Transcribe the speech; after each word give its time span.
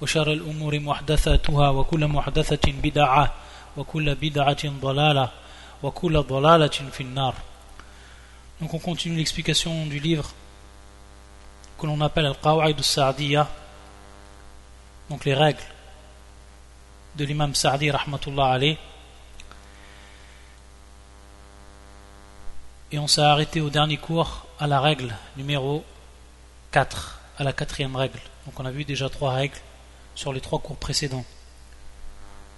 وشر 0.00 0.32
الأمور 0.32 0.78
محدثاتها 0.78 1.70
وكل 1.70 2.06
محدثة 2.06 2.72
بدعة 2.72 3.34
وكل 3.76 4.14
بدعة 4.14 4.68
ضلالة 4.80 5.30
وكل 5.82 6.22
ضلالة 6.22 6.76
في 6.92 7.00
النار 7.00 7.34
Donc 8.60 8.72
on 8.72 8.78
continue 8.78 9.16
l'explication 9.16 9.86
du 9.86 9.98
livre 9.98 10.30
que 11.78 11.86
l'on 11.86 12.00
appelle 12.00 12.26
Al-Qawa'id 12.26 12.76
al-Sa'diyya 12.76 13.48
donc 15.10 15.24
les 15.24 15.34
règles 15.34 15.62
de 17.16 17.24
l'imam 17.24 17.54
Sa'di 17.54 17.90
rahmatullah 17.90 18.52
alayh 18.52 18.78
et 22.92 22.98
on 22.98 23.06
s'est 23.06 23.22
arrêté 23.22 23.60
au 23.60 23.70
dernier 23.70 23.96
cours 23.96 24.46
à 24.58 24.66
la 24.66 24.80
règle 24.80 25.14
numéro 25.36 25.84
4 26.70 27.20
à 27.38 27.44
la 27.44 27.52
quatrième 27.52 27.96
règle 27.96 28.20
donc 28.46 28.58
on 28.58 28.64
a 28.64 28.70
vu 28.70 28.84
déjà 28.84 29.08
trois 29.08 29.32
règles 29.32 29.58
Sur 30.19 30.33
les 30.33 30.41
trois 30.41 30.59
cours 30.59 30.75
précédents. 30.75 31.25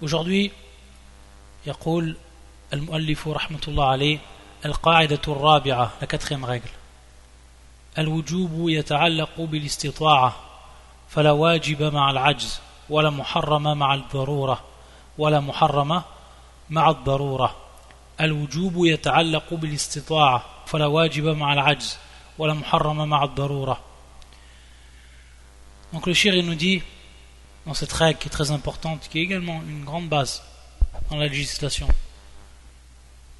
Aujourd'hui 0.00 0.50
يقول 1.66 2.16
المؤلف 2.72 3.28
رحمة 3.28 3.60
الله 3.68 3.84
عليه 3.84 4.18
القاعدة 4.64 5.20
الرابعة 5.28 5.92
la 6.00 6.06
quatrième 6.06 6.44
règle. 6.44 6.70
الوجوب 7.98 8.68
يتعلق 8.68 9.40
بالاستطاعة 9.40 10.36
فلا 11.08 11.30
واجب 11.30 11.82
مع 11.82 12.10
العجز 12.10 12.60
ولا 12.90 13.10
محرم 13.10 13.78
مع 13.78 13.94
الضرورة 13.94 14.64
ولا 15.18 15.40
محرم 15.40 16.02
مع 16.70 16.90
الضرورة. 16.90 17.56
الوجوب 18.20 18.86
يتعلق 18.86 19.54
بالاستطاعة 19.54 20.44
فلا 20.66 20.86
واجب 20.86 21.26
مع 21.26 21.52
العجز 21.52 21.98
ولا 22.38 22.54
محرم 22.54 23.08
مع 23.08 23.24
الضرورة. 23.24 23.80
Donc 25.92 26.06
le 26.06 26.14
shir 26.14 26.34
il 26.34 26.46
nous 26.46 26.54
dit 26.54 26.82
dans 27.66 27.74
cette 27.74 27.92
règle 27.92 28.18
qui 28.18 28.28
est 28.28 28.30
très 28.30 28.50
importante, 28.50 29.08
qui 29.10 29.18
est 29.18 29.22
également 29.22 29.62
une 29.68 29.84
grande 29.84 30.08
base 30.08 30.42
dans 31.10 31.16
la 31.16 31.28
législation 31.28 31.88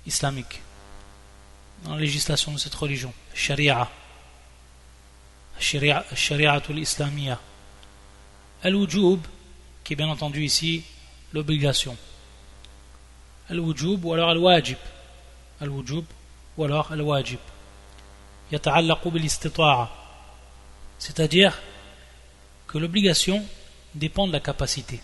islamique, 0.06 0.60
dans 1.84 1.94
la 1.94 2.00
législation 2.00 2.52
de 2.52 2.58
cette 2.58 2.74
religion, 2.74 3.12
Sharia, 3.34 3.90
Sharia, 5.58 6.04
Shari'atul 6.14 6.78
Islamiyya. 6.78 7.38
Al-Wujub, 8.64 9.20
qui 9.82 9.92
est 9.92 9.96
bien 9.96 10.08
entendu 10.08 10.44
ici 10.44 10.84
l'obligation. 11.32 11.96
Al-Wujub 13.48 14.04
ou 14.04 14.12
alors 14.12 14.30
Al-Wajib. 14.30 14.78
Al-Wujub 15.60 16.04
ou 16.56 16.64
alors 16.64 16.92
Al-Wajib. 16.92 17.38
Bil 18.50 19.30
C'est-à-dire 20.98 21.58
que 22.66 22.78
l'obligation 22.78 23.44
dépend 23.94 24.26
de 24.26 24.32
la 24.32 24.40
capacité. 24.40 25.00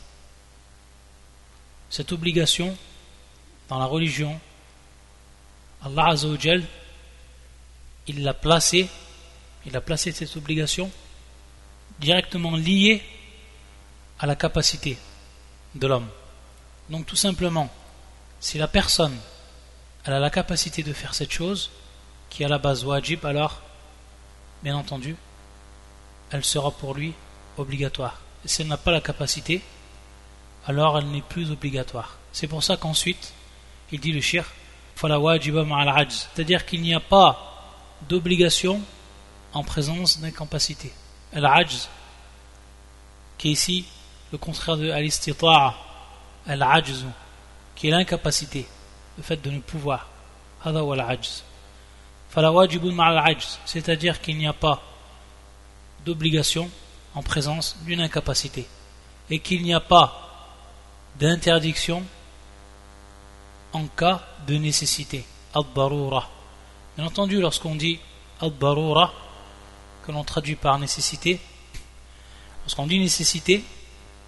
Cette 1.90 2.12
obligation, 2.12 2.76
dans 3.68 3.78
la 3.78 3.86
religion, 3.86 4.38
Allah 5.82 6.08
Azzawajal, 6.08 6.64
il 8.06 8.22
l'a 8.22 8.34
placé, 8.34 8.88
il 9.66 9.76
a 9.76 9.80
placé 9.80 10.12
cette 10.12 10.36
obligation 10.36 10.90
directement 11.98 12.56
liée 12.56 13.02
à 14.18 14.26
la 14.26 14.36
capacité 14.36 14.98
de 15.74 15.86
l'homme. 15.86 16.08
Donc 16.90 17.06
tout 17.06 17.16
simplement, 17.16 17.70
si 18.40 18.58
la 18.58 18.68
personne 18.68 19.16
a 20.04 20.18
la 20.18 20.30
capacité 20.30 20.82
de 20.82 20.92
faire 20.92 21.14
cette 21.14 21.32
chose, 21.32 21.70
qui 22.30 22.42
est 22.42 22.46
à 22.46 22.48
la 22.48 22.58
base 22.58 22.84
wajib, 22.84 23.24
alors, 23.24 23.60
bien 24.62 24.76
entendu, 24.76 25.16
elle 26.30 26.44
sera 26.44 26.70
pour 26.70 26.94
lui 26.94 27.14
obligatoire 27.56 28.20
si 28.48 28.62
elle 28.62 28.68
n'a 28.68 28.76
pas 28.76 28.90
la 28.90 29.00
capacité, 29.00 29.62
alors 30.66 30.98
elle 30.98 31.10
n'est 31.10 31.22
plus 31.22 31.50
obligatoire. 31.50 32.16
C'est 32.32 32.46
pour 32.46 32.62
ça 32.62 32.76
qu'ensuite, 32.76 33.32
il 33.92 34.00
dit 34.00 34.12
le 34.12 34.20
shir, 34.20 34.44
c'est-à-dire 34.96 36.66
qu'il 36.66 36.82
n'y 36.82 36.94
a 36.94 37.00
pas 37.00 37.44
d'obligation 38.08 38.80
en 39.52 39.62
présence 39.62 40.18
d'incapacité. 40.20 40.92
Al-ajz, 41.32 41.88
qui 43.36 43.48
est 43.48 43.52
ici 43.52 43.86
le 44.32 44.38
contraire 44.38 44.76
de 44.76 44.90
al-istita'a, 44.90 45.74
al-ajz, 46.46 47.04
qui 47.76 47.88
est 47.88 47.90
l'incapacité, 47.90 48.66
le 49.16 49.22
fait 49.22 49.40
de 49.40 49.50
ne 49.50 49.60
pouvoir. 49.60 50.08
C'est-à-dire 53.64 54.20
qu'il 54.20 54.36
n'y 54.36 54.46
a 54.46 54.52
pas 54.52 54.82
d'obligation 56.04 56.68
en 57.18 57.22
présence 57.22 57.76
d'une 57.84 58.00
incapacité 58.00 58.64
et 59.28 59.40
qu'il 59.40 59.62
n'y 59.64 59.74
a 59.74 59.80
pas 59.80 60.06
d'interdiction 61.18 62.04
en 63.72 63.86
cas 63.88 64.22
de 64.46 64.54
nécessité. 64.54 65.24
Ad-barura. 65.52 66.28
Bien 66.96 67.06
entendu, 67.06 67.40
lorsqu'on 67.40 67.74
dit 67.74 67.98
ad-barura, 68.40 69.12
que 70.06 70.12
l'on 70.12 70.22
traduit 70.22 70.54
par 70.54 70.78
nécessité, 70.78 71.40
lorsqu'on 72.62 72.86
dit 72.86 73.00
nécessité, 73.00 73.64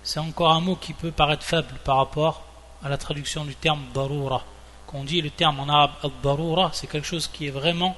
c'est 0.02 0.18
encore 0.18 0.50
un 0.50 0.60
mot 0.60 0.74
qui 0.74 0.92
peut 0.92 1.12
paraître 1.12 1.44
faible 1.44 1.74
par 1.84 1.98
rapport 1.98 2.42
à 2.82 2.88
la 2.88 2.98
traduction 2.98 3.44
du 3.44 3.54
terme 3.54 3.84
barura. 3.94 4.42
Quand 4.88 4.98
on 4.98 5.04
dit 5.04 5.20
le 5.20 5.30
terme 5.30 5.60
en 5.60 5.68
arabe 5.68 5.92
ad-barura, 6.02 6.70
c'est 6.72 6.88
quelque 6.88 7.06
chose 7.06 7.28
qui 7.28 7.46
est 7.46 7.50
vraiment 7.50 7.96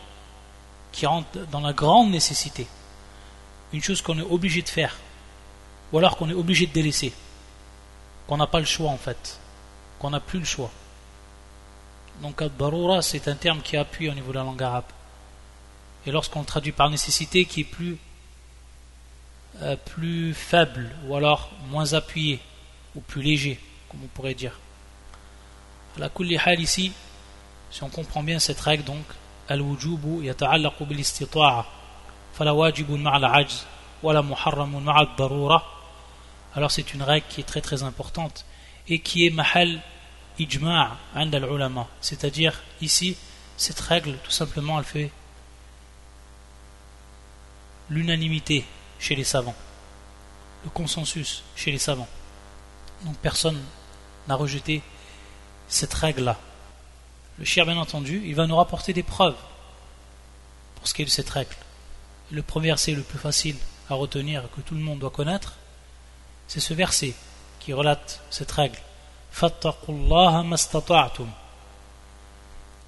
qui 0.92 1.06
rentre 1.06 1.47
dans 1.50 1.60
la 1.60 1.72
grande 1.72 2.10
nécessité 2.10 2.66
une 3.72 3.82
chose 3.82 4.02
qu'on 4.02 4.18
est 4.18 4.22
obligé 4.22 4.62
de 4.62 4.68
faire, 4.68 4.96
ou 5.92 5.98
alors 5.98 6.16
qu'on 6.16 6.28
est 6.28 6.34
obligé 6.34 6.66
de 6.66 6.72
délaisser, 6.72 7.12
qu'on 8.26 8.36
n'a 8.36 8.46
pas 8.46 8.60
le 8.60 8.66
choix 8.66 8.90
en 8.90 8.98
fait, 8.98 9.38
qu'on 9.98 10.10
n'a 10.10 10.20
plus 10.20 10.38
le 10.38 10.44
choix. 10.44 10.70
Donc 12.20 12.42
al-barura 12.42 13.02
c'est 13.02 13.28
un 13.28 13.34
terme 13.34 13.60
qui 13.62 13.76
appuie 13.76 14.08
au 14.08 14.14
niveau 14.14 14.32
de 14.32 14.38
la 14.38 14.44
langue 14.44 14.62
arabe. 14.62 14.84
Et 16.06 16.10
lorsqu'on 16.10 16.42
traduit 16.42 16.72
par 16.72 16.90
nécessité, 16.90 17.44
qui 17.44 17.60
est 17.60 17.64
plus, 17.64 17.96
euh, 19.62 19.76
plus 19.76 20.34
faible, 20.34 20.90
ou 21.06 21.14
alors 21.14 21.50
moins 21.70 21.92
appuyé, 21.92 22.40
ou 22.96 23.00
plus 23.00 23.22
léger, 23.22 23.60
comme 23.88 24.00
on 24.04 24.08
pourrait 24.08 24.34
dire. 24.34 24.58
La 25.98 26.10
hal 26.44 26.60
ici, 26.60 26.92
si 27.70 27.82
on 27.82 27.88
comprend 27.88 28.22
bien 28.22 28.38
cette 28.38 28.60
règle 28.60 28.84
donc, 28.84 29.04
al-wujubu 29.48 30.24
yata'allaqu 30.24 30.84
bil 30.86 31.04
alors 36.54 36.70
c'est 36.70 36.94
une 36.94 37.03
règle 37.03 37.26
qui 37.28 37.41
est 37.41 37.44
très 37.44 37.60
très 37.60 37.82
importante 37.82 38.44
et 38.88 38.98
qui 39.00 39.26
est 39.26 39.31
mahal 39.31 39.81
ijma' 40.38 40.97
al-ulama. 41.15 41.87
C'est-à-dire 42.00 42.62
ici 42.81 43.16
cette 43.56 43.81
règle 43.81 44.16
tout 44.25 44.31
simplement 44.31 44.78
elle 44.78 44.84
fait 44.84 45.10
l'unanimité 47.91 48.64
chez 48.99 49.14
les 49.14 49.25
savants 49.25 49.54
le 50.64 50.70
consensus 50.70 51.43
chez 51.56 51.73
les 51.73 51.78
savants. 51.78 52.08
Donc 53.05 53.17
personne 53.17 53.61
n'a 54.28 54.35
rejeté 54.35 54.82
cette 55.69 55.94
règle 55.94 56.25
là 56.25 56.38
le 57.38 57.44
chien 57.44 57.64
bien 57.64 57.78
entendu 57.78 58.23
il 58.25 58.35
va 58.35 58.46
nous 58.46 58.56
rapporter 58.56 58.93
des 58.93 59.02
preuves 59.02 59.37
pour 60.76 60.88
ce 60.88 60.94
qui 60.94 61.02
est 61.02 61.06
de 61.06 61.11
cette 61.11 61.31
règle 61.31 61.55
le 62.32 62.43
premier 62.43 62.69
verset 62.69 62.93
le 62.93 63.02
plus 63.02 63.19
facile 63.19 63.56
à 63.90 63.94
retenir, 63.94 64.49
que 64.56 64.62
tout 64.62 64.75
le 64.75 64.81
monde 64.81 64.99
doit 64.99 65.11
connaître, 65.11 65.55
c'est 66.49 66.61
ce 66.61 66.73
verset 66.73 67.14
qui 67.61 67.73
relate 67.73 68.23
cette 68.31 68.50
règle. 68.50 68.79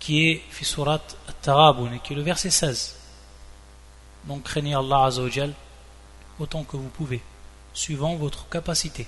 qui 0.01 0.29
est 0.29 0.43
Fisurat 0.51 1.01
Tarabun, 1.43 1.99
qui 1.99 2.15
est 2.15 2.17
le 2.17 2.23
verset 2.23 2.51
16. 2.51 2.97
Donc 4.25 4.45
craignez 4.45 4.75
Allah 4.75 5.05
Azzawajal 5.05 5.53
autant 6.41 6.65
que 6.65 6.77
vous 6.77 6.89
pouvez, 6.89 7.23
suivant 7.75 8.17
votre 8.17 8.49
capacité. 8.49 9.07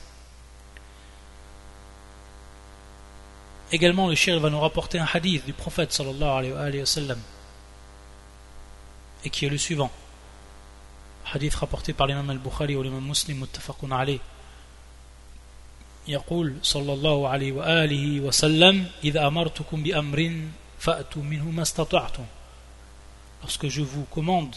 Également, 3.73 4.06
le 4.06 4.15
shir 4.15 4.39
va 4.39 4.49
nous 4.49 4.61
rapporter 4.61 4.99
un 4.99 5.09
hadith 5.12 5.44
du 5.44 5.53
prophète 5.53 5.93
sallallahu 5.93 6.53
alayhi 6.53 6.81
wa 6.81 6.87
sallam, 6.87 7.19
et 9.25 9.31
qui 9.31 9.47
est 9.47 9.49
le 9.49 9.59
suivant 9.59 9.91
hadith 11.32 11.55
rapporté 11.55 11.93
par 11.93 12.06
l'imam 12.06 12.31
al-Bukhari 12.31 12.76
ou 12.76 12.82
l'imam 12.82 13.05
muslim 13.05 13.38
muttafaqun 13.38 13.90
alayh 13.90 14.20
يقول 16.08 16.55
صلى 16.62 16.93
الله 16.93 17.28
عليه 17.28 17.52
وآله 17.52 18.20
وسلم 18.20 18.87
إذا 19.05 19.26
أمرتكم 19.26 19.82
بأمر 19.82 20.40
فأتوا 20.78 21.23
منه 21.23 21.50
ما 21.50 21.62
استطعتم 21.62 22.25
Lorsque 23.43 23.69
je 23.69 23.82
vous 23.82 24.05
commande 24.05 24.56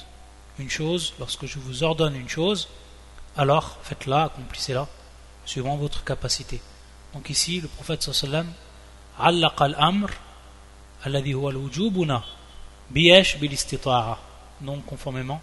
une 0.57 0.69
chose, 0.69 1.13
lorsque 1.19 1.45
je 1.45 1.60
vous 1.60 1.83
ordonne 1.83 2.16
une 2.16 2.30
chose, 2.30 2.69
alors 3.36 3.77
faites-la, 3.83 4.24
accomplissez-la, 4.24 4.88
suivant 5.45 5.75
votre 5.75 6.04
capacité. 6.04 6.62
Donc 7.13 7.30
ici, 7.30 7.60
le 7.62 7.68
prophète 7.68 8.01
sallallahu 8.01 8.48
alayhi 9.19 9.44
wa 9.44 9.50
sallam, 9.50 9.74
al-amr, 9.75 10.10
alladhi 11.04 11.33
huwa 11.33 11.51
al-wujubuna, 11.51 12.24
biyesh 12.89 13.38
bil-istita'a. 13.38 14.18
Donc 14.62 14.86
conformément 14.86 15.42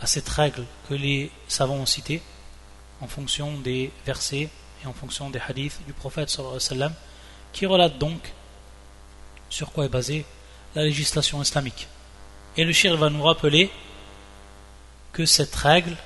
à 0.00 0.06
cette 0.06 0.28
règle 0.28 0.64
que 0.88 0.94
les 0.94 1.30
savants 1.48 1.76
ont 1.76 1.86
citée, 1.86 2.22
en 3.00 3.06
fonction 3.06 3.58
des 3.58 3.90
versets 4.04 4.48
et 4.82 4.86
en 4.86 4.92
fonction 4.92 5.30
des 5.30 5.40
hadiths 5.40 5.80
du 5.86 5.92
prophète 5.92 6.30
sallallahu 6.30 6.92
qui 7.52 7.66
relate 7.66 7.98
donc 7.98 8.32
sur 9.48 9.72
quoi 9.72 9.86
est 9.86 9.90
basée 9.90 10.24
la 10.74 10.84
législation 10.84 11.40
islamique. 11.40 11.88
Et 12.56 12.64
le 12.64 12.72
shir 12.72 12.96
va 12.96 13.10
nous 13.10 13.22
rappeler 13.22 13.70
que 15.12 15.24
cette 15.24 15.54
règle, 15.54 15.96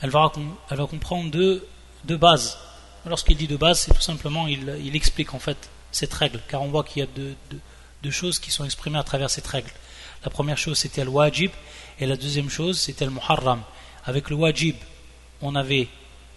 elle 0.00 0.10
va, 0.10 0.32
elle 0.70 0.76
va 0.76 0.86
comprendre 0.86 1.30
deux, 1.30 1.66
deux 2.04 2.16
bases. 2.16 2.58
Lorsqu'il 3.04 3.36
dit 3.36 3.46
de 3.46 3.56
base, 3.56 3.80
c'est 3.80 3.94
tout 3.94 4.00
simplement, 4.00 4.46
il, 4.46 4.76
il, 4.82 4.96
explique 4.96 5.34
en 5.34 5.38
fait 5.38 5.70
cette 5.92 6.12
règle, 6.12 6.40
car 6.48 6.62
on 6.62 6.68
voit 6.68 6.84
qu'il 6.84 7.00
y 7.00 7.02
a 7.02 7.06
deux, 7.06 7.34
deux, 7.50 7.60
deux, 8.02 8.10
choses 8.10 8.38
qui 8.38 8.50
sont 8.50 8.64
exprimées 8.64 8.98
à 8.98 9.02
travers 9.02 9.30
cette 9.30 9.46
règle. 9.46 9.70
La 10.24 10.30
première 10.30 10.58
chose, 10.58 10.78
c'était 10.78 11.04
le 11.04 11.10
wajib, 11.10 11.50
et 12.00 12.06
la 12.06 12.16
deuxième 12.16 12.50
chose, 12.50 12.78
c'était 12.78 13.04
le 13.04 13.10
muharram. 13.10 13.62
Avec 14.04 14.30
le 14.30 14.36
wajib, 14.36 14.76
on 15.40 15.54
avait 15.54 15.88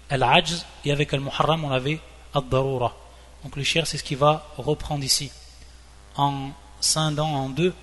al-ajz, 0.10 0.66
et 0.86 0.92
avec 0.92 1.12
le 1.12 1.20
muharram, 1.20 1.64
on 1.64 1.72
avait 1.72 2.00
ad-darura. 2.34 2.96
Donc 3.44 3.56
le 3.56 3.64
shir, 3.64 3.88
c'est 3.88 3.98
ce 3.98 4.04
qu'il 4.04 4.18
va 4.18 4.48
reprendre 4.58 5.04
ici, 5.04 5.32
en 6.16 6.52
scindant 6.80 7.30
en 7.30 7.50
deux 7.50 7.74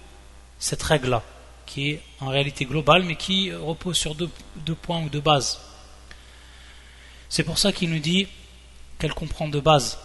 cette 0.58 0.82
règle-là, 0.82 1.22
qui 1.66 1.90
est 1.90 2.02
en 2.20 2.28
réalité 2.28 2.64
globale, 2.64 3.02
mais 3.04 3.16
qui 3.16 3.52
repose 3.52 3.96
sur 3.96 4.14
deux, 4.14 4.30
deux 4.56 4.74
points 4.74 5.02
ou 5.02 5.08
deux 5.08 5.20
bases. 5.20 5.60
C'est 7.28 7.44
pour 7.44 7.58
ça 7.58 7.72
qu'il 7.72 7.90
nous 7.90 7.98
dit 7.98 8.26
qu'elle 8.98 9.14
comprend 9.14 9.48
deux 9.48 9.60
bases. 9.60 9.98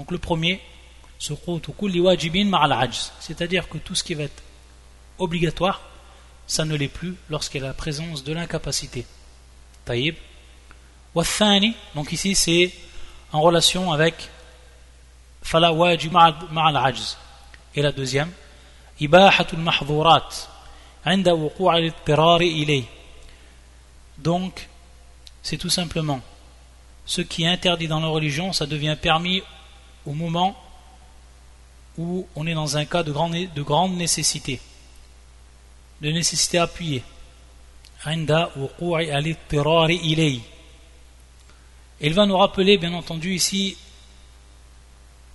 Donc 0.00 0.10
le 0.12 0.18
premier, 0.18 0.62
c'est-à-dire 3.18 3.68
que 3.68 3.76
tout 3.76 3.94
ce 3.94 4.02
qui 4.02 4.14
va 4.14 4.22
être 4.22 4.42
obligatoire, 5.18 5.82
ça 6.46 6.64
ne 6.64 6.74
l'est 6.74 6.88
plus 6.88 7.16
lorsqu'il 7.28 7.60
y 7.60 7.64
a 7.64 7.66
la 7.66 7.74
présence 7.74 8.24
de 8.24 8.32
l'incapacité. 8.32 9.04
Taïb. 9.84 10.14
Donc 11.94 12.12
ici, 12.12 12.34
c'est 12.34 12.72
en 13.30 13.42
relation 13.42 13.92
avec 13.92 14.30
Et 17.74 17.82
la 17.82 17.92
deuxième, 17.92 18.32
Ibahatul 19.00 19.58
Mahdurat, 19.58 20.30
ilay. 21.04 22.84
Donc, 24.16 24.66
c'est 25.42 25.58
tout 25.58 25.68
simplement 25.68 26.22
ce 27.10 27.22
qui 27.22 27.42
est 27.42 27.48
interdit 27.48 27.88
dans 27.88 27.98
la 27.98 28.06
religion, 28.06 28.52
ça 28.52 28.66
devient 28.66 28.96
permis 29.00 29.42
au 30.10 30.12
moment 30.12 30.56
où 31.96 32.26
on 32.34 32.44
est 32.48 32.54
dans 32.54 32.76
un 32.76 32.84
cas 32.84 33.04
de 33.04 33.12
grande, 33.12 33.32
de 33.32 33.62
grande 33.62 33.94
nécessité, 33.94 34.60
de 36.00 36.10
nécessité 36.10 36.58
appuyée. 36.58 37.04
Il 38.06 38.26
va 42.14 42.26
nous 42.26 42.36
rappeler, 42.36 42.76
bien 42.76 42.92
entendu, 42.92 43.34
ici, 43.34 43.76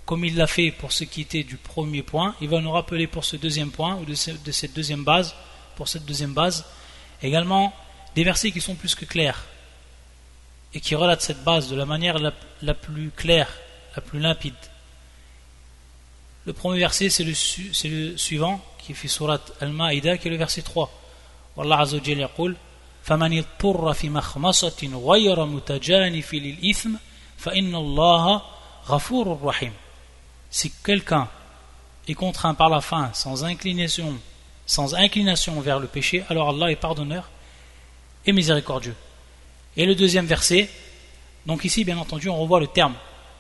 comme 0.05 0.25
il 0.25 0.35
l'a 0.35 0.47
fait 0.47 0.71
pour 0.71 0.91
ce 0.91 1.05
qui 1.05 1.21
était 1.21 1.43
du 1.43 1.55
premier 1.55 2.03
point, 2.03 2.35
il 2.41 2.49
va 2.49 2.59
nous 2.59 2.71
rappeler 2.71 3.07
pour 3.07 3.23
ce 3.23 3.37
deuxième 3.37 3.71
point, 3.71 3.95
ou 3.95 4.03
de, 4.03 4.13
cette 4.13 4.73
deuxième 4.73 5.05
base, 5.05 5.33
pour 5.77 5.87
cette 5.87 6.03
deuxième 6.03 6.33
base, 6.33 6.65
également 7.21 7.73
des 8.13 8.25
versets 8.25 8.51
qui 8.51 8.59
sont 8.59 8.75
plus 8.75 8.93
que 8.93 9.05
clairs, 9.05 9.45
et 10.73 10.81
qui 10.81 10.95
relatent 10.95 11.21
cette 11.21 11.45
base 11.45 11.69
de 11.69 11.77
la 11.77 11.85
manière 11.85 12.17
la 12.19 12.73
plus 12.73 13.11
claire 13.11 13.47
la 13.94 14.02
plus 14.02 14.20
limpide. 14.20 14.54
Le 16.46 16.52
premier 16.52 16.78
verset, 16.78 17.10
c'est 17.10 17.24
le, 17.24 17.32
le, 17.32 18.16
suivant, 18.16 18.64
qui 18.78 18.94
fait 18.94 19.08
surat 19.08 19.40
Al-Ma'ida, 19.60 20.16
qui 20.18 20.28
est 20.28 20.30
le 20.30 20.36
verset 20.36 20.62
3. 20.62 20.90
Wallah 21.56 21.80
Azza 21.80 21.96
wa 21.96 22.02
yaqul, 22.02 22.56
فَمَنِ 23.02 23.32
اضْطُرَّ 23.38 23.94
فِي 23.94 24.08
مَخْمَصَةٍ 24.10 24.90
غَيْرَ 24.94 25.46
مُتَجَانِفٍ 25.46 26.32
لِلْإِثْمِ 26.32 26.98
فَإِنَّ 27.38 27.74
اللَّهَ 27.74 28.42
غَفُورٌ 28.88 29.38
رَحِيمٌ 29.42 29.72
si 30.50 30.70
quelqu'un 30.84 31.28
est 32.08 32.14
contraint 32.14 32.54
par 32.54 32.68
la 32.68 32.80
faim 32.80 33.10
sans 33.14 33.44
inclination, 33.44 34.18
sans 34.66 34.94
inclination 34.94 35.60
vers 35.60 35.78
le 35.78 35.86
péché, 35.86 36.24
alors 36.28 36.50
Allah 36.50 36.72
est 36.72 36.76
pardonneur 36.76 37.30
et 38.26 38.32
miséricordieux. 38.32 38.96
Et 39.76 39.86
le 39.86 39.94
deuxième 39.94 40.26
verset, 40.26 40.68
donc 41.46 41.64
ici 41.64 41.84
bien 41.84 41.98
entendu 41.98 42.28
on 42.28 42.36
revoit 42.36 42.60
le 42.60 42.66
terme 42.66 42.94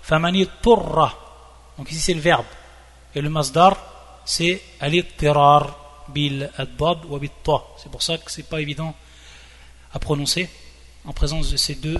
famani 0.05 0.47
turra, 0.61 1.09
donc 1.77 1.89
ici 1.91 1.99
c'est 1.99 2.13
le 2.13 2.21
verbe, 2.21 2.45
et 3.15 3.21
le 3.21 3.29
masdar 3.29 3.75
c'est 4.23 4.61
al-ittirar 4.79 6.05
bil 6.09 6.51
adad 6.57 7.05
wa 7.05 7.19
C'est 7.77 7.89
pour 7.89 8.03
ça 8.03 8.17
que 8.19 8.31
c'est 8.31 8.47
pas 8.47 8.61
évident 8.61 8.93
à 9.93 9.99
prononcer 9.99 10.49
en 11.05 11.13
présence 11.13 11.49
de 11.51 11.57
ces 11.57 11.75
deux 11.75 11.97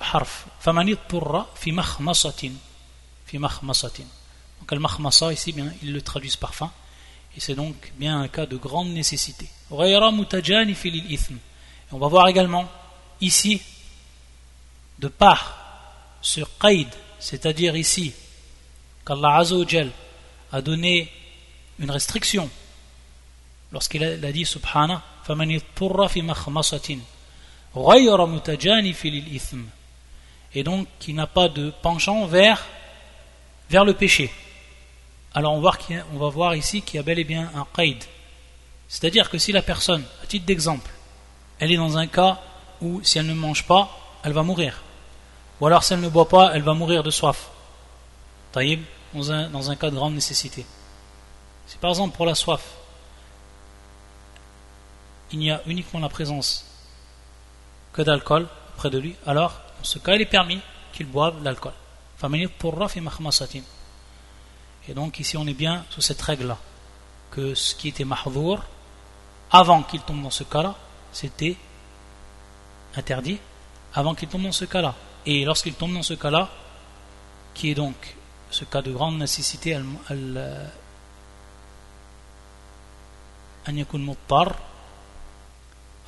harfs. 0.00 0.46
Famani 0.60 0.96
turra 1.08 1.48
fi 1.54 1.72
makhmasatin, 1.72 2.52
fi 3.26 3.38
makhmasatin. 3.38 4.04
Donc 4.60 4.72
al-mahmasa 4.72 5.32
ici, 5.32 5.52
bien, 5.52 5.72
ils 5.82 5.92
le 5.92 6.00
traduisent 6.02 6.36
par. 6.36 6.52
Et 7.36 7.40
c'est 7.40 7.54
donc 7.54 7.92
bien 7.96 8.20
un 8.20 8.28
cas 8.28 8.46
de 8.46 8.56
grande 8.56 8.90
nécessité. 8.90 9.46
Et 9.70 9.96
on 11.90 11.98
va 11.98 12.08
voir 12.08 12.28
également 12.28 12.68
ici, 13.20 13.60
de 14.98 15.08
par 15.08 15.56
ce 16.20 16.42
qaïd, 16.60 16.88
c'est-à-dire 17.22 17.76
ici, 17.76 18.12
qu'Allah 19.06 19.42
a 20.52 20.60
donné 20.60 21.10
une 21.78 21.90
restriction 21.90 22.50
lorsqu'il 23.70 24.04
a, 24.04 24.32
dit 24.32 24.44
subhana 24.44 25.02
et 30.54 30.62
donc 30.62 30.88
qui 30.98 31.14
n'a 31.14 31.26
pas 31.26 31.48
de 31.48 31.72
penchant 31.82 32.26
vers 32.26 32.66
vers 33.70 33.84
le 33.84 33.94
péché 33.94 34.30
alors 35.34 35.54
on 35.54 35.60
va, 35.60 36.28
voir 36.28 36.54
ici 36.54 36.82
qu'il 36.82 36.96
y 36.96 36.98
a 36.98 37.02
bel 37.02 37.18
et 37.18 37.24
bien 37.24 37.50
un 37.54 37.66
qaid. 37.74 38.04
C'est-à-dire 38.88 39.30
que 39.30 39.38
si 39.38 39.50
la 39.50 39.62
personne, 39.62 40.04
à 40.22 40.26
titre 40.26 40.44
d'exemple, 40.44 40.90
elle 41.58 41.72
est 41.72 41.76
dans 41.76 41.96
un 41.96 42.06
cas 42.06 42.38
où 42.82 43.00
si 43.02 43.18
elle 43.18 43.26
ne 43.26 43.34
mange 43.34 43.64
pas, 43.66 43.88
elle 44.24 44.32
va 44.32 44.42
mourir. 44.42 44.82
Ou 45.62 45.66
alors 45.68 45.84
si 45.84 45.94
elle 45.94 46.00
ne 46.00 46.08
boit 46.08 46.28
pas, 46.28 46.50
elle 46.56 46.62
va 46.62 46.74
mourir 46.74 47.04
de 47.04 47.10
soif. 47.12 47.48
Taïb, 48.50 48.82
dans 49.14 49.30
un, 49.30 49.48
dans 49.48 49.70
un 49.70 49.76
cas 49.76 49.90
de 49.90 49.94
grande 49.94 50.12
nécessité. 50.12 50.66
Si 51.68 51.76
par 51.76 51.90
exemple 51.90 52.16
pour 52.16 52.26
la 52.26 52.34
soif, 52.34 52.62
il 55.30 55.38
n'y 55.38 55.52
a 55.52 55.62
uniquement 55.66 56.00
la 56.00 56.08
présence 56.08 56.66
que 57.92 58.02
d'alcool 58.02 58.48
près 58.76 58.90
de 58.90 58.98
lui, 58.98 59.14
alors 59.24 59.52
dans 59.78 59.84
ce 59.84 60.00
cas 60.00 60.16
il 60.16 60.22
est 60.22 60.26
permis 60.26 60.58
qu'il 60.92 61.06
boive 61.06 61.40
l'alcool. 61.44 61.74
Et 64.88 64.94
donc 64.94 65.20
ici 65.20 65.36
on 65.36 65.46
est 65.46 65.54
bien 65.54 65.84
sous 65.90 66.00
cette 66.00 66.22
règle-là, 66.22 66.58
que 67.30 67.54
ce 67.54 67.76
qui 67.76 67.86
était 67.86 68.04
mahdour, 68.04 68.64
avant 69.52 69.84
qu'il 69.84 70.00
tombe 70.00 70.24
dans 70.24 70.30
ce 70.30 70.42
cas-là, 70.42 70.74
c'était 71.12 71.56
interdit, 72.96 73.38
avant 73.94 74.16
qu'il 74.16 74.28
tombe 74.28 74.42
dans 74.42 74.50
ce 74.50 74.64
cas-là. 74.64 74.96
Et 75.26 75.44
lorsqu'il 75.44 75.74
tombe 75.74 75.94
dans 75.94 76.02
ce 76.02 76.14
cas-là, 76.14 76.48
qui 77.54 77.70
est 77.70 77.74
donc 77.74 77.94
ce 78.50 78.64
cas 78.64 78.82
de 78.82 78.92
grande 78.92 79.18
nécessité, 79.18 79.78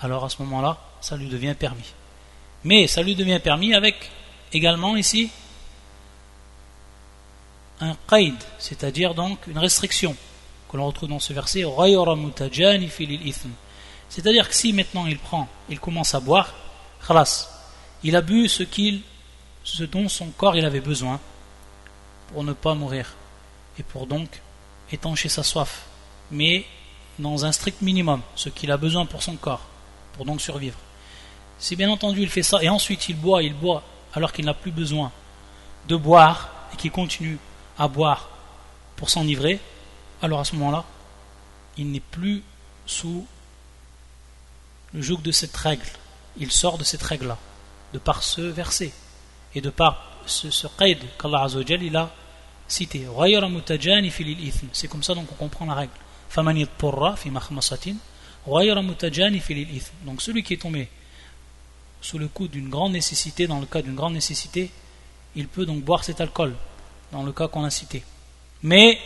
alors 0.00 0.24
à 0.24 0.28
ce 0.28 0.42
moment-là, 0.42 0.78
ça 1.00 1.16
lui 1.16 1.28
devient 1.28 1.54
permis. 1.58 1.92
Mais 2.64 2.86
ça 2.86 3.02
lui 3.02 3.14
devient 3.14 3.40
permis 3.42 3.74
avec 3.74 4.10
également 4.52 4.96
ici 4.96 5.30
un 7.80 7.96
qaid, 8.08 8.34
c'est-à-dire 8.58 9.14
donc 9.14 9.46
une 9.46 9.58
restriction 9.58 10.16
que 10.70 10.76
l'on 10.76 10.86
retrouve 10.86 11.08
dans 11.08 11.18
ce 11.18 11.32
verset 11.32 11.64
c'est-à-dire 14.08 14.48
que 14.48 14.54
si 14.54 14.72
maintenant 14.72 15.06
il 15.06 15.18
prend, 15.18 15.48
il 15.68 15.80
commence 15.80 16.14
à 16.14 16.20
boire, 16.20 16.54
khalas, 17.06 17.53
il 18.04 18.14
a 18.16 18.20
bu 18.20 18.48
ce, 18.48 19.82
dont 19.84 20.08
son 20.08 20.26
corps 20.30 20.56
il 20.56 20.64
avait 20.64 20.80
besoin 20.80 21.18
pour 22.28 22.44
ne 22.44 22.52
pas 22.52 22.74
mourir 22.74 23.14
et 23.78 23.82
pour 23.82 24.06
donc 24.06 24.28
étancher 24.92 25.28
sa 25.28 25.42
soif, 25.42 25.86
mais 26.30 26.66
dans 27.18 27.44
un 27.44 27.52
strict 27.52 27.80
minimum, 27.80 28.20
ce 28.36 28.50
qu'il 28.50 28.70
a 28.70 28.76
besoin 28.76 29.06
pour 29.06 29.22
son 29.22 29.36
corps, 29.36 29.66
pour 30.12 30.24
donc 30.26 30.40
survivre. 30.40 30.78
Si 31.58 31.76
bien 31.76 31.90
entendu 31.90 32.22
il 32.22 32.28
fait 32.28 32.42
ça 32.42 32.62
et 32.62 32.68
ensuite 32.68 33.08
il 33.08 33.16
boit, 33.16 33.42
il 33.42 33.54
boit 33.54 33.82
alors 34.12 34.32
qu'il 34.32 34.44
n'a 34.44 34.54
plus 34.54 34.70
besoin 34.70 35.10
de 35.88 35.96
boire 35.96 36.50
et 36.72 36.76
qu'il 36.76 36.90
continue 36.90 37.38
à 37.78 37.88
boire 37.88 38.28
pour 38.96 39.10
s'enivrer, 39.10 39.60
alors 40.22 40.40
à 40.40 40.44
ce 40.44 40.54
moment-là, 40.56 40.84
il 41.76 41.90
n'est 41.90 42.00
plus 42.00 42.42
sous 42.86 43.26
le 44.92 45.02
joug 45.02 45.18
de 45.22 45.32
cette 45.32 45.56
règle. 45.56 45.86
Il 46.36 46.52
sort 46.52 46.78
de 46.78 46.84
cette 46.84 47.02
règle-là, 47.02 47.38
de 47.94 47.98
par 48.00 48.22
ce 48.22 48.42
verset 48.42 48.92
et 49.54 49.60
de 49.60 49.70
par 49.70 50.10
ce, 50.26 50.50
ce 50.50 50.66
qaid 50.66 50.98
qu'Allah 51.16 51.46
il 51.80 51.96
a 51.96 52.10
cité. 52.66 53.06
C'est 54.72 54.88
comme 54.88 55.04
ça 55.04 55.14
donc 55.14 55.30
on 55.30 55.36
comprend 55.36 55.64
la 55.66 55.74
règle. 55.74 55.92
Donc 60.04 60.22
celui 60.22 60.42
qui 60.42 60.54
est 60.54 60.60
tombé 60.60 60.88
sous 62.00 62.18
le 62.18 62.26
coup 62.28 62.48
d'une 62.48 62.68
grande 62.68 62.92
nécessité, 62.92 63.46
dans 63.46 63.60
le 63.60 63.66
cas 63.66 63.80
d'une 63.80 63.94
grande 63.94 64.14
nécessité, 64.14 64.70
il 65.36 65.46
peut 65.46 65.64
donc 65.64 65.84
boire 65.84 66.02
cet 66.02 66.20
alcool, 66.20 66.54
dans 67.12 67.22
le 67.22 67.32
cas 67.32 67.46
qu'on 67.46 67.64
a 67.64 67.70
cité. 67.70 68.02
Mais 68.62 68.98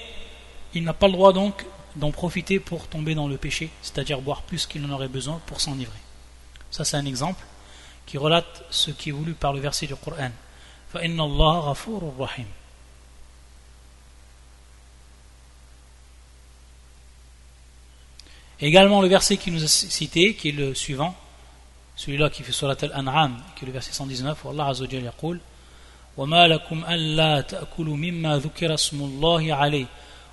il 0.72 0.82
n'a 0.82 0.94
pas 0.94 1.08
le 1.08 1.12
droit 1.12 1.34
donc 1.34 1.66
d'en 1.94 2.10
profiter 2.10 2.58
pour 2.58 2.86
tomber 2.88 3.14
dans 3.14 3.28
le 3.28 3.36
péché, 3.36 3.68
c'est-à-dire 3.82 4.22
boire 4.22 4.42
plus 4.42 4.66
qu'il 4.66 4.84
en 4.86 4.90
aurait 4.90 5.08
besoin 5.08 5.40
pour 5.46 5.60
s'enivrer. 5.60 5.98
Ça 6.70 6.84
c'est 6.84 6.96
un 6.96 7.04
exemple 7.04 7.44
qui 8.07 8.17
relate 8.17 8.63
ce 8.69 8.91
qui 8.91 9.09
est 9.09 9.11
voulu 9.11 9.33
par 9.33 9.53
le 9.53 9.59
verset 9.59 9.87
du 9.87 9.95
Coran. 9.95 10.31
Également 18.59 19.01
le 19.01 19.07
verset 19.07 19.37
qui 19.37 19.51
nous 19.51 19.63
a 19.63 19.67
cité, 19.67 20.35
qui 20.35 20.49
est 20.49 20.51
le 20.51 20.75
suivant, 20.75 21.15
celui-là 21.95 22.29
qui 22.29 22.43
fait 22.43 22.51
surat 22.51 22.75
al-An'am, 22.81 23.41
qui 23.55 23.65
est 23.65 23.67
le 23.67 23.73
verset 23.73 23.91
119, 23.91 24.45
où 24.45 24.49
Allah 24.49 24.67
Azza 24.67 24.83
wa 24.83 24.89
yaqul 24.91 25.39
وما 26.17 26.47
لكم 26.47 26.85
ألا 26.85 27.41
تأكلوا 27.41 27.95
مما 27.95 28.37
ذكر 28.37 28.73
اسم 28.73 29.01
الله 29.01 29.53
عليه 29.53 29.85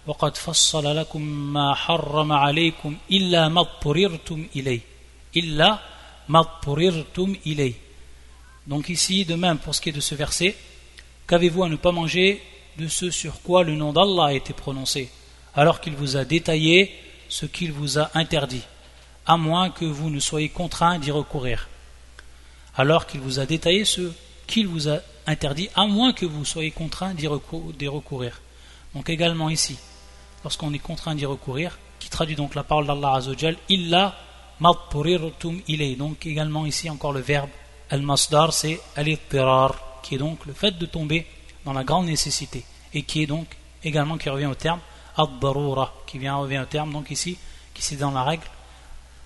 وقد 0.06 0.36
فصل 0.36 0.96
لكم 0.96 1.22
ما 1.52 1.74
حرم 1.74 2.32
عليكم 2.32 2.96
إلا 3.10 3.48
ما 3.48 3.60
اضطررتم 3.60 4.46
إليه 4.56 4.80
إلا 5.36 5.78
ilay. 7.45 7.75
Donc 8.67 8.89
ici, 8.89 9.25
de 9.25 9.35
même, 9.35 9.59
pour 9.59 9.75
ce 9.75 9.81
qui 9.81 9.89
est 9.89 9.93
de 9.93 9.99
ce 9.99 10.15
verset, 10.15 10.55
qu'avez-vous 11.27 11.63
à 11.63 11.69
ne 11.69 11.75
pas 11.75 11.91
manger 11.91 12.41
de 12.77 12.87
ce 12.87 13.11
sur 13.11 13.41
quoi 13.41 13.63
le 13.63 13.75
nom 13.75 13.93
d'Allah 13.93 14.25
a 14.25 14.33
été 14.33 14.53
prononcé, 14.53 15.09
alors 15.55 15.79
qu'il 15.81 15.95
vous 15.95 16.17
a 16.17 16.25
détaillé 16.25 16.91
ce 17.29 17.45
qu'il 17.45 17.71
vous 17.71 17.99
a 17.99 18.09
interdit, 18.13 18.63
à 19.25 19.37
moins 19.37 19.69
que 19.69 19.85
vous 19.85 20.09
ne 20.09 20.19
soyez 20.19 20.49
contraint 20.49 20.99
d'y 20.99 21.11
recourir. 21.11 21.69
Alors 22.75 23.07
qu'il 23.07 23.21
vous 23.21 23.39
a 23.39 23.45
détaillé 23.45 23.85
ce 23.85 24.11
qu'il 24.47 24.67
vous 24.67 24.89
a 24.89 24.99
interdit, 25.27 25.69
à 25.75 25.85
moins 25.85 26.13
que 26.13 26.25
vous 26.25 26.45
soyez 26.45 26.71
contraint 26.71 27.13
d'y 27.13 27.27
recourir. 27.27 28.41
Donc 28.93 29.09
également 29.09 29.49
ici, 29.49 29.77
lorsqu'on 30.43 30.73
est 30.73 30.79
contraint 30.79 31.15
d'y 31.15 31.25
recourir, 31.25 31.77
qui 31.99 32.09
traduit 32.09 32.35
donc 32.35 32.55
la 32.55 32.63
parole 32.63 32.87
d'Allah 32.87 33.15
Azzawajal, 33.15 33.57
«Illa 33.69 34.15
matpurirtum 34.59 35.61
ilay. 35.67 35.95
Donc 35.95 36.25
également 36.25 36.65
ici 36.65 36.89
encore 36.89 37.13
le 37.13 37.21
verbe 37.21 37.49
al-masdar, 37.89 38.53
c'est 38.53 38.79
al 38.95 39.05
qui 40.03 40.15
est 40.15 40.17
donc 40.17 40.45
le 40.45 40.53
fait 40.53 40.77
de 40.77 40.85
tomber 40.85 41.25
dans 41.65 41.73
la 41.73 41.83
grande 41.83 42.05
nécessité, 42.05 42.63
et 42.93 43.03
qui 43.03 43.23
est 43.23 43.27
donc 43.27 43.47
également 43.83 44.17
qui 44.17 44.29
revient 44.29 44.45
au 44.45 44.55
terme 44.55 44.79
ad-darura, 45.17 45.93
qui 46.05 46.19
vient 46.19 46.35
revient 46.35 46.59
au 46.59 46.65
terme 46.65 46.91
donc 46.91 47.09
ici, 47.11 47.37
qui 47.73 47.81
c'est 47.81 47.95
dans 47.95 48.11
la 48.11 48.23
règle 48.23 48.47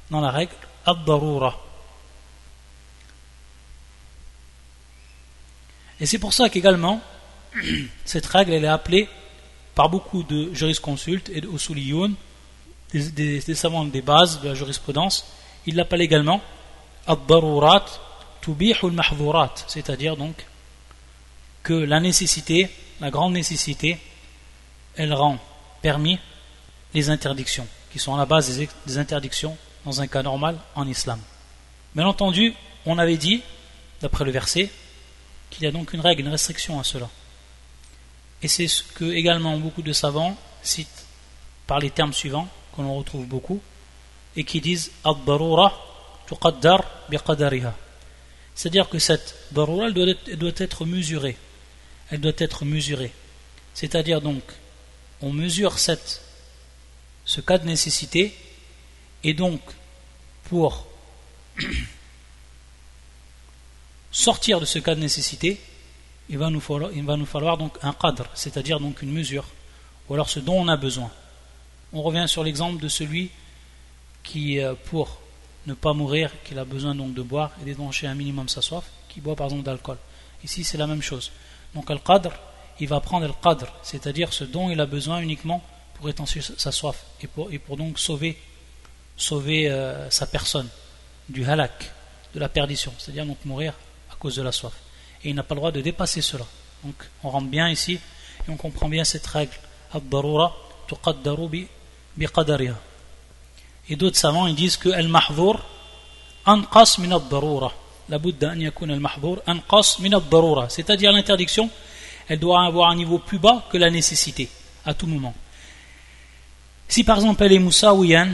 dans 0.10 0.22
la 0.22 0.32
règle 0.32 0.54
ad-darura. 0.86 1.56
Et 6.00 6.06
c'est 6.06 6.18
pour 6.18 6.34
ça 6.34 6.50
qu'également, 6.50 7.02
cette 8.06 8.26
règle 8.26 8.54
elle 8.54 8.64
est 8.64 8.68
appelée 8.68 9.10
par 9.76 9.90
beaucoup 9.90 10.24
de 10.24 10.54
jurisconsultes 10.54 11.30
et 11.30 11.42
de 11.42 11.48
usuliyoun, 11.48 12.16
des, 12.94 13.40
des, 13.40 13.56
savants 13.56 13.86
des 13.86 14.02
bases 14.02 14.42
de 14.42 14.50
la 14.50 14.56
jurisprudence, 14.56 15.26
ils 15.66 15.76
l'appellent 15.76 16.02
également 16.02 16.42
ad-darurat 17.08 17.86
tubihul 18.42 18.92
mahdurat, 18.92 19.54
c'est-à-dire 19.68 20.18
donc 20.18 20.46
que 21.64 21.74
la 21.74 22.00
nécessité, 22.00 22.70
la 23.00 23.12
grande 23.12 23.34
nécessité, 23.34 24.00
elle 24.96 25.14
rend 25.14 25.38
permis 25.82 26.20
les 26.94 27.10
interdictions, 27.10 27.68
qui 27.92 28.00
sont 28.00 28.16
à 28.16 28.18
la 28.18 28.26
base 28.26 28.60
des 28.86 28.98
interdictions 28.98 29.58
dans 29.86 30.02
un 30.02 30.08
cas 30.08 30.24
normal 30.24 30.58
en 30.76 30.88
islam. 30.88 31.20
Bien 31.96 32.06
entendu, 32.06 32.54
on 32.86 32.98
avait 32.98 33.18
dit, 33.18 33.42
d'après 34.02 34.26
le 34.26 34.32
verset, 34.32 34.70
qu'il 35.50 35.64
y 35.64 35.68
a 35.68 35.72
donc 35.72 35.94
une 35.94 36.02
règle, 36.02 36.22
une 36.22 36.30
restriction 36.30 36.80
à 36.80 36.84
cela. 36.84 37.10
Et 38.42 38.48
c'est 38.48 38.68
ce 38.68 38.84
que 38.84 39.06
également 39.06 39.58
beaucoup 39.58 39.82
de 39.82 39.94
savants 39.94 40.38
citent 40.62 41.06
par 41.68 41.80
les 41.80 41.90
termes 41.90 42.14
suivants, 42.14 42.48
qu'on 42.80 42.86
en 42.86 42.96
retrouve 42.96 43.26
beaucoup, 43.26 43.60
et 44.38 44.46
qui 44.46 44.62
disent 44.62 44.92
Ad-darura 45.04 45.74
tuqaddar 46.28 46.82
biqadariha. 47.10 47.76
C'est-à-dire 48.56 48.88
que 48.88 49.00
cette 49.00 49.36
darura 49.52 49.92
doit 49.92 50.14
doit 50.38 50.52
être 50.56 50.86
mesurée. 50.86 51.36
Elle 52.10 52.22
doit 52.22 52.32
être 52.38 52.64
mesurée. 52.64 53.12
C'est-à-dire 53.74 54.22
donc, 54.22 54.44
on 55.22 55.34
mesure 55.34 55.78
cette, 55.78 56.22
ce 57.26 57.42
cas 57.42 57.58
de 57.58 57.66
nécessité 57.66 58.34
et 59.26 59.34
donc, 59.34 59.60
pour 60.46 60.88
sortir 64.12 64.62
de 64.62 64.66
ce 64.66 64.80
cas 64.80 64.96
de 64.96 65.02
nécessité, 65.02 65.60
il 66.30 66.38
va 66.38 66.50
nous 66.50 66.62
falloir, 66.62 66.92
il 66.94 67.04
va 67.04 67.18
nous 67.18 67.26
falloir 67.26 67.58
donc 67.58 67.78
un 67.82 67.92
cadre, 67.92 68.28
c'est-à-dire 68.36 68.80
donc 68.80 69.02
une 69.02 69.12
mesure, 69.12 69.46
ou 70.08 70.14
alors 70.14 70.30
ce 70.30 70.40
dont 70.40 70.62
on 70.62 70.70
a 70.70 70.78
besoin. 70.78 71.12
On 71.94 72.02
revient 72.02 72.26
sur 72.28 72.44
l'exemple 72.44 72.82
de 72.82 72.88
celui 72.88 73.32
qui, 74.24 74.60
euh, 74.60 74.74
pour 74.86 75.20
ne 75.66 75.74
pas 75.74 75.94
mourir, 75.94 76.32
qu'il 76.44 76.60
a 76.60 76.66
besoin 76.66 76.96
donc 76.96 77.14
de 77.14 77.22
boire 77.22 77.52
et 77.62 77.66
d'étancher 77.66 78.08
un 78.08 78.16
minimum 78.16 78.48
sa 78.48 78.62
soif, 78.62 78.86
qui 79.08 79.22
boit 79.22 79.36
par 79.36 79.48
exemple 79.48 79.64
d'alcool. 79.64 79.98
Ici, 80.44 80.64
c'est 80.64 80.78
la 80.78 80.88
même 80.88 81.02
chose. 81.02 81.32
Donc, 81.74 81.90
al 81.92 82.02
cadre, 82.02 82.34
il 82.80 82.88
va 82.88 83.00
prendre 83.00 83.40
cadre, 83.40 83.68
c'est-à-dire 83.84 84.34
ce 84.34 84.44
dont 84.44 84.70
il 84.70 84.80
a 84.80 84.86
besoin 84.86 85.20
uniquement 85.20 85.64
pour 85.96 86.10
étancher 86.10 86.42
sa 86.42 86.72
soif 86.72 87.04
et 87.22 87.28
pour, 87.28 87.78
donc 87.78 88.00
sauver 88.00 88.38
sauver 89.18 89.70
euh, 89.70 90.10
sa 90.10 90.26
personne 90.28 90.70
du 91.28 91.44
halak, 91.44 91.92
de 92.34 92.40
la 92.40 92.48
perdition, 92.48 92.94
c'est-à-dire 92.98 93.26
donc 93.26 93.44
mourir 93.44 93.74
à 94.12 94.16
cause 94.16 94.38
de 94.38 94.42
la 94.42 94.54
soif. 94.54 94.74
Et 95.24 95.30
il 95.30 95.36
n'a 95.36 95.44
pas 95.44 95.56
le 95.56 95.60
droit 95.60 95.72
de 95.74 95.82
dépasser 95.82 96.22
cela. 96.22 96.46
Donc 96.86 96.96
on 97.24 97.30
rentre 97.30 97.48
bien 97.48 97.70
ici 97.70 98.00
et 98.48 98.50
on 98.50 98.56
comprend 98.56 98.88
bien 98.88 99.04
cette 99.04 99.28
règle. 99.28 99.52
Et 103.90 103.96
d'autres 103.96 104.18
savants 104.18 104.48
ils 104.48 104.56
disent 104.56 104.78
que 104.78 104.90
anqas 106.46 106.98
min 107.00 107.12
ad-darura. 107.12 107.74
C'est-à-dire 110.70 111.12
l'interdiction, 111.12 111.70
elle 112.28 112.40
doit 112.40 112.66
avoir 112.66 112.90
un 112.90 112.96
niveau 112.96 113.20
plus 113.20 113.40
bas 113.40 113.64
que 113.72 113.78
la 113.78 113.90
nécessité, 113.90 114.50
à 114.86 114.94
tout 114.94 115.08
moment. 115.08 115.34
Si 116.88 117.04
par 117.04 117.18
exemple 117.18 117.44
elle 117.44 117.54
est 117.54 117.60
moussawiyan, 117.60 118.30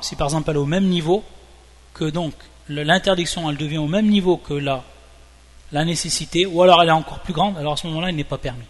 si 0.00 0.16
par 0.16 0.28
exemple 0.28 0.50
elle 0.50 0.56
est 0.56 0.60
au 0.60 0.66
même 0.66 0.88
niveau 0.88 1.22
que 1.92 2.04
donc 2.04 2.32
l'interdiction 2.68 3.50
elle 3.50 3.56
devient 3.56 3.78
au 3.78 3.86
même 3.86 4.08
niveau 4.08 4.38
que 4.38 4.54
la, 4.54 4.82
la 5.72 5.84
nécessité, 5.84 6.46
ou 6.46 6.62
alors 6.62 6.82
elle 6.82 6.88
est 6.88 6.92
encore 6.92 7.20
plus 7.20 7.34
grande, 7.34 7.58
alors 7.58 7.74
à 7.74 7.76
ce 7.76 7.86
moment-là, 7.88 8.10
il 8.10 8.16
n'est 8.16 8.24
pas 8.24 8.38
permis. 8.38 8.64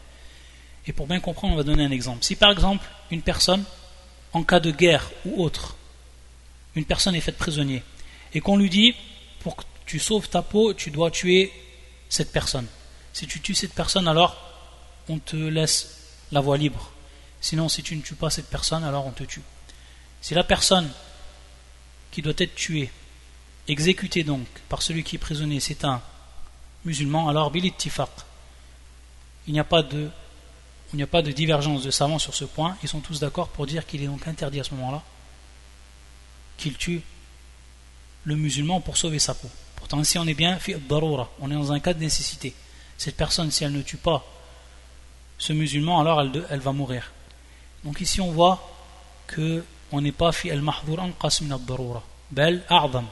Et 0.89 0.93
pour 0.93 1.07
bien 1.07 1.21
comprendre, 1.21 1.53
on 1.53 1.57
va 1.57 1.63
donner 1.63 1.85
un 1.85 1.91
exemple. 1.91 2.25
Si 2.25 2.35
par 2.35 2.51
exemple, 2.51 2.85
une 3.11 3.21
personne, 3.21 3.63
en 4.33 4.43
cas 4.43 4.59
de 4.59 4.71
guerre 4.71 5.11
ou 5.27 5.45
autre, 5.45 5.77
une 6.75 6.87
personne 6.87 7.15
est 7.15 7.21
faite 7.21 7.37
prisonnier, 7.37 7.83
et 8.33 8.41
qu'on 8.41 8.57
lui 8.57 8.71
dit, 8.71 8.95
pour 9.41 9.57
que 9.57 9.65
tu 9.85 9.99
sauves 9.99 10.29
ta 10.29 10.41
peau, 10.43 10.73
tu 10.73 10.91
dois 10.91 11.11
tuer 11.11 11.53
cette 12.09 12.33
personne. 12.33 12.67
Si 13.13 13.27
tu 13.27 13.41
tues 13.41 13.55
cette 13.55 13.75
personne, 13.75 14.09
alors 14.09 14.37
on 15.09 15.19
te 15.19 15.37
laisse 15.37 16.15
la 16.33 16.41
voie 16.41 16.57
libre. 16.57 16.91
Sinon, 17.41 17.69
si 17.69 17.83
tu 17.83 17.95
ne 17.95 18.03
tues 18.03 18.15
pas 18.15 18.31
cette 18.31 18.49
personne, 18.49 18.83
alors 18.83 19.07
on 19.07 19.13
te 19.13 19.25
tue. 19.25 19.43
Si 20.23 20.35
la 20.35 20.45
personne 20.45 20.91
qui 22.11 22.23
doit 22.23 22.35
être 22.39 22.55
tuée, 22.55 22.91
exécutée 23.69 24.25
donc 24.25 24.47
par 24.71 24.81
celui 24.81 25.05
qui 25.05 25.17
est 25.17 25.19
prisonnier, 25.19 25.61
c'est 25.61 25.85
un 25.85 26.01
musulman, 26.87 27.29
alors 27.29 27.51
bilit 27.51 27.73
tifaq. 27.73 28.11
Il 29.47 29.53
n'y 29.53 29.61
a 29.61 29.65
pas 29.65 29.83
de 29.83 30.11
il 30.93 30.97
n'y 30.97 31.03
a 31.03 31.07
pas 31.07 31.23
de 31.23 31.33
divergence 31.33 31.83
de 31.83 31.91
savants 31.91 32.19
sur 32.19 32.35
ce 32.35 32.45
point, 32.45 32.77
ils 32.83 32.89
sont 32.89 33.01
tous 33.01 33.21
d'accord 33.21 33.49
pour 33.49 33.67
dire 33.67 33.87
qu'il 33.87 34.03
est 34.03 34.07
donc 34.07 34.27
interdit 34.27 34.61
à 34.61 34.65
ce 34.65 34.75
moment-là 34.75 35.03
qu'il 36.57 36.77
tue 36.77 37.03
le 38.25 38.37
musulman 38.37 38.81
pour 38.81 38.97
sauver 38.97 39.19
sa 39.19 39.35
peau. 39.35 39.49
Pourtant, 39.77 40.03
si 40.05 40.19
on 40.19 40.27
est 40.27 40.35
bien, 40.35 40.59
on 41.41 41.51
est 41.51 41.55
dans 41.55 41.73
un 41.73 41.81
cas 41.81 41.95
de 41.95 42.01
nécessité. 42.01 42.55
Cette 42.99 43.17
personne, 43.17 43.51
si 43.51 43.65
elle 43.65 43.73
ne 43.73 43.83
tue 43.83 43.97
pas 43.97 44.25
ce 45.39 45.53
musulman, 45.53 46.01
alors 46.01 46.21
elle, 46.21 46.59
va 46.59 46.73
mourir. 46.73 47.13
Donc 47.85 48.01
ici, 48.01 48.21
on 48.21 48.33
voit 48.33 48.69
que 49.27 49.65
on 49.93 50.01
n'est 50.01 50.13
pas 50.13 50.33
fi 50.33 50.51
min 50.51 50.73
al-darura 51.51 52.03
bel 52.31 52.63
a'zam 52.69 53.07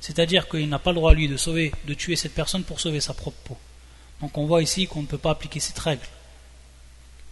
C'est-à-dire 0.00 0.48
qu'il 0.48 0.68
n'a 0.68 0.78
pas 0.78 0.90
le 0.90 0.96
droit, 0.96 1.12
lui, 1.12 1.28
de 1.28 1.36
sauver, 1.36 1.72
de 1.86 1.94
tuer 1.94 2.16
cette 2.16 2.34
personne 2.34 2.64
pour 2.64 2.80
sauver 2.80 3.00
sa 3.00 3.14
propre 3.14 3.38
peau. 3.44 3.58
Donc 4.20 4.36
on 4.36 4.46
voit 4.46 4.62
ici 4.62 4.86
qu'on 4.86 5.02
ne 5.02 5.06
peut 5.06 5.18
pas 5.18 5.30
appliquer 5.30 5.60
cette 5.60 5.78
règle, 5.78 6.06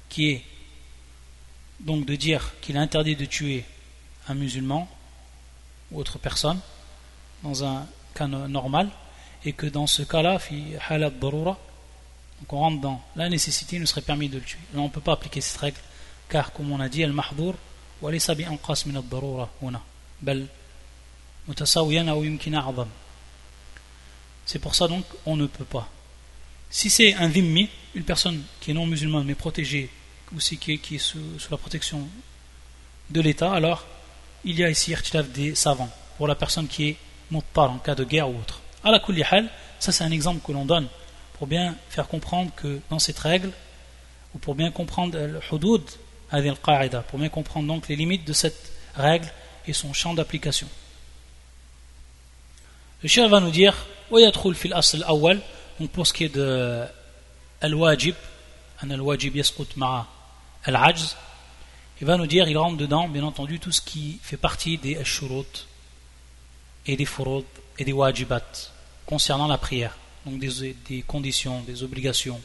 qui 0.09 0.31
est 0.31 0.45
donc 1.81 2.07
de 2.07 2.17
dire 2.17 2.55
qu'il 2.61 2.77
est 2.77 2.81
interdit 2.81 3.17
de 3.17 3.25
tuer 3.25 3.65
un 4.29 4.35
musulman 4.35 4.89
ou 5.91 6.01
autre 6.01 6.19
personne 6.19 6.61
dans 7.43 7.65
un 7.65 7.87
cas 8.15 8.27
normal, 8.27 8.91
et 9.45 9.53
que 9.53 9.67
dans 9.67 9.87
ce 9.87 10.03
cas-là, 10.03 10.41
donc 12.41 12.53
on 12.53 12.59
rentre 12.59 12.81
dans 12.81 13.01
la 13.15 13.29
nécessité, 13.29 13.77
il 13.77 13.81
nous 13.81 13.87
serait 13.87 14.03
permis 14.03 14.29
de 14.29 14.39
le 14.39 14.45
tuer. 14.45 14.59
Là 14.75 14.81
on 14.81 14.85
ne 14.85 14.89
peut 14.89 15.01
pas 15.01 15.13
appliquer 15.13 15.41
cette 15.41 15.59
règle, 15.59 15.79
car 16.29 16.53
comme 16.53 16.73
on 16.73 16.81
a 16.81 16.89
dit, 16.89 17.05
c'est 24.47 24.59
pour 24.59 24.75
ça 24.75 24.89
donc 24.89 25.05
on 25.27 25.37
ne 25.37 25.47
peut 25.47 25.65
pas. 25.65 25.89
Si 26.71 26.91
c'est 26.91 27.15
un 27.15 27.29
dhimmi, 27.29 27.69
une 27.95 28.05
personne 28.05 28.43
qui 28.61 28.73
est 28.73 28.75
non 28.75 28.87
musulmane 28.87 29.25
mais 29.25 29.35
protégée, 29.35 29.91
ou 30.35 30.39
qui 30.39 30.73
est, 30.73 30.79
qui 30.79 30.97
est 30.97 30.99
sous, 30.99 31.19
la 31.51 31.57
protection 31.57 32.07
de 33.11 33.21
l'État, 33.21 33.53
alors 33.53 33.85
il 34.45 34.59
y 34.59 34.65
a 34.65 34.71
ici 34.71 34.95
des 35.35 35.55
savants 35.55 35.91
pour 36.17 36.29
la 36.29 36.35
personne 36.35 36.69
qui 36.69 36.89
est 36.89 36.97
muttar 37.31 37.71
en 37.71 37.79
cas 37.79 37.95
de 37.95 38.05
guerre 38.05 38.29
ou 38.29 38.39
autre. 38.39 38.61
À 38.85 38.91
la 38.91 39.01
ça 39.79 39.93
c'est 39.93 40.05
un 40.05 40.11
exemple 40.11 40.41
que 40.47 40.53
l'on 40.53 40.65
donne 40.65 40.89
pour 41.39 41.47
bien 41.47 41.77
faire 41.89 42.09
comprendre 42.09 42.51
que 42.57 42.81
dans 42.91 42.99
cette 42.99 43.19
règle, 43.19 43.53
ou 44.35 44.39
pour 44.39 44.55
bien 44.55 44.71
comprendre 44.71 45.19
le 45.19 45.41
hudud, 45.53 45.83
pour 47.09 47.19
bien 47.19 47.29
comprendre 47.29 47.67
donc 47.67 47.89
les 47.89 47.97
limites 47.97 48.27
de 48.27 48.33
cette 48.33 48.73
règle 48.95 49.33
et 49.67 49.73
son 49.73 49.93
champ 49.93 50.15
d'application. 50.15 50.69
Le 53.03 53.09
cher 53.09 53.29
va 53.29 53.41
nous 53.41 53.51
dire 53.51 53.75
asl 54.75 55.05
awal 55.07 55.41
donc 55.79 55.91
pour 55.91 56.07
ce 56.07 56.13
qui 56.13 56.25
est 56.25 56.35
de 56.35 56.83
al-wajib 57.61 58.15
al-wajib 58.83 59.37
yasqut 59.37 59.77
ma'a 59.77 60.07
al-ajz 60.65 61.17
il 62.01 62.07
va 62.07 62.17
nous 62.17 62.27
dire 62.27 62.49
il 62.49 62.57
rentre 62.57 62.77
dedans 62.77 63.09
bien 63.09 63.25
entendu 63.25 63.59
tout 63.59 63.73
ce 63.73 63.81
qui 63.81 64.21
fait 64.23 64.37
partie 64.37 64.79
des 64.79 65.05
shurut 65.05 65.67
et 66.87 66.97
des 66.97 67.05
furud 67.05 67.45
et 67.79 67.85
des 67.85 67.93
wajibat 67.93 68.71
concernant 69.07 69.49
la 69.49 69.59
prière. 69.59 69.97
Donc 70.25 70.39
des, 70.39 70.77
des 70.89 71.03
conditions 71.03 71.63
des 71.63 71.83
obligations 71.83 72.41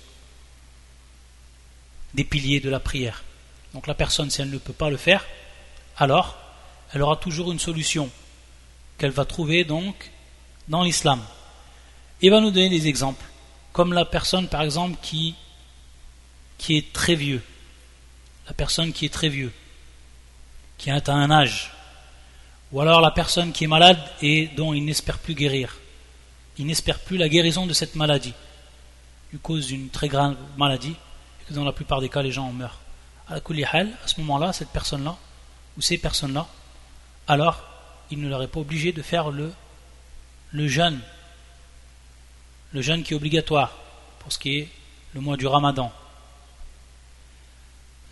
des 2.13 2.23
piliers 2.23 2.59
de 2.59 2.69
la 2.69 2.79
prière. 2.79 3.23
Donc 3.73 3.87
la 3.87 3.93
personne 3.93 4.29
si 4.29 4.41
elle 4.41 4.49
ne 4.49 4.57
peut 4.57 4.73
pas 4.73 4.89
le 4.89 4.97
faire 4.97 5.25
alors 5.97 6.37
elle 6.93 7.01
aura 7.01 7.17
toujours 7.17 7.51
une 7.51 7.59
solution 7.59 8.09
qu'elle 8.97 9.11
va 9.11 9.25
trouver 9.25 9.63
donc 9.63 10.11
dans 10.67 10.83
l'islam. 10.83 11.21
Il 12.21 12.31
va 12.31 12.39
nous 12.39 12.51
donner 12.51 12.69
des 12.69 12.87
exemples, 12.87 13.25
comme 13.71 13.93
la 13.93 14.05
personne 14.05 14.47
par 14.47 14.61
exemple 14.61 14.97
qui, 15.01 15.35
qui 16.57 16.77
est 16.77 16.93
très 16.93 17.15
vieux, 17.15 17.41
la 18.47 18.53
personne 18.53 18.93
qui 18.93 19.05
est 19.05 19.13
très 19.13 19.29
vieux, 19.29 19.51
qui 20.77 20.91
atteint 20.91 21.15
un 21.15 21.31
âge, 21.31 21.71
ou 22.71 22.81
alors 22.81 23.01
la 23.01 23.11
personne 23.11 23.51
qui 23.51 23.63
est 23.63 23.67
malade 23.67 23.99
et 24.21 24.47
dont 24.47 24.73
il 24.73 24.83
n'espère 24.83 25.19
plus 25.19 25.35
guérir, 25.35 25.77
il 26.57 26.65
n'espère 26.65 26.99
plus 26.99 27.17
la 27.17 27.29
guérison 27.29 27.65
de 27.65 27.73
cette 27.73 27.95
maladie, 27.95 28.33
du 29.31 29.39
cause 29.39 29.67
d'une 29.67 29.89
très 29.89 30.07
grande 30.07 30.37
maladie, 30.57 30.95
et 31.41 31.49
que 31.49 31.53
dans 31.53 31.65
la 31.65 31.71
plupart 31.71 32.01
des 32.01 32.09
cas 32.09 32.21
les 32.21 32.31
gens 32.31 32.47
en 32.47 32.53
meurent. 32.53 32.79
À 33.29 33.39
ce 33.39 34.19
moment-là, 34.19 34.53
cette 34.53 34.69
personne-là, 34.69 35.15
ou 35.77 35.81
ces 35.81 35.97
personnes-là, 35.97 36.47
alors 37.27 37.63
il 38.11 38.19
ne 38.19 38.27
leur 38.27 38.43
est 38.43 38.47
pas 38.47 38.59
obligé 38.59 38.91
de 38.91 39.01
faire 39.01 39.31
le 39.31 39.51
le 40.53 40.67
jeûne, 40.67 40.99
le 42.73 42.81
jeûne 42.81 43.03
qui 43.03 43.13
est 43.13 43.15
obligatoire 43.15 43.73
pour 44.19 44.31
ce 44.31 44.37
qui 44.37 44.59
est 44.59 44.69
le 45.13 45.21
mois 45.21 45.35
du 45.35 45.47
ramadan. 45.47 45.91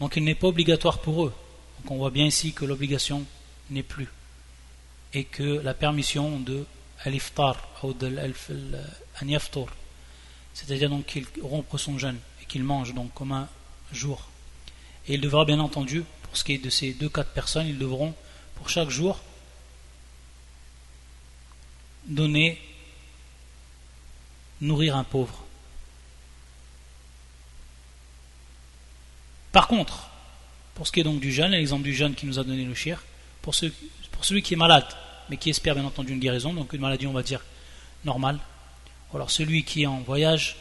Donc 0.02 0.16
il 0.18 0.24
n'est 0.24 0.36
pas 0.36 0.48
obligatoire 0.48 1.00
pour 1.00 1.26
eux. 1.26 1.34
Donc 1.80 1.92
on 1.92 1.98
voit 1.98 2.10
bien 2.10 2.26
ici 2.26 2.54
que 2.54 2.66
l'obligation 2.66 3.24
n'est 3.70 3.84
plus. 3.84 4.10
Et 5.14 5.24
que 5.24 5.62
la 5.62 5.76
permission 5.76 6.40
de 6.40 6.66
al-iftar 7.04 7.56
ou 7.84 7.94
de 7.94 8.08
c'est-à-dire 10.54 10.90
donc 10.90 11.06
qu'il 11.06 11.26
rompt 11.42 11.78
son 11.78 11.98
jeûne 11.98 12.18
et 12.42 12.46
qu'il 12.46 12.64
mange 12.64 12.94
donc 12.94 13.14
comme 13.14 13.32
un 13.32 13.48
jour. 13.94 14.28
Et 15.08 15.14
il 15.14 15.22
devra 15.22 15.46
bien 15.46 15.60
entendu, 15.60 16.04
pour 16.24 16.36
ce 16.36 16.44
qui 16.44 16.54
est 16.54 16.58
de 16.58 16.70
ces 16.70 16.94
deux 16.94 17.10
de 17.10 17.24
personnes, 17.24 17.68
ils 17.68 17.78
devront 17.78 18.14
pour 18.56 18.70
chaque 18.70 18.90
jour 18.90 19.20
donner, 22.06 22.60
nourrir 24.60 24.98
un 24.98 25.04
pauvre. 25.04 25.46
Par 29.52 29.68
contre, 29.68 30.10
pour 30.76 30.88
ce 30.88 30.92
qui 30.92 31.02
est 31.02 31.04
donc 31.04 31.20
du 31.20 31.32
jeûne, 31.32 31.52
l'exemple 31.52 31.84
du 31.84 31.94
jeûne 31.94 32.16
qui 32.16 32.26
nous 32.26 32.40
a 32.40 32.44
donné 32.44 32.64
le 32.64 32.74
shir, 32.74 33.04
pour, 33.42 33.54
celui 33.56 34.42
qui 34.42 34.54
est 34.54 34.58
malade, 34.58 34.86
mais 35.30 35.38
qui 35.38 35.50
espère 35.50 35.76
bien 35.76 35.86
entendu 35.86 36.14
une 36.14 36.20
guérison, 36.20 36.54
donc 36.54 36.74
une 36.74 36.82
maladie 36.82 37.08
on 37.08 37.14
va 37.14 37.24
dire 37.24 37.42
normale, 38.06 38.40
alors 39.14 39.32
celui 39.32 39.64
qui 39.64 39.84
est 39.84 39.88
en 39.88 40.00
voyage, 40.00 40.58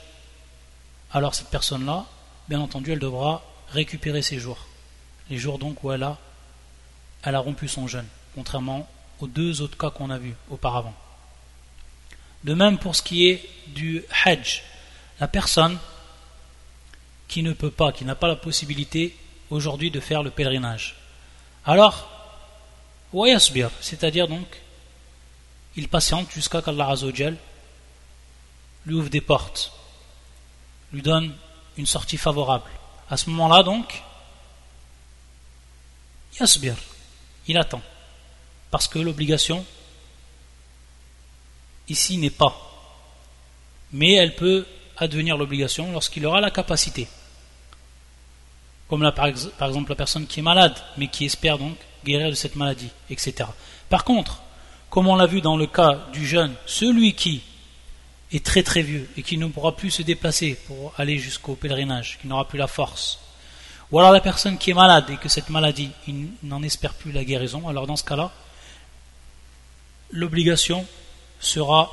alors 1.12 1.34
cette 1.34 1.48
personne-là, 1.48 2.06
bien 2.48 2.60
entendu, 2.60 2.92
elle 2.92 2.98
devra 2.98 3.44
récupérer 3.70 4.22
ses 4.22 4.38
jours. 4.38 4.66
Les 5.28 5.38
jours 5.38 5.58
donc 5.58 5.84
où 5.84 5.92
elle 5.92 6.02
a, 6.02 6.18
elle 7.22 7.34
a 7.34 7.38
rompu 7.38 7.68
son 7.68 7.86
jeûne, 7.86 8.06
contrairement 8.34 8.88
aux 9.20 9.26
deux 9.26 9.60
autres 9.60 9.76
cas 9.76 9.90
qu'on 9.90 10.10
a 10.10 10.18
vus 10.18 10.34
auparavant. 10.50 10.94
De 12.44 12.54
même 12.54 12.78
pour 12.78 12.96
ce 12.96 13.02
qui 13.02 13.28
est 13.28 13.48
du 13.68 14.02
Hajj, 14.24 14.62
la 15.20 15.28
personne 15.28 15.78
qui 17.30 17.44
ne 17.44 17.52
peut 17.52 17.70
pas, 17.70 17.92
qui 17.92 18.04
n'a 18.04 18.16
pas 18.16 18.26
la 18.26 18.34
possibilité 18.34 19.16
aujourd'hui 19.50 19.92
de 19.92 20.00
faire 20.00 20.24
le 20.24 20.30
pèlerinage. 20.30 20.96
Alors, 21.64 22.10
wayasbir, 23.12 23.70
c'est-à-dire 23.80 24.26
donc, 24.26 24.60
il 25.76 25.88
patiente 25.88 26.28
jusqu'à 26.32 26.60
qu'Allah 26.60 26.88
Azzawajal 26.88 27.36
lui 28.84 28.94
ouvre 28.96 29.10
des 29.10 29.20
portes, 29.20 29.72
lui 30.92 31.02
donne 31.02 31.32
une 31.76 31.86
sortie 31.86 32.16
favorable. 32.16 32.68
À 33.08 33.16
ce 33.16 33.30
moment-là 33.30 33.62
donc, 33.62 34.02
yasbir, 36.40 36.74
il 37.46 37.56
attend. 37.56 37.82
Parce 38.72 38.88
que 38.88 38.98
l'obligation 38.98 39.64
ici 41.88 42.16
n'est 42.18 42.30
pas. 42.30 42.56
Mais 43.92 44.14
elle 44.14 44.34
peut 44.34 44.66
advenir 44.96 45.36
l'obligation 45.36 45.92
lorsqu'il 45.92 46.26
aura 46.26 46.40
la 46.40 46.50
capacité. 46.50 47.06
Comme 48.90 49.08
par, 49.12 49.26
exemple 49.26 49.90
la 49.90 49.94
personne 49.94 50.26
qui 50.26 50.40
est 50.40 50.42
malade, 50.42 50.74
mais 50.96 51.06
qui 51.06 51.24
espère 51.24 51.58
donc 51.58 51.76
guérir 52.04 52.28
de 52.28 52.34
cette 52.34 52.56
maladie, 52.56 52.90
etc. 53.08 53.48
Par 53.88 54.02
contre, 54.02 54.42
comme 54.90 55.06
on 55.06 55.14
l'a 55.14 55.26
vu 55.26 55.40
dans 55.40 55.56
le 55.56 55.68
cas 55.68 56.08
du 56.12 56.26
jeune, 56.26 56.52
celui 56.66 57.14
qui 57.14 57.40
est 58.32 58.44
très 58.44 58.64
très 58.64 58.82
vieux 58.82 59.08
et 59.16 59.22
qui 59.22 59.38
ne 59.38 59.46
pourra 59.46 59.76
plus 59.76 59.92
se 59.92 60.02
déplacer 60.02 60.58
pour 60.66 60.92
aller 60.98 61.18
jusqu'au 61.18 61.54
pèlerinage, 61.54 62.18
qui 62.20 62.26
n'aura 62.26 62.48
plus 62.48 62.58
la 62.58 62.66
force, 62.66 63.20
ou 63.92 64.00
alors 64.00 64.10
la 64.10 64.20
personne 64.20 64.58
qui 64.58 64.72
est 64.72 64.74
malade 64.74 65.08
et 65.08 65.18
que 65.18 65.28
cette 65.28 65.50
maladie, 65.50 65.92
il 66.08 66.30
n'en 66.42 66.64
espère 66.64 66.94
plus 66.94 67.12
la 67.12 67.24
guérison, 67.24 67.68
alors 67.68 67.86
dans 67.86 67.96
ce 67.96 68.02
cas-là, 68.02 68.32
l'obligation 70.10 70.84
sera 71.38 71.92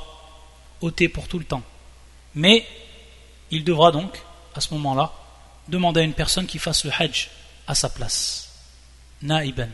ôté 0.80 1.08
pour 1.08 1.28
tout 1.28 1.38
le 1.38 1.44
temps. 1.44 1.62
Mais 2.34 2.66
il 3.52 3.62
devra 3.62 3.92
donc, 3.92 4.20
à 4.56 4.60
ce 4.60 4.74
moment-là, 4.74 5.12
demander 5.68 6.00
à 6.00 6.04
une 6.04 6.14
personne 6.14 6.46
qui 6.46 6.58
fasse 6.58 6.84
le 6.84 6.90
hajj 6.98 7.30
à 7.66 7.74
sa 7.74 7.88
place. 7.88 8.50
Na'iban. 9.22 9.68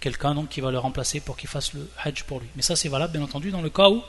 Quelqu'un 0.00 0.34
donc 0.34 0.48
qui 0.48 0.60
va 0.60 0.70
le 0.70 0.78
remplacer 0.78 1.20
pour 1.20 1.36
qu'il 1.36 1.48
fasse 1.48 1.72
le 1.72 1.88
hajj 2.02 2.24
pour 2.24 2.40
lui. 2.40 2.48
Mais 2.56 2.62
ça 2.62 2.76
c'est 2.76 2.88
valable 2.88 3.12
bien 3.12 3.22
entendu 3.22 3.50
dans 3.50 3.62
le 3.62 3.70
cas 3.70 3.88
où 3.88 4.02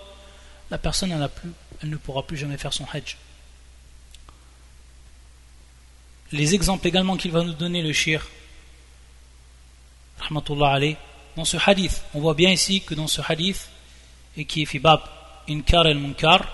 la 0.71 0.77
personne 0.77 1.11
elle, 1.11 1.29
plus, 1.29 1.51
elle 1.83 1.89
ne 1.89 1.97
pourra 1.97 2.23
plus 2.23 2.37
jamais 2.37 2.57
faire 2.57 2.73
son 2.73 2.85
hajj. 2.91 3.17
Les 6.31 6.55
exemples 6.55 6.87
également 6.87 7.17
qu'il 7.17 7.31
va 7.31 7.43
nous 7.43 7.53
donner 7.53 7.81
le 7.81 7.93
shir, 7.93 8.27
dans 11.35 11.45
ce 11.45 11.57
hadith, 11.65 12.01
on 12.13 12.19
voit 12.19 12.33
bien 12.33 12.49
ici 12.49 12.81
que 12.81 12.95
dans 12.95 13.07
ce 13.07 13.21
hadith, 13.27 13.69
et 14.37 14.45
qui 14.45 14.63
est 14.63 14.65
fibab 14.65 15.01
inkar 15.47 15.87
el 15.87 15.99
munkar 15.99 16.47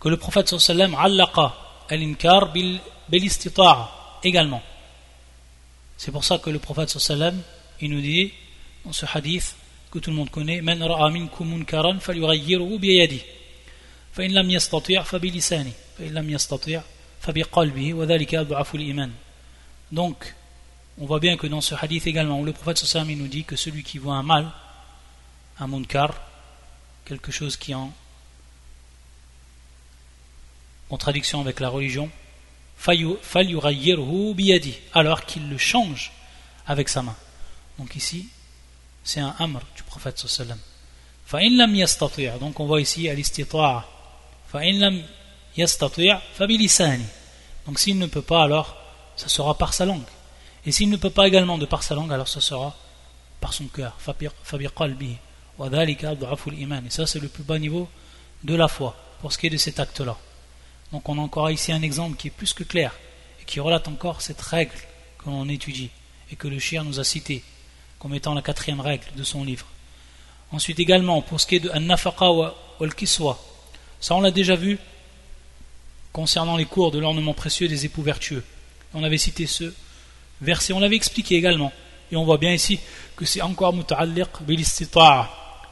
que 0.00 0.08
le 0.08 0.16
prophète 0.16 0.56
sallam 0.58 0.94
allaqa 0.94 1.54
al 1.88 2.02
inkar 2.02 2.52
bil 2.52 2.80
également. 4.22 4.62
C'est 5.96 6.12
pour 6.12 6.24
ça 6.24 6.38
que 6.38 6.50
le 6.50 6.58
prophète 6.58 6.90
sallam 6.90 7.40
il 7.80 7.90
nous 7.90 8.00
dit 8.00 8.32
dans 8.84 8.92
ce 8.92 9.06
hadith 9.12 9.56
que 9.90 9.98
tout 9.98 10.10
le 10.10 10.16
monde 10.16 10.30
connaît 10.30 10.60
man 10.60 10.82
ra'a 10.82 11.10
minkum 11.10 11.48
munkaran 11.48 11.98
falyughayyirhu 12.00 12.78
bi 12.78 12.94
yadihi 12.94 13.22
fa 14.12 14.22
in 14.22 14.28
lam 14.28 14.48
yastati' 14.50 15.02
fa 15.04 15.18
bi 15.18 15.30
lisani 15.30 15.72
fa 15.96 16.04
in 16.04 16.10
lam 16.12 16.28
yastati' 16.28 16.78
fa 17.20 17.32
bi 17.32 17.42
qalbihi 17.42 17.92
wa 17.94 18.04
dhalika 18.06 18.40
adhafu 18.40 18.76
al 18.76 18.82
iman 18.82 19.10
donc 19.90 20.34
on 21.00 21.06
voit 21.06 21.20
bien 21.20 21.36
que 21.36 21.46
dans 21.46 21.60
ce 21.60 21.74
hadith 21.74 22.06
également 22.06 22.42
le 22.42 22.52
prophète 22.52 22.78
sallam 22.78 23.10
il 23.10 23.18
nous 23.18 23.28
dit 23.28 23.44
que 23.44 23.56
celui 23.56 23.82
qui 23.82 23.98
voit 23.98 24.14
un 24.14 24.22
mal 24.22 24.50
un 25.60 25.66
munkar, 25.66 26.14
quelque 27.04 27.32
chose 27.32 27.56
qui 27.56 27.74
en 27.74 27.92
contradiction 30.88 31.40
avec 31.40 31.60
la 31.60 31.68
religion, 31.68 32.10
alors 34.94 35.24
qu'il 35.24 35.48
le 35.48 35.58
change 35.58 36.12
avec 36.66 36.88
sa 36.88 37.02
main. 37.02 37.16
Donc 37.78 37.94
ici, 37.96 38.28
c'est 39.04 39.20
un 39.20 39.34
amr 39.38 39.60
du 39.76 39.82
prophète 39.82 40.18
sallam. 40.18 40.58
Donc 42.40 42.60
on 42.60 42.66
voit 42.66 42.80
ici 42.80 43.08
al-istita'a. 43.08 43.84
Donc 47.66 47.78
s'il 47.78 47.98
ne 47.98 48.06
peut 48.06 48.22
pas, 48.22 48.44
alors 48.44 48.76
ça 49.16 49.28
sera 49.28 49.58
par 49.58 49.74
sa 49.74 49.84
langue. 49.84 50.06
Et 50.64 50.72
s'il 50.72 50.88
ne 50.90 50.96
peut 50.96 51.10
pas 51.10 51.28
également 51.28 51.58
de 51.58 51.66
par 51.66 51.82
sa 51.82 51.94
langue, 51.94 52.12
alors 52.12 52.28
ça 52.28 52.40
sera 52.40 52.74
par 53.40 53.52
son 53.52 53.66
cœur. 53.66 53.96
Et 54.08 54.30
ça 56.90 57.06
c'est 57.06 57.20
le 57.20 57.28
plus 57.28 57.44
bas 57.44 57.58
niveau 57.58 57.88
de 58.44 58.54
la 58.54 58.68
foi 58.68 58.96
pour 59.20 59.32
ce 59.32 59.38
qui 59.38 59.48
est 59.48 59.50
de 59.50 59.56
cet 59.56 59.80
acte-là. 59.80 60.16
Donc 60.92 61.08
on 61.08 61.18
a 61.18 61.20
encore 61.20 61.50
ici 61.50 61.72
un 61.72 61.82
exemple 61.82 62.16
qui 62.16 62.28
est 62.28 62.32
plus 62.32 62.52
que 62.52 62.64
clair 62.64 62.94
et 63.40 63.44
qui 63.44 63.60
relate 63.60 63.88
encore 63.88 64.22
cette 64.22 64.40
règle 64.40 64.76
que 65.18 65.26
l'on 65.26 65.48
étudie 65.48 65.90
et 66.30 66.36
que 66.36 66.48
le 66.48 66.58
chien 66.58 66.84
nous 66.84 67.00
a 67.00 67.04
cité 67.04 67.42
comme 67.98 68.14
étant 68.14 68.34
la 68.34 68.42
quatrième 68.42 68.80
règle 68.80 69.06
de 69.16 69.24
son 69.24 69.44
livre. 69.44 69.66
Ensuite 70.52 70.78
également, 70.80 71.20
pour 71.20 71.40
ce 71.40 71.46
qui 71.46 71.56
est 71.56 71.60
de 71.60 71.70
An-Nafaqa 71.70 72.30
wa 72.30 72.54
Al-Kiswa, 72.80 73.38
ça 74.00 74.14
on 74.14 74.20
l'a 74.20 74.30
déjà 74.30 74.56
vu 74.56 74.78
concernant 76.12 76.56
les 76.56 76.64
cours 76.64 76.90
de 76.90 76.98
l'ornement 76.98 77.34
précieux 77.34 77.68
des 77.68 77.84
époux 77.84 78.02
vertueux. 78.02 78.44
On 78.94 79.04
avait 79.04 79.18
cité 79.18 79.46
ce 79.46 79.74
verset, 80.40 80.72
on 80.72 80.80
l'avait 80.80 80.96
expliqué 80.96 81.36
également. 81.36 81.72
Et 82.10 82.16
on 82.16 82.24
voit 82.24 82.38
bien 82.38 82.52
ici 82.52 82.80
que 83.16 83.26
c'est 83.26 83.42
encore 83.42 83.74
muta'alliq 83.74 84.28
bil 84.42 84.64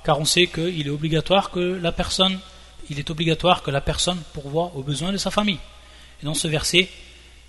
car 0.05 0.21
on 0.21 0.25
sait 0.25 0.47
qu'il 0.47 0.87
est 0.87 0.91
obligatoire 0.91 1.51
que 1.51 1.59
la 1.59 1.91
personne 1.91 2.39
il 2.90 3.00
est 3.00 3.10
obligatoire 3.10 3.64
que 3.64 3.72
la 3.72 3.82
personne 3.82 4.22
pourvoie 4.34 4.72
aux 4.76 4.84
besoins 4.84 5.12
de 5.12 5.18
sa 5.18 5.32
famille. 5.32 5.60
Et 6.22 6.26
dans 6.26 6.34
ce 6.34 6.48
verset, 6.48 6.90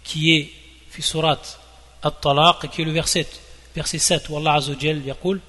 qui 0.04 0.34
est 0.34 0.50
fi 0.90 1.02
surat 1.02 1.40
at-talaq, 2.02 2.70
qui 2.70 2.82
est 2.82 2.84
le 2.84 2.92
verset, 2.92 3.28
verset 3.74 3.98
7, 3.98 4.28
où 4.28 4.36
Allah 4.36 4.54
Azzawajal 4.54 5.04
yaqul, 5.04 5.40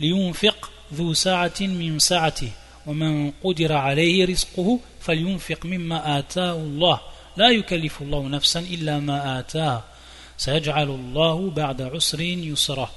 لينفق 0.00 0.70
ذو 0.94 1.14
ساعة 1.14 1.60
من 1.60 1.98
ساعته 1.98 2.50
ومن 2.86 3.30
قدر 3.30 3.72
عليه 3.72 4.24
رزقه 4.24 4.80
فلينفق 5.00 5.66
مما 5.66 6.18
آتاه 6.18 6.52
الله 6.52 7.00
لا 7.36 7.50
يكلف 7.50 8.02
الله 8.02 8.28
نفسا 8.28 8.60
إلا 8.60 9.00
ما 9.00 9.38
آتاه 9.40 9.82
سيجعل 10.38 10.90
الله 10.90 11.50
بعد 11.50 11.82
عسر 11.82 12.20
يسرا 12.20 12.90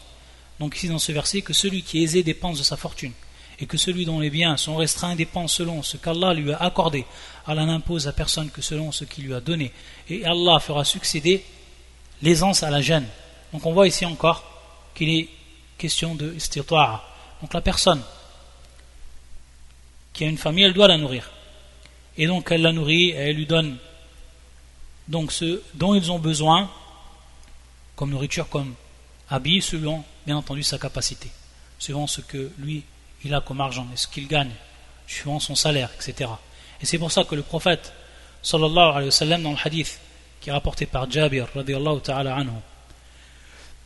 Donc 0.59 0.75
ici 0.75 0.87
dans 0.87 0.97
ce 0.97 1.11
verset 1.11 1.41
que 1.41 1.53
celui 1.53 1.83
qui 1.83 1.99
est 1.99 2.03
aisé 2.03 2.23
dépense 2.23 2.57
de 2.57 2.63
sa 2.63 2.77
fortune 2.77 3.13
et 3.62 3.66
que 3.66 3.76
celui 3.76 4.04
dont 4.04 4.18
les 4.18 4.28
biens 4.28 4.56
sont 4.56 4.74
restreints 4.74 5.14
dépend 5.14 5.46
selon 5.46 5.84
ce 5.84 5.96
qu'Allah 5.96 6.34
lui 6.34 6.52
a 6.52 6.56
accordé. 6.56 7.06
Allah 7.46 7.64
n'impose 7.64 8.08
à 8.08 8.12
personne 8.12 8.50
que 8.50 8.60
selon 8.60 8.90
ce 8.90 9.04
qu'il 9.04 9.22
lui 9.24 9.34
a 9.34 9.40
donné. 9.40 9.70
Et 10.10 10.24
Allah 10.24 10.58
fera 10.58 10.84
succéder 10.84 11.44
l'aisance 12.22 12.64
à 12.64 12.70
la 12.70 12.80
gêne. 12.80 13.06
Donc 13.52 13.64
on 13.64 13.72
voit 13.72 13.86
ici 13.86 14.04
encore 14.04 14.42
qu'il 14.96 15.10
est 15.10 15.28
question 15.78 16.16
de 16.16 16.34
istita'a. 16.34 17.04
Donc 17.40 17.54
la 17.54 17.60
personne 17.60 18.02
qui 20.12 20.24
a 20.24 20.26
une 20.26 20.38
famille, 20.38 20.64
elle 20.64 20.74
doit 20.74 20.88
la 20.88 20.98
nourrir. 20.98 21.30
Et 22.18 22.26
donc 22.26 22.50
elle 22.50 22.62
la 22.62 22.72
nourrit 22.72 23.10
elle 23.10 23.36
lui 23.36 23.46
donne 23.46 23.76
donc 25.06 25.30
ce 25.30 25.62
dont 25.74 25.94
ils 25.94 26.10
ont 26.10 26.18
besoin, 26.18 26.68
comme 27.94 28.10
nourriture, 28.10 28.48
comme 28.48 28.74
habit, 29.30 29.62
selon 29.62 30.02
bien 30.26 30.36
entendu 30.36 30.64
sa 30.64 30.78
capacité, 30.78 31.30
selon 31.78 32.08
ce 32.08 32.22
que 32.22 32.50
lui 32.58 32.82
il 33.23 33.33
a 33.33 33.41
comme 33.41 33.61
argent 33.61 33.87
et 33.93 33.97
ce 33.97 34.07
qu'il 34.07 34.27
gagne, 34.27 34.51
suivant 35.07 35.39
son 35.39 35.55
salaire, 35.55 35.89
etc. 35.95 36.29
Et 36.81 36.85
c'est 36.85 36.97
pour 36.97 37.11
ça 37.11 37.23
que 37.23 37.35
le 37.35 37.41
prophète, 37.41 37.93
sallallahu 38.43 38.91
alayhi 38.91 39.05
wa 39.05 39.11
sallam, 39.11 39.43
dans 39.43 39.51
le 39.51 39.57
hadith 39.63 39.99
qui 40.39 40.49
est 40.49 40.53
rapporté 40.53 40.85
par 40.85 41.09
Jabir, 41.09 41.47
radiallahu 41.55 42.01
ta'ala 42.01 42.35
anhu, 42.35 42.51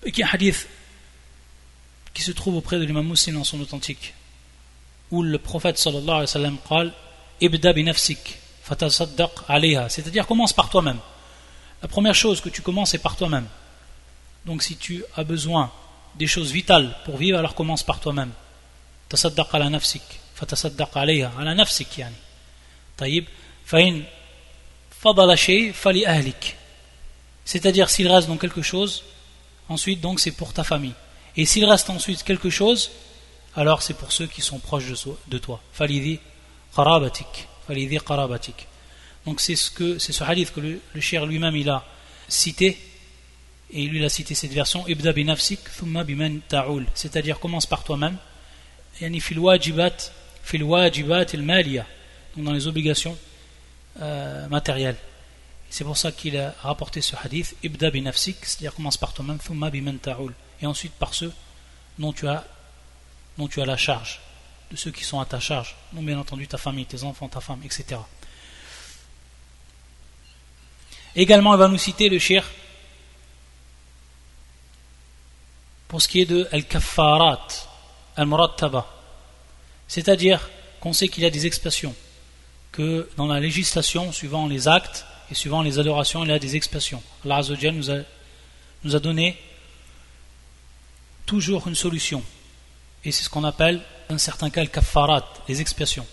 et 0.05 0.11
qui 0.11 0.21
est 0.21 0.25
un 0.25 0.29
hadith 0.33 0.67
qui 2.13 2.21
se 2.23 2.31
trouve 2.31 2.55
auprès 2.55 2.77
de 2.77 2.83
l'imam 2.83 3.07
Muslim 3.07 3.35
dans 3.35 3.43
son 3.43 3.61
authentique, 3.61 4.13
où 5.11 5.23
le 5.23 5.37
prophète 5.37 5.77
sallallahu 5.77 6.09
alayhi 6.09 6.21
wa 6.21 6.27
sallam 6.27 6.57
قال 6.69 6.93
ibda 7.41 7.73
binafsik 7.73 8.37
fatasaddaq 8.63 9.31
alayha 9.47 9.89
c'est-à-dire 9.89 10.27
commence 10.27 10.53
par 10.53 10.69
toi-même 10.69 10.99
la 11.81 11.87
première 11.87 12.13
chose 12.13 12.39
que 12.39 12.49
tu 12.49 12.61
commences 12.61 12.93
est 12.93 12.99
par 12.99 13.15
toi-même 13.15 13.47
donc 14.45 14.61
si 14.61 14.77
tu 14.77 15.03
as 15.15 15.23
besoin 15.23 15.71
des 16.15 16.27
choses 16.27 16.51
vitales 16.51 16.95
pour 17.05 17.17
vivre 17.17 17.39
alors 17.39 17.55
commence 17.55 17.83
par 17.83 17.99
toi-même 17.99 18.31
تصدق 19.11 19.55
على 19.55 19.69
نفسك 19.69 20.01
فتصدق 20.35 20.97
عليها 20.97 21.31
على 21.37 21.53
نفسك 21.53 21.99
يعني 21.99 22.15
طيب 22.97 23.25
فإن 23.65 24.03
فضل 25.01 25.37
شيء 25.37 25.71
فلأهلك 25.71 26.55
c'est-à-dire 27.45 27.89
s'il 27.89 28.07
reste 28.07 28.27
donc 28.27 28.39
quelque 28.41 28.61
chose 28.61 29.03
ensuite 29.67 29.99
donc 29.99 30.19
c'est 30.19 30.31
pour 30.31 30.53
ta 30.53 30.63
famille 30.63 30.93
et 31.35 31.45
s'il 31.45 31.65
reste 31.65 31.89
ensuite 31.89 32.23
quelque 32.23 32.49
chose 32.49 32.91
alors 33.55 33.81
c'est 33.81 33.95
pour 33.95 34.11
ceux 34.11 34.27
qui 34.27 34.41
sont 34.41 34.59
proches 34.59 34.85
de 35.27 35.37
toi 35.37 35.59
falidhi 35.73 36.19
qarabatik 36.75 37.47
falidhi 37.67 37.97
qarabatik 37.99 38.67
donc 39.25 39.41
c'est 39.41 39.55
ce 39.55 39.69
que 39.71 39.99
c'est 39.99 40.13
ce 40.13 40.23
hadith 40.23 40.53
que 40.53 40.61
le, 40.61 40.79
le 40.93 41.01
cher 41.01 41.25
lui-même 41.25 41.55
il 41.55 41.69
a 41.69 41.83
cité 42.27 42.69
et 43.71 43.83
lui 43.87 43.97
il 43.99 44.05
a 44.05 44.09
cité 44.09 44.33
cette 44.35 44.53
version 44.53 44.87
ibda 44.87 45.11
bi 45.11 45.25
nafsik 45.25 45.61
thumma 45.77 46.03
biman 46.03 46.39
ta'ul 46.47 46.85
c'est-à-dire 46.93 47.39
commence 47.39 47.65
par 47.65 47.83
toi-même 47.83 48.17
يعني 48.17 48.24
في 48.99 49.31
الواجبات 49.31 50.03
في 50.43 50.57
الواجبات 50.57 51.35
المالية 51.35 51.85
dans 52.37 52.51
les 52.51 52.67
obligations 52.67 53.15
euh, 53.99 54.47
matérielles 54.47 54.97
c'est 55.69 55.83
pour 55.85 55.97
ça 55.97 56.11
qu'il 56.11 56.37
a 56.37 56.53
rapporté 56.61 57.01
ce 57.01 57.15
hadith 57.15 57.55
ibda 57.63 57.89
bi 57.91 58.01
nafsik 58.01 58.37
c'est-à-dire 58.41 58.73
commence 58.75 58.97
par 58.97 59.13
toi-même 59.13 59.39
thumma 59.39 59.69
bi 59.69 59.81
man 59.81 59.97
ta'ul 59.97 60.33
et 60.61 60.65
ensuite 60.65 60.93
par 60.93 61.13
ceux 61.13 61.33
dont 61.97 62.13
tu 62.13 62.27
as 62.27 62.45
dont 63.37 63.47
tu 63.47 63.61
as 63.61 63.65
la 63.65 63.77
charge 63.77 64.19
de 64.71 64.75
ceux 64.75 64.91
qui 64.91 65.03
sont 65.03 65.19
à 65.19 65.25
ta 65.25 65.39
charge 65.39 65.75
donc 65.93 66.05
bien 66.05 66.19
entendu 66.19 66.47
ta 66.47 66.57
famille 66.57 66.85
tes 66.85 67.03
enfants 67.03 67.27
ta 67.27 67.41
femme 67.41 67.61
etc 67.63 67.99
également 71.15 71.53
il 71.55 71.59
va 71.59 71.67
nous 71.67 71.77
citer 71.77 72.09
le 72.09 72.19
shir 72.19 72.43
pour 75.87 76.01
ce 76.01 76.07
qui 76.07 76.21
est 76.21 76.25
de 76.25 76.47
al-kaffarat 76.51 77.47
al-murattaba. 78.16 78.86
C'est-à-dire 79.88 80.48
qu'on 80.80 80.92
sait 80.92 81.08
qu'il 81.08 81.22
y 81.22 81.26
a 81.26 81.30
des 81.30 81.46
expressions, 81.46 81.94
que 82.72 83.08
dans 83.16 83.26
la 83.26 83.40
législation, 83.40 84.12
suivant 84.12 84.46
les 84.46 84.68
actes 84.68 85.06
et 85.30 85.34
suivant 85.34 85.62
les 85.62 85.78
adorations, 85.78 86.24
il 86.24 86.30
y 86.30 86.32
a 86.32 86.38
des 86.38 86.56
expressions. 86.56 87.02
Allah 87.24 87.42
nous 87.72 87.90
a, 87.90 87.98
nous 88.84 88.96
a 88.96 89.00
donné 89.00 89.36
toujours 91.24 91.66
une 91.68 91.74
solution. 91.74 92.22
Et 93.04 93.12
c'est 93.12 93.24
ce 93.24 93.30
qu'on 93.30 93.44
appelle, 93.44 93.80
dans 94.08 94.18
certains 94.18 94.50
cas, 94.50 94.62
le 94.62 94.68
kaffarat, 94.68 95.26
les 95.48 95.60
expressions. 95.60 96.06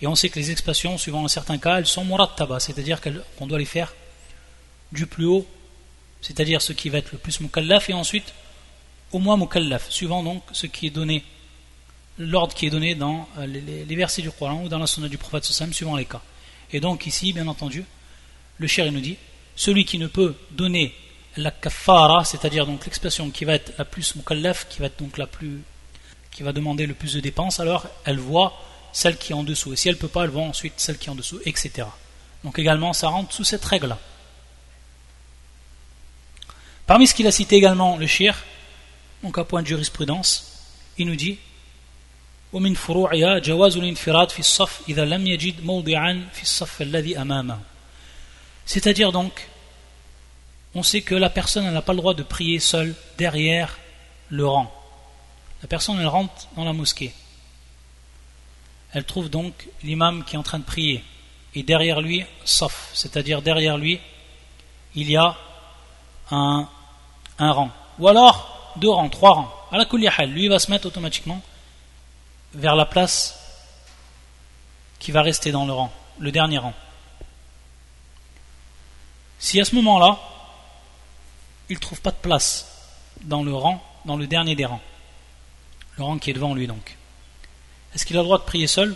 Et 0.00 0.06
on 0.06 0.14
sait 0.14 0.28
que 0.28 0.38
les 0.38 0.50
expressions, 0.50 0.98
suivant 0.98 1.24
un 1.24 1.28
certain 1.28 1.58
cas, 1.58 1.78
elles 1.78 1.86
sont 1.86 2.04
murattaba, 2.04 2.60
c'est-à-dire 2.60 3.00
qu'on 3.00 3.46
doit 3.46 3.58
les 3.58 3.64
faire 3.64 3.94
du 4.92 5.06
plus 5.06 5.26
haut, 5.26 5.46
c'est-à-dire 6.20 6.60
ce 6.60 6.72
qui 6.72 6.88
va 6.88 6.98
être 6.98 7.12
le 7.12 7.18
plus 7.18 7.40
mukallaf, 7.40 7.88
et 7.90 7.94
ensuite 7.94 8.32
au 9.14 9.20
moins 9.20 9.36
mukallaf, 9.36 9.90
suivant 9.90 10.22
donc 10.24 10.42
ce 10.52 10.66
qui 10.66 10.88
est 10.88 10.90
donné, 10.90 11.24
l'ordre 12.18 12.52
qui 12.52 12.66
est 12.66 12.70
donné 12.70 12.96
dans 12.96 13.28
euh, 13.38 13.46
les, 13.46 13.96
versets 13.96 14.22
du 14.22 14.30
Coran 14.30 14.62
ou 14.64 14.68
dans 14.68 14.80
la 14.80 14.88
sunna 14.88 15.08
du 15.08 15.18
prophète 15.18 15.44
sallam, 15.44 15.72
suivant 15.72 15.96
les 15.96 16.04
cas. 16.04 16.20
Et 16.72 16.80
donc 16.80 17.06
ici, 17.06 17.32
bien 17.32 17.46
entendu, 17.46 17.84
le 18.58 18.66
cher 18.66 18.90
nous 18.90 19.00
dit, 19.00 19.16
celui 19.54 19.84
qui 19.84 19.98
ne 19.98 20.08
peut 20.08 20.34
donner 20.50 20.94
la 21.36 21.52
kafara, 21.52 22.24
c'est-à-dire 22.24 22.66
donc 22.66 22.84
l'expression 22.84 23.30
qui 23.30 23.44
va 23.44 23.54
être 23.54 23.72
la 23.78 23.84
plus 23.84 24.16
mukallaf, 24.16 24.66
qui 24.68 24.80
va 24.80 24.88
donc 24.88 25.16
la 25.16 25.28
plus, 25.28 25.62
qui 26.32 26.42
va 26.42 26.52
demander 26.52 26.86
le 26.86 26.94
plus 26.94 27.14
de 27.14 27.20
dépenses, 27.20 27.60
alors 27.60 27.86
elle 28.04 28.18
voit 28.18 28.60
celle 28.92 29.16
qui 29.16 29.30
est 29.30 29.36
en 29.36 29.44
dessous. 29.44 29.72
Et 29.72 29.76
si 29.76 29.88
elle 29.88 29.94
ne 29.94 30.00
peut 30.00 30.08
pas, 30.08 30.24
elle 30.24 30.30
voit 30.30 30.42
ensuite 30.42 30.74
celle 30.76 30.98
qui 30.98 31.06
est 31.06 31.12
en 31.12 31.14
dessous, 31.14 31.40
etc. 31.44 31.86
Donc 32.42 32.58
également, 32.58 32.92
ça 32.92 33.08
rentre 33.08 33.32
sous 33.32 33.44
cette 33.44 33.64
règle-là. 33.64 33.98
Parmi 36.86 37.06
ce 37.06 37.14
qu'il 37.14 37.28
a 37.28 37.30
cité 37.30 37.56
également, 37.56 37.96
le 37.96 38.06
shir, 38.06 38.44
donc 39.24 39.38
un 39.38 39.44
point 39.44 39.62
de 39.62 39.66
jurisprudence, 39.66 40.52
il 40.98 41.06
nous 41.06 41.16
dit 41.16 41.38
C'est-à-dire 48.66 49.12
donc, 49.12 49.48
on 50.74 50.82
sait 50.82 51.00
que 51.00 51.14
la 51.14 51.30
personne 51.30 51.68
n'a 51.72 51.82
pas 51.82 51.92
le 51.94 51.98
droit 51.98 52.14
de 52.14 52.22
prier 52.22 52.60
seule 52.60 52.94
derrière 53.16 53.78
le 54.28 54.46
rang. 54.46 54.72
La 55.62 55.68
personne, 55.68 55.98
elle 55.98 56.06
rentre 56.06 56.46
dans 56.54 56.64
la 56.64 56.74
mosquée. 56.74 57.14
Elle 58.92 59.04
trouve 59.04 59.30
donc 59.30 59.66
l'imam 59.82 60.22
qui 60.24 60.36
est 60.36 60.38
en 60.38 60.42
train 60.42 60.58
de 60.58 60.64
prier. 60.64 61.02
Et 61.54 61.62
derrière 61.62 62.02
lui, 62.02 62.24
sauf, 62.44 62.90
c'est-à-dire 62.92 63.40
derrière 63.40 63.78
lui, 63.78 64.00
il 64.94 65.10
y 65.10 65.16
a 65.16 65.34
un, 66.30 66.68
un 67.38 67.52
rang. 67.52 67.70
Ou 67.98 68.08
alors, 68.08 68.53
deux 68.76 68.90
rangs, 68.90 69.08
trois 69.08 69.32
rangs. 69.34 69.54
À 69.70 69.78
la 69.78 70.26
lui 70.26 70.48
va 70.48 70.58
se 70.58 70.70
mettre 70.70 70.86
automatiquement 70.86 71.42
vers 72.54 72.76
la 72.76 72.86
place 72.86 73.38
qui 74.98 75.10
va 75.10 75.22
rester 75.22 75.52
dans 75.52 75.66
le 75.66 75.72
rang, 75.72 75.92
le 76.18 76.30
dernier 76.32 76.58
rang. 76.58 76.74
Si 79.38 79.60
à 79.60 79.64
ce 79.64 79.74
moment-là, 79.74 80.18
il 81.68 81.74
ne 81.74 81.80
trouve 81.80 82.00
pas 82.00 82.10
de 82.10 82.16
place 82.16 82.66
dans 83.22 83.42
le 83.42 83.54
rang, 83.54 83.82
dans 84.04 84.16
le 84.16 84.26
dernier 84.26 84.54
des 84.54 84.64
rangs, 84.64 84.80
le 85.98 86.04
rang 86.04 86.18
qui 86.18 86.30
est 86.30 86.34
devant 86.34 86.54
lui 86.54 86.66
donc, 86.66 86.96
est-ce 87.94 88.04
qu'il 88.04 88.16
a 88.16 88.20
le 88.20 88.24
droit 88.24 88.38
de 88.38 88.44
prier 88.44 88.66
seul 88.66 88.94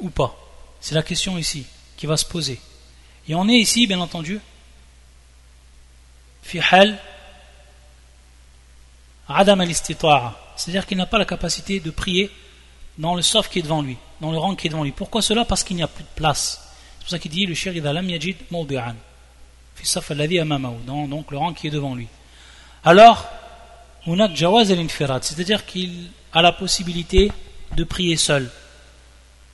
ou 0.00 0.10
pas? 0.10 0.36
C'est 0.80 0.94
la 0.94 1.02
question 1.02 1.38
ici 1.38 1.66
qui 1.96 2.06
va 2.06 2.16
se 2.16 2.24
poser. 2.24 2.60
Et 3.28 3.34
on 3.34 3.48
est 3.48 3.56
ici, 3.56 3.86
bien 3.86 4.00
entendu, 4.00 4.40
fi 6.42 6.60
adam 9.28 9.58
c'est-à-dire 10.56 10.86
qu'il 10.86 10.96
n'a 10.96 11.06
pas 11.06 11.18
la 11.18 11.24
capacité 11.24 11.80
de 11.80 11.90
prier 11.90 12.30
dans 12.98 13.14
le 13.14 13.22
sof 13.22 13.48
qui 13.48 13.58
est 13.58 13.62
devant 13.62 13.82
lui, 13.82 13.96
dans 14.20 14.32
le 14.32 14.38
rang 14.38 14.54
qui 14.54 14.66
est 14.66 14.70
devant 14.70 14.84
lui. 14.84 14.92
Pourquoi 14.92 15.20
cela? 15.20 15.44
Parce 15.44 15.62
qu'il 15.62 15.76
n'y 15.76 15.82
a 15.82 15.88
plus 15.88 16.04
de 16.04 16.08
place. 16.14 16.72
C'est 16.98 17.04
pour 17.04 17.10
ça 17.10 17.18
qu'il 17.18 17.30
dit 17.30 17.46
le 17.46 17.54
shir 17.54 17.74
lam 17.74 18.08
yajid 18.08 18.36
dans 18.50 18.64
donc 21.06 21.30
le 21.30 21.38
rang 21.38 21.52
qui 21.52 21.66
est 21.66 21.70
devant 21.70 21.94
lui. 21.94 22.08
Alors, 22.84 23.26
c'est-à-dire 24.04 25.66
qu'il 25.66 26.10
a 26.32 26.42
la 26.42 26.52
possibilité 26.52 27.32
de 27.76 27.84
prier 27.84 28.16
seul, 28.16 28.50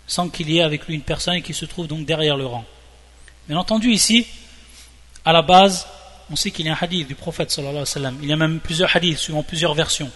sans 0.07 0.29
qu'il 0.29 0.51
y 0.51 0.59
ait 0.59 0.63
avec 0.63 0.87
lui 0.87 0.95
une 0.95 1.03
personne 1.03 1.41
qui 1.43 1.55
se 1.55 1.65
trouve 1.65 1.87
donc 1.87 2.05
derrière 2.05 2.37
le 2.37 2.47
rang. 2.47 2.65
Bien 3.49 3.57
entendu, 3.57 3.91
ici, 3.91 4.27
à 5.25 5.33
la 5.33 5.43
base, 5.43 5.87
on 6.33 6.37
sait 6.37 6.51
qu'il 6.51 6.65
y 6.65 6.71
a 6.71 6.73
un 6.73 6.79
hadith 6.81 7.07
du 7.07 7.15
prophète 7.15 7.51
sallallahu 7.51 7.85
alayhi 7.95 8.17
wa. 8.17 8.23
Il 8.23 8.29
y 8.31 8.33
a 8.33 8.37
même 8.37 8.61
plusieurs 8.61 8.97
hadiths, 8.97 9.19
suivant 9.19 9.43
plusieurs 9.43 9.75
versions. 9.75 10.11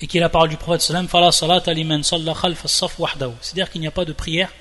Et 0.00 0.06
qu'il 0.06 0.18
y 0.18 0.22
a 0.22 0.26
la 0.26 0.28
parole 0.28 0.50
du 0.50 0.56
prophète 0.56 0.82
sallallahu 0.82 1.08
alayhi 1.12 1.84
wa 1.88 2.02
sallam, 2.02 3.34
C'est-à-dire 3.40 3.70
qu'il 3.70 3.80
n'y 3.80 3.88
a 3.88 3.90
pas 3.90 4.04
de 4.04 4.12
prière. 4.12 4.52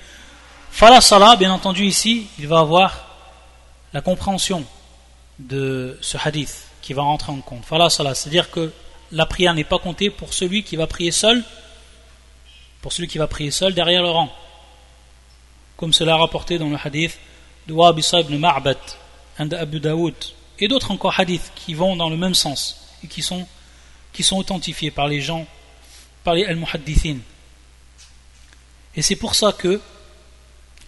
Fala 0.71 1.01
salat, 1.01 1.35
bien 1.35 1.53
entendu, 1.53 1.85
ici, 1.85 2.25
il 2.39 2.47
va 2.47 2.59
avoir 2.59 3.05
la 3.93 4.01
compréhension 4.01 4.65
de 5.37 5.99
ce 6.01 6.17
hadith 6.17 6.65
qui 6.81 6.93
va 6.93 7.03
rentrer 7.03 7.31
en 7.31 7.41
compte. 7.41 7.63
Fala 7.63 7.91
salat, 7.91 8.15
c'est-à-dire 8.15 8.49
que 8.49 8.71
la 9.11 9.27
prière 9.27 9.53
n'est 9.53 9.63
pas 9.63 9.77
comptée 9.77 10.09
pour 10.09 10.33
celui 10.33 10.63
qui 10.63 10.77
va 10.77 10.87
prier 10.87 11.11
seul, 11.11 11.43
pour 12.81 12.91
celui 12.91 13.07
qui 13.07 13.19
va 13.19 13.27
prier 13.27 13.51
seul 13.51 13.75
derrière 13.75 14.01
le 14.01 14.09
rang. 14.09 14.33
Comme 15.77 15.93
cela 15.93 16.17
rapporté 16.17 16.57
dans 16.57 16.69
le 16.69 16.77
hadith 16.83 17.19
de 17.67 17.73
Wabisa 17.73 18.21
ibn 18.21 18.35
Ma'bad, 18.37 18.77
and 19.38 19.50
Abu 19.52 19.80
Daoud, 19.80 20.14
et 20.58 20.68
d'autres 20.68 20.90
encore 20.90 21.18
hadiths 21.18 21.52
qui 21.54 21.74
vont 21.74 21.96
dans 21.96 22.10
le 22.10 22.16
même 22.16 22.34
sens 22.34 22.88
et 23.02 23.06
qui 23.06 23.22
sont, 23.22 23.46
qui 24.12 24.22
sont 24.22 24.36
authentifiés 24.36 24.90
par 24.90 25.06
les 25.06 25.20
gens, 25.20 25.46
par 26.24 26.34
les 26.34 26.44
al-muhaddithin. 26.44 27.18
Et 28.96 29.02
c'est 29.02 29.16
pour 29.16 29.34
ça 29.34 29.52
que, 29.52 29.80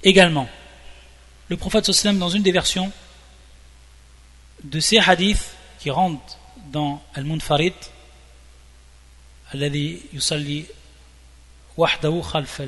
également, 0.02 0.48
le 1.48 1.56
prophète 1.56 1.92
sallam 1.92 2.18
dans 2.18 2.28
une 2.30 2.42
des 2.42 2.52
versions 2.52 2.90
de 4.64 4.80
ces 4.80 4.98
hadiths 4.98 5.54
qui 5.78 5.90
rentrent 5.90 6.38
dans 6.72 7.02
al-munfarid, 7.14 7.74
الذي 9.54 10.00
يصلي 10.12 10.64
وحده 11.76 12.22
خلف 12.22 12.62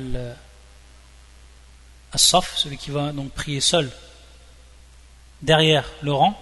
الصف 2.15 2.57
celui 2.57 2.77
qui 2.77 2.91
va 2.91 3.11
donc 3.11 3.31
prier 3.31 3.61
seul 3.61 3.89
derrière 5.42 5.84
le 6.02 6.12
rang. 6.12 6.38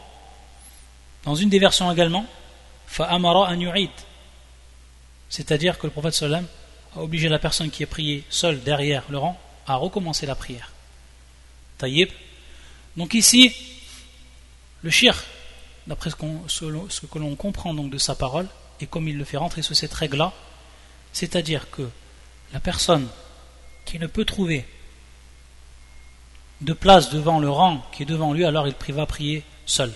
Dans 1.24 1.34
une 1.34 1.48
des 1.48 1.58
versions 1.58 1.90
également, 1.90 2.26
Fa'amara 2.86 3.52
an. 3.52 3.86
C'est-à-dire 5.28 5.78
que 5.78 5.86
le 5.86 5.90
prophète 5.90 6.14
sallam 6.14 6.46
a 6.94 7.00
obligé 7.00 7.28
la 7.28 7.38
personne 7.38 7.70
qui 7.70 7.82
est 7.82 7.86
prié 7.86 8.24
seule 8.30 8.62
derrière 8.62 9.02
le 9.10 9.18
rang 9.18 9.38
à 9.66 9.76
recommencer 9.76 10.26
la 10.26 10.34
prière. 10.34 10.72
Taïb. 11.78 12.08
Donc 12.96 13.14
ici, 13.14 13.52
le 14.82 14.90
shir, 14.90 15.22
d'après 15.86 16.10
ce, 16.10 16.16
que 16.16 17.18
l'on 17.18 17.36
comprend 17.36 17.74
donc 17.74 17.90
de 17.90 17.98
sa 17.98 18.14
parole, 18.14 18.48
et 18.80 18.86
comme 18.86 19.08
il 19.08 19.18
le 19.18 19.24
fait 19.24 19.36
rentrer 19.36 19.62
sous 19.62 19.74
cette 19.74 19.92
règle-là, 19.92 20.32
c'est-à-dire 21.12 21.70
que 21.70 21.88
la 22.52 22.60
personne 22.60 23.08
qui 23.84 23.98
ne 23.98 24.06
peut 24.06 24.24
trouver 24.24 24.66
de 26.60 26.72
place 26.72 27.10
devant 27.10 27.38
le 27.38 27.50
rang 27.50 27.84
qui 27.92 28.02
est 28.02 28.06
devant 28.06 28.32
lui, 28.32 28.44
alors 28.44 28.66
il 28.66 28.94
va 28.94 29.06
prier 29.06 29.44
seul. 29.66 29.92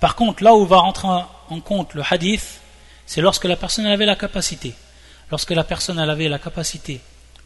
Par 0.00 0.16
contre, 0.16 0.42
là 0.42 0.54
où 0.54 0.66
va 0.66 0.78
rentrer 0.78 1.08
en 1.08 1.60
compte 1.60 1.94
le 1.94 2.02
hadith, 2.08 2.60
c'est 3.06 3.20
lorsque 3.20 3.44
la 3.44 3.56
personne 3.56 3.86
avait 3.86 4.06
la 4.06 4.16
capacité. 4.16 4.74
Lorsque 5.30 5.50
la 5.50 5.64
personne 5.64 5.98
avait 5.98 6.28
la 6.28 6.38
capacité 6.38 7.00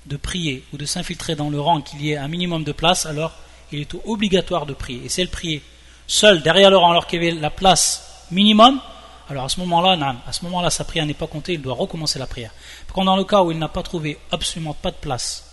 de 0.07 0.17
prier 0.17 0.65
ou 0.73 0.77
de 0.77 0.85
s'infiltrer 0.85 1.37
dans 1.37 1.51
le 1.51 1.61
rang, 1.61 1.81
qu'il 1.81 2.03
y 2.03 2.13
ait 2.13 2.17
un 2.17 2.29
minimum 2.29 2.65
de 2.65 2.73
place, 2.73 3.07
alors 3.07 3.33
il 3.71 3.81
est 3.81 3.95
obligatoire 4.07 4.67
de 4.67 4.73
prier. 4.73 5.05
Et 5.05 5.09
c'est 5.09 5.23
le 5.23 5.29
prier 5.29 5.63
seul 6.07 6.43
derrière 6.43 6.71
le 6.71 6.79
rang 6.79 6.91
alors 6.91 7.07
qu'il 7.07 7.23
y 7.23 7.29
avait 7.29 7.39
la 7.39 7.51
place 7.51 8.27
minimum, 8.31 8.81
alors 9.29 9.45
à 9.45 9.49
ce 9.49 9.61
moment-là, 9.61 10.17
à 10.27 10.33
ce 10.33 10.45
moment-là, 10.45 10.71
sa 10.71 10.85
prière 10.85 11.05
n'est 11.05 11.15
pas 11.15 11.27
comptée, 11.27 11.55
il 11.55 11.63
doit 11.63 11.75
recommencer 11.75 12.19
la 12.19 12.27
prière. 12.27 12.51
Par 12.87 12.95
contre, 12.95 13.07
dans 13.07 13.17
le 13.17 13.25
cas 13.25 13.43
où 13.43 13.51
il 13.51 13.59
n'a 13.59 13.69
pas 13.69 13.83
trouvé 13.83 14.19
absolument 14.33 14.75
pas 14.75 14.91
de 14.91 14.97
place 14.97 15.48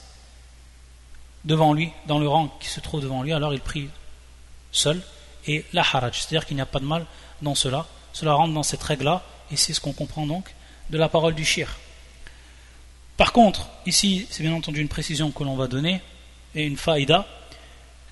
devant 1.45 1.73
lui, 1.73 1.91
dans 2.07 2.19
le 2.19 2.27
rang 2.27 2.47
qui 2.59 2.67
se 2.67 2.79
trouve 2.79 3.01
devant 3.01 3.23
lui, 3.23 3.31
alors 3.31 3.53
il 3.53 3.61
prie 3.61 3.89
seul 4.71 5.01
et 5.47 5.63
la 5.73 5.81
haraj, 5.81 6.19
c'est-à-dire 6.19 6.45
qu'il 6.45 6.55
n'y 6.55 6.61
a 6.61 6.65
pas 6.65 6.79
de 6.79 6.85
mal 6.85 7.05
dans 7.41 7.55
cela. 7.55 7.85
Cela 8.13 8.33
rentre 8.33 8.53
dans 8.53 8.63
cette 8.63 8.81
règle-là, 8.81 9.23
et 9.51 9.55
c'est 9.55 9.73
ce 9.73 9.79
qu'on 9.79 9.93
comprend 9.93 10.25
donc 10.25 10.53
de 10.89 10.97
la 10.97 11.07
parole 11.09 11.35
du 11.35 11.45
shir. 11.45 11.69
Par 13.17 13.31
contre, 13.31 13.67
ici, 13.85 14.27
c'est 14.29 14.43
bien 14.43 14.53
entendu 14.53 14.81
une 14.81 14.87
précision 14.87 15.31
que 15.31 15.43
l'on 15.43 15.55
va 15.55 15.67
donner, 15.67 16.01
et 16.55 16.65
une 16.65 16.77
faïda. 16.77 17.27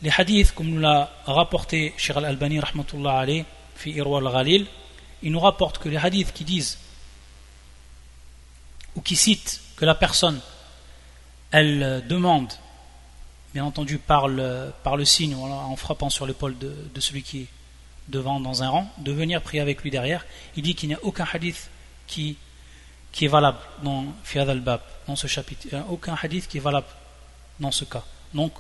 Les 0.02 0.12
hadiths, 0.16 0.52
comme 0.52 0.68
nous 0.68 0.80
l'a 0.80 1.12
rapporté 1.26 1.94
Shir 1.98 2.18
al-Albani, 2.18 2.60
rahmatullah 2.60 3.20
alayh, 3.20 3.46
fi 3.76 3.92
Irwa 3.92 4.20
al-Ghalil, 4.20 4.68
il 5.24 5.32
nous 5.32 5.40
rapporte 5.40 5.78
que 5.78 5.90
les 5.90 5.98
hadiths 5.98 6.34
qui 6.34 6.44
disent, 6.44 6.78
ou 8.96 9.02
qui 9.02 9.16
citent 9.16 9.62
que 9.76 9.86
la 9.86 9.96
personne, 9.96 10.40
elle 11.52 12.06
demande 12.08 12.52
bien 13.54 13.64
entendu 13.66 14.00
par 14.00 14.28
le, 14.28 14.72
par 14.84 14.98
le 14.98 15.06
signe, 15.06 15.36
en 15.36 15.76
frappant 15.76 16.10
sur 16.10 16.26
l'épaule 16.26 16.58
de, 16.58 17.00
celui 17.00 17.22
qui 17.24 17.42
est 17.42 17.48
devant 18.10 18.40
dans 18.40 18.64
un 18.64 18.70
rang, 18.70 18.92
de 18.98 19.12
venir 19.12 19.42
prier 19.42 19.62
avec 19.62 19.84
lui 19.84 19.92
derrière. 19.92 20.26
Il 20.56 20.64
dit 20.64 20.76
qu'il 20.76 20.90
n'y 20.90 20.96
a 20.96 21.04
aucun 21.04 21.26
hadith 21.32 21.70
qui, 22.08 22.38
qui 23.12 23.26
est 23.26 23.30
valable 23.30 23.60
dans 23.84 24.06
al-Bab, 24.36 24.82
dans 25.08 25.16
ce 25.16 25.28
chapitre. 25.28 25.68
Il 25.72 25.78
n'y 25.78 25.82
a 25.82 25.86
aucun 25.88 26.16
hadith 26.22 26.48
qui 26.48 26.58
est 26.58 26.62
valable 26.62 26.88
dans 27.60 27.72
ce 27.72 27.86
cas. 27.86 28.04
Donc, 28.34 28.54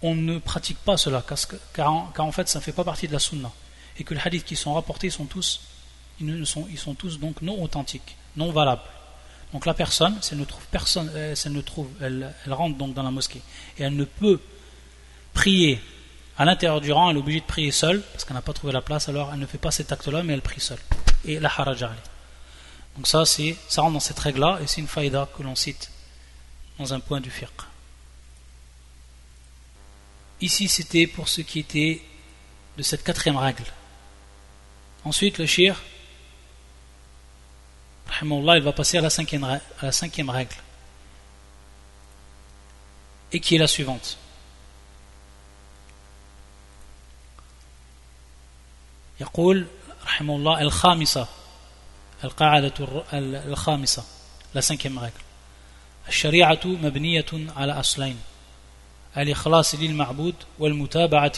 on 0.00 0.14
ne 0.14 0.38
pratique 0.38 0.78
pas 0.78 0.96
cela, 0.96 1.24
car, 1.74 1.92
en, 1.92 2.32
fait, 2.32 2.48
ça 2.48 2.60
ne 2.60 2.64
fait 2.64 2.72
pas 2.72 2.84
partie 2.84 3.08
de 3.08 3.12
la 3.12 3.18
sunna. 3.18 3.50
Et 3.98 4.04
que 4.04 4.14
les 4.14 4.20
hadiths 4.20 4.44
qui 4.44 4.54
sont 4.54 4.74
rapportés 4.74 5.10
sont 5.10 5.24
tous, 5.24 5.60
ils, 6.20 6.46
sont, 6.46 6.66
ils 6.70 6.78
sont 6.78 6.94
tous 6.94 7.18
donc 7.18 7.42
non 7.42 7.60
authentiques, 7.60 8.16
non 8.36 8.52
valables. 8.52 8.82
Donc 9.52 9.64
la 9.64 9.74
personne, 9.74 10.16
si 10.20 10.34
elle 10.34 10.40
ne 10.40 10.44
trouve 10.44 10.64
personne, 10.70 11.10
euh, 11.14 11.34
elle, 11.44 11.52
ne 11.52 11.60
trouve, 11.60 11.88
elle, 12.00 12.34
rentre 12.48 12.76
donc 12.76 12.94
dans 12.94 13.02
la 13.02 13.10
mosquée 13.10 13.40
et 13.78 13.82
elle 13.82 13.96
ne 13.96 14.04
peut 14.04 14.40
prier 15.32 15.80
à 16.36 16.44
l'intérieur 16.44 16.80
du 16.80 16.92
rang, 16.92 17.10
elle 17.10 17.16
est 17.16 17.20
obligée 17.20 17.40
de 17.40 17.46
prier 17.46 17.70
seule 17.70 18.02
parce 18.12 18.24
qu'elle 18.24 18.36
n'a 18.36 18.42
pas 18.42 18.52
trouvé 18.52 18.72
la 18.72 18.82
place, 18.82 19.08
alors 19.08 19.30
elle 19.32 19.40
ne 19.40 19.46
fait 19.46 19.58
pas 19.58 19.70
cet 19.70 19.90
acte-là, 19.90 20.22
mais 20.22 20.34
elle 20.34 20.42
prie 20.42 20.60
seule. 20.60 20.78
Et 21.24 21.40
la 21.40 21.48
haraja. 21.48 21.92
Donc 22.96 23.06
ça, 23.06 23.24
c'est, 23.24 23.56
ça 23.68 23.82
rentre 23.82 23.94
dans 23.94 24.00
cette 24.00 24.18
règle-là 24.18 24.58
et 24.62 24.66
c'est 24.66 24.80
une 24.80 24.86
faïda 24.86 25.28
que 25.36 25.42
l'on 25.42 25.54
cite 25.54 25.90
dans 26.78 26.92
un 26.92 27.00
point 27.00 27.20
du 27.20 27.30
fiqh. 27.30 27.48
Ici, 30.40 30.68
c'était 30.68 31.06
pour 31.06 31.28
ce 31.28 31.40
qui 31.40 31.60
était 31.60 32.02
de 32.76 32.82
cette 32.82 33.02
quatrième 33.02 33.36
règle. 33.36 33.64
Ensuite, 35.04 35.38
le 35.38 35.46
shir 35.46 35.80
il 38.21 38.61
va 38.61 38.71
passer 38.71 38.97
à 38.97 39.01
la 39.01 39.09
cinquième, 39.09 39.43
à 39.43 39.59
la 39.81 39.91
cinquième 39.91 40.29
règle, 40.29 40.55
et 43.31 43.39
qui 43.39 43.55
est 43.55 43.59
la 43.59 43.67
suivante. 43.67 44.17
يقول 49.19 49.67
رحمه 50.05 50.35
الله 50.35 50.61
الخامسة 50.61 51.27
القاعدة 52.23 52.73
الخامسة 53.13 54.03
la 54.55 54.61
cinquième 54.61 54.97
règle 54.97 55.23
الشريعة 56.07 56.59
مبنية 56.65 57.25
على 57.55 57.79
أصلين 57.79 58.19
الإخلاص 59.17 59.75
للمعبود 59.75 60.35
والمتابعة 60.59 61.31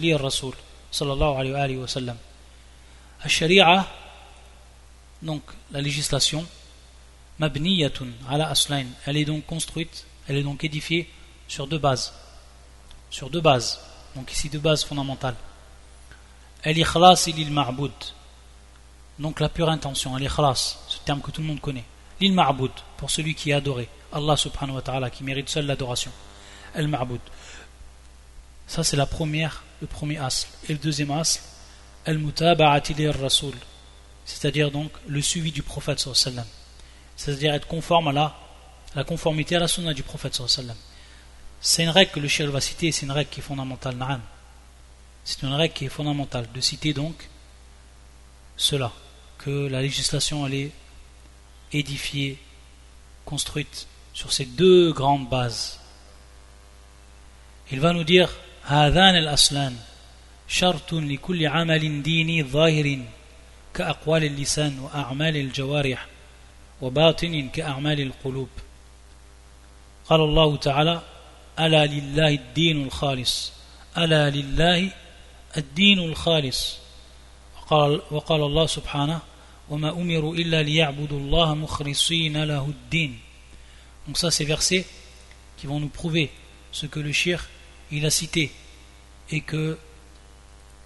للرسول 0.00 0.54
صلى 0.92 1.12
الله 1.12 1.38
عليه 1.38 1.52
وآله 1.52 1.76
وسلم 1.76 2.16
الشريعة 3.24 3.86
donc 5.21 5.43
la 5.71 5.81
législation, 5.81 6.45
mabniyatun 7.39 8.07
ala 8.29 8.49
aslain, 8.49 8.85
elle 9.05 9.17
est 9.17 9.25
donc 9.25 9.45
construite, 9.45 10.05
elle 10.27 10.37
est 10.37 10.43
donc 10.43 10.63
édifiée 10.63 11.09
sur 11.47 11.67
deux 11.67 11.77
bases. 11.77 12.13
Sur 13.09 13.29
deux 13.29 13.41
bases, 13.41 13.79
donc 14.15 14.31
ici 14.31 14.49
deux 14.49 14.59
bases 14.59 14.83
fondamentales. 14.83 15.35
Al-ikhlas 16.63 17.27
il 17.27 17.51
ma'boud, 17.51 17.91
donc 19.17 19.39
la 19.39 19.49
pure 19.49 19.69
intention, 19.69 20.15
al-ikhlas, 20.15 20.77
ce 20.87 20.97
terme 21.05 21.21
que 21.21 21.31
tout 21.31 21.41
le 21.41 21.47
monde 21.47 21.61
connaît. 21.61 21.85
Lil 22.19 22.33
ma'boud, 22.33 22.71
pour 22.97 23.09
celui 23.09 23.33
qui 23.33 23.51
est 23.51 23.53
adoré. 23.53 23.87
Allah 24.11 24.35
subhanahu 24.35 24.75
wa 24.75 24.81
ta'ala, 24.81 25.09
qui 25.09 25.23
mérite 25.23 25.49
seul 25.49 25.65
l'adoration. 25.65 26.11
El 26.73 26.87
ma'boud. 26.87 27.21
Ça, 28.67 28.83
c'est 28.83 28.97
la 28.97 29.05
première, 29.05 29.63
le 29.81 29.87
premier 29.87 30.17
asl. 30.17 30.47
Et 30.67 30.73
le 30.73 30.79
deuxième 30.79 31.11
asl, 31.11 31.41
El 32.05 32.17
mutaba'ati 32.17 33.07
rasul 33.07 33.53
C'est-à-dire 34.28 34.70
donc 34.70 34.90
le 35.06 35.20
suivi 35.20 35.52
du 35.52 35.62
prophète 35.62 35.98
sallallahu 35.98 36.46
C'est-à-dire 37.16 37.54
être 37.54 37.66
conforme 37.66 38.08
à 38.08 38.12
la, 38.12 38.36
la 38.94 39.04
conformité 39.04 39.56
à 39.56 39.60
la 39.60 39.68
sunna 39.68 39.92
du 39.92 40.02
prophète 40.02 40.34
sallallahu 40.34 40.76
C'est 41.60 41.84
une 41.84 41.90
règle 41.90 42.12
que 42.12 42.20
le 42.20 42.28
shir 42.28 42.50
va 42.50 42.60
citer, 42.60 42.92
c'est 42.92 43.06
une 43.06 43.12
règle 43.12 43.30
qui 43.30 43.40
est 43.40 43.42
fondamentale. 43.42 43.96
C'est 45.24 45.42
une 45.42 45.54
règle 45.54 45.74
qui 45.74 45.86
est 45.86 45.88
fondamentale 45.88 46.48
de 46.54 46.60
citer 46.60 46.92
donc 46.92 47.28
cela, 48.56 48.92
que 49.38 49.66
la 49.66 49.82
législation 49.82 50.46
elle 50.46 50.54
est 50.54 50.72
édifiée, 51.72 52.38
construite 53.24 53.86
sur 54.12 54.32
ces 54.32 54.44
deux 54.44 54.92
grandes 54.92 55.28
bases. 55.28 55.80
Il 57.70 57.80
va 57.80 57.92
nous 57.92 58.04
dire 58.04 58.28
هذان 58.64 59.16
الأصلان 59.16 59.76
شرط 60.48 60.92
لكل 60.92 61.46
عمل 61.46 62.02
ديني 62.02 62.42
ظاهر 62.42 62.98
كأقوال 63.73 64.23
اللسان 64.23 64.79
وأعمال 64.79 65.37
الجوارح 65.37 66.07
وباطن 66.81 67.49
كأعمال 67.49 68.01
القلوب. 68.01 68.49
قال 70.05 70.21
الله 70.21 70.57
تعالى 70.57 71.01
ألا 71.59 71.85
لله 71.85 72.29
الدين 72.29 72.83
الخالص. 72.83 73.51
ألا 73.97 74.29
لله 74.29 74.91
الدين 75.57 75.99
الخالص. 75.99 76.77
وقال, 77.57 78.01
وقال 78.11 78.41
الله 78.41 78.65
سبحانه 78.65 79.19
وما 79.69 79.89
أمروا 79.89 80.35
إلا 80.35 80.63
ليعبدوا 80.63 81.19
الله 81.19 81.55
مخلصين 81.55 82.43
له 82.43 82.65
الدين. 82.65 83.19
Donc 84.07 84.17
ça 84.17 84.31
c'est 84.31 84.45
versets 84.45 84.87
qui 85.57 85.67
vont 85.67 85.79
nous 85.79 85.89
prouver 85.89 86.31
ce 86.71 86.87
que 86.87 86.99
le 86.99 87.11
shir 87.11 87.47
il 87.91 88.05
a 88.05 88.09
cité 88.09 88.51
et 89.29 89.43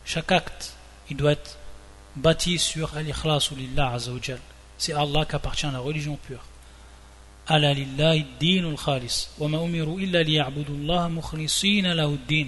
chaque 0.04 0.32
acte 0.32 0.74
il 1.10 1.16
doit 1.16 1.32
être 1.32 1.58
bâti 2.16 2.58
sur 2.60 2.96
al-ikhlas 2.96 3.50
lillah 3.56 3.94
azawajal 3.94 4.40
c'est 4.78 4.94
Allah 4.94 5.26
qu'appartient 5.26 5.68
la 5.72 5.80
religion 5.80 6.18
pure. 6.18 6.44
Ala 7.48 7.74
lillahi 7.74 8.26
dinul 8.40 8.76
khalis 8.76 9.30
wa 9.38 9.48
ma 9.48 9.58
illa 9.60 10.24
liya'budu 10.24 10.74
Allah 10.82 11.10
mukhlisina 11.10 11.94
lahu 11.94 12.18
din 12.28 12.48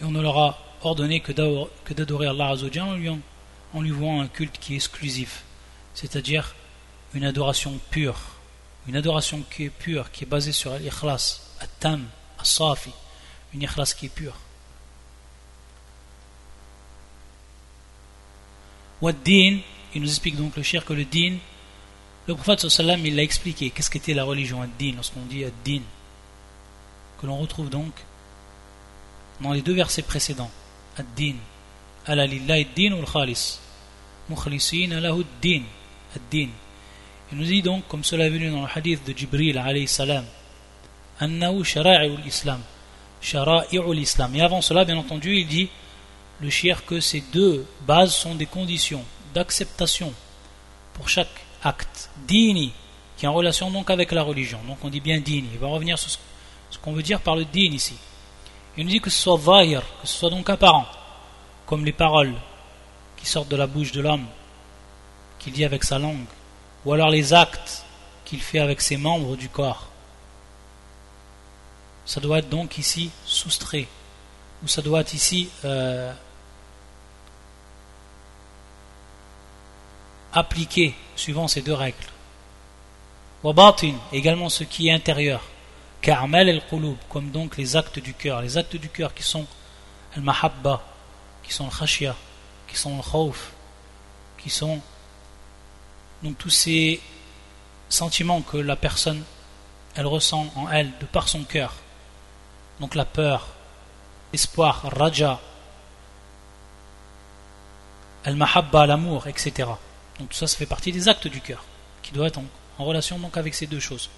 et 0.00 0.04
on 0.04 0.10
ne 0.10 0.20
leur 0.20 0.38
a 0.38 0.58
ordonné 0.82 1.20
que 1.20 1.32
d'adorer 1.92 2.26
Allah 2.26 2.50
azawajal 2.50 2.82
en 2.82 2.94
lui, 2.94 3.08
en 3.08 3.80
lui 3.80 3.90
vouant 3.90 4.20
un 4.20 4.28
culte 4.28 4.58
qui 4.58 4.72
est 4.72 4.76
exclusif. 4.76 5.44
C'est-à-dire 5.94 6.54
une 7.14 7.24
adoration 7.24 7.78
pure, 7.90 8.18
une 8.88 8.96
adoration 8.96 9.44
qui 9.50 9.64
est 9.64 9.70
pure, 9.70 10.10
qui 10.10 10.24
est 10.24 10.26
basée 10.26 10.52
sur 10.52 10.76
l'ikhlas, 10.76 11.42
at-tam, 11.60 12.04
as-safi, 12.40 12.90
une 13.54 13.62
ikhlas 13.62 13.94
qui 13.96 14.06
est 14.06 14.14
pure. 14.14 14.36
Wad-din, 19.02 19.58
il 19.94 20.00
nous 20.00 20.08
explique 20.08 20.36
donc 20.36 20.56
le 20.56 20.62
cher 20.62 20.84
que 20.84 20.94
le 20.94 21.04
din, 21.04 21.36
le 22.26 22.34
prophète 22.34 22.68
sallam 22.68 23.04
il 23.04 23.16
l'a 23.16 23.22
expliqué, 23.22 23.70
qu'est-ce 23.70 23.90
qu'était 23.90 24.14
la 24.14 24.24
religion 24.24 24.62
ad-din, 24.62 24.94
lorsqu'on 24.94 25.26
dit 25.28 25.44
ad-din, 25.44 25.82
que 27.20 27.26
l'on 27.26 27.36
retrouve 27.36 27.68
donc 27.68 27.92
dans 29.40 29.52
les 29.52 29.60
deux 29.60 29.74
versets 29.74 30.02
précédents, 30.02 30.50
ad-din, 30.96 31.34
ala 32.06 32.26
lillahi 32.26 32.62
ad-din 32.62 32.92
ou 32.92 33.00
al-khalis, 33.00 33.58
mukhlisin 34.30 35.00
lahu 35.00 35.20
ad-din, 35.20 35.64
ad-din, 36.16 36.48
il 37.32 37.38
nous 37.38 37.44
dit 37.44 37.62
donc, 37.62 37.88
comme 37.88 38.04
cela 38.04 38.26
est 38.26 38.30
venu 38.30 38.50
dans 38.50 38.60
le 38.62 38.68
hadith 38.72 39.06
de 39.06 39.16
Jibril 39.16 39.58
alayhi 39.58 39.88
salam, 39.88 40.24
Annahu 41.18 41.64
shara'i'ul 41.64 42.26
islam. 42.26 42.60
Shara'i'ul 43.22 43.98
islam. 43.98 44.34
Et 44.34 44.42
avant 44.42 44.60
cela, 44.60 44.84
bien 44.84 44.96
entendu, 44.98 45.36
il 45.36 45.46
dit, 45.46 45.68
le 46.42 46.50
shir, 46.50 46.84
que 46.84 47.00
ces 47.00 47.20
deux 47.32 47.64
bases 47.86 48.14
sont 48.14 48.34
des 48.34 48.46
conditions 48.46 49.04
d'acceptation 49.32 50.12
pour 50.94 51.08
chaque 51.08 51.44
acte. 51.62 52.10
Dini, 52.26 52.72
qui 53.16 53.24
est 53.24 53.28
en 53.28 53.32
relation 53.32 53.70
donc 53.70 53.90
avec 53.90 54.10
la 54.12 54.22
religion. 54.22 54.58
Donc 54.66 54.78
on 54.82 54.88
dit 54.88 55.00
bien 55.00 55.20
dini. 55.20 55.48
Il 55.52 55.58
va 55.58 55.68
revenir 55.68 55.98
sur 55.98 56.10
ce 56.10 56.78
qu'on 56.78 56.92
veut 56.92 57.02
dire 57.02 57.20
par 57.20 57.36
le 57.36 57.44
din 57.44 57.72
ici. 57.72 57.94
Il 58.76 58.84
nous 58.84 58.90
dit 58.90 59.00
que 59.00 59.10
ce 59.10 59.22
soit 59.22 59.38
zahir, 59.38 59.82
que 60.00 60.08
ce 60.08 60.16
soit 60.16 60.30
donc 60.30 60.50
apparent, 60.50 60.86
comme 61.66 61.84
les 61.84 61.92
paroles 61.92 62.34
qui 63.16 63.26
sortent 63.26 63.48
de 63.48 63.56
la 63.56 63.66
bouche 63.66 63.92
de 63.92 64.00
l'homme, 64.00 64.26
qu'il 65.38 65.52
dit 65.52 65.64
avec 65.64 65.84
sa 65.84 65.98
langue, 65.98 66.26
ou 66.84 66.92
alors 66.92 67.10
les 67.10 67.32
actes 67.32 67.84
qu'il 68.24 68.40
fait 68.40 68.58
avec 68.58 68.80
ses 68.80 68.96
membres 68.96 69.36
du 69.36 69.48
corps. 69.48 69.88
Ça 72.04 72.20
doit 72.20 72.38
être 72.38 72.48
donc 72.48 72.78
ici 72.78 73.10
soustrait, 73.26 73.86
ou 74.64 74.68
ça 74.68 74.82
doit 74.82 75.02
être 75.02 75.14
ici 75.14 75.50
euh, 75.64 76.12
appliqué 80.32 80.94
suivant 81.16 81.48
ces 81.48 81.62
deux 81.62 81.74
règles. 81.74 81.98
Wabatin, 83.42 83.94
également 84.12 84.48
ce 84.48 84.64
qui 84.64 84.88
est 84.88 84.92
intérieur. 84.92 85.42
Karmel 86.00 86.48
el 86.48 86.62
qulub, 86.68 86.96
comme 87.08 87.30
donc 87.30 87.56
les 87.56 87.76
actes 87.76 87.98
du 87.98 88.14
cœur. 88.14 88.42
Les 88.42 88.58
actes 88.58 88.76
du 88.76 88.88
cœur 88.88 89.14
qui 89.14 89.22
sont 89.22 89.46
al 90.16 90.22
mahabba, 90.22 90.82
qui 91.42 91.52
sont 91.52 91.66
le 91.66 91.70
khashia, 91.70 92.16
qui 92.66 92.76
sont 92.76 92.96
le 92.96 93.02
khawf, 93.02 93.52
qui 94.38 94.50
sont 94.50 94.80
donc 96.22 96.38
tous 96.38 96.50
ces 96.50 97.00
sentiments 97.88 98.42
que 98.42 98.56
la 98.56 98.76
personne 98.76 99.22
elle 99.94 100.06
ressent 100.06 100.46
en 100.56 100.70
elle 100.70 100.90
de 101.00 101.06
par 101.06 101.28
son 101.28 101.44
cœur 101.44 101.74
donc 102.80 102.94
la 102.94 103.04
peur 103.04 103.48
l'espoir 104.32 104.82
raja 104.96 105.40
al-mahabba 108.24 108.86
l'amour 108.86 109.26
etc 109.26 109.68
donc 110.22 110.30
tout 110.30 110.36
ça 110.36 110.46
ça 110.46 110.56
fait 110.56 110.66
partie 110.66 110.92
des 110.92 111.08
actes 111.08 111.28
du 111.28 111.40
cœur 111.40 111.64
qui 112.02 112.12
doivent 112.12 112.28
être 112.28 112.40
en, 112.78 112.84
relation 112.84 113.18
donc 113.18 113.36
avec 113.36 113.54
ces 113.54 113.66
deux 113.66 113.80
choses 113.80 114.08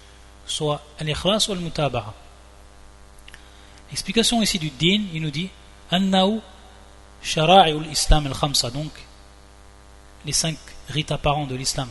soit 0.47 0.81
al-ikhlas 0.99 1.47
ou 1.49 1.51
al-mutabaha 1.51 2.13
l'explication 3.91 4.41
ici 4.41 4.57
du 4.57 4.69
din 4.69 5.03
il 5.13 5.21
nous 5.21 5.31
dit 5.31 5.49
annahu 5.91 6.39
shara'i'ul 7.21 7.87
islam 7.91 8.27
al-khamsa 8.27 8.71
donc 8.71 8.91
les 10.25 10.31
cinq 10.31 10.57
rites 10.89 11.11
apparents 11.11 11.45
de 11.45 11.55
l'islam. 11.55 11.89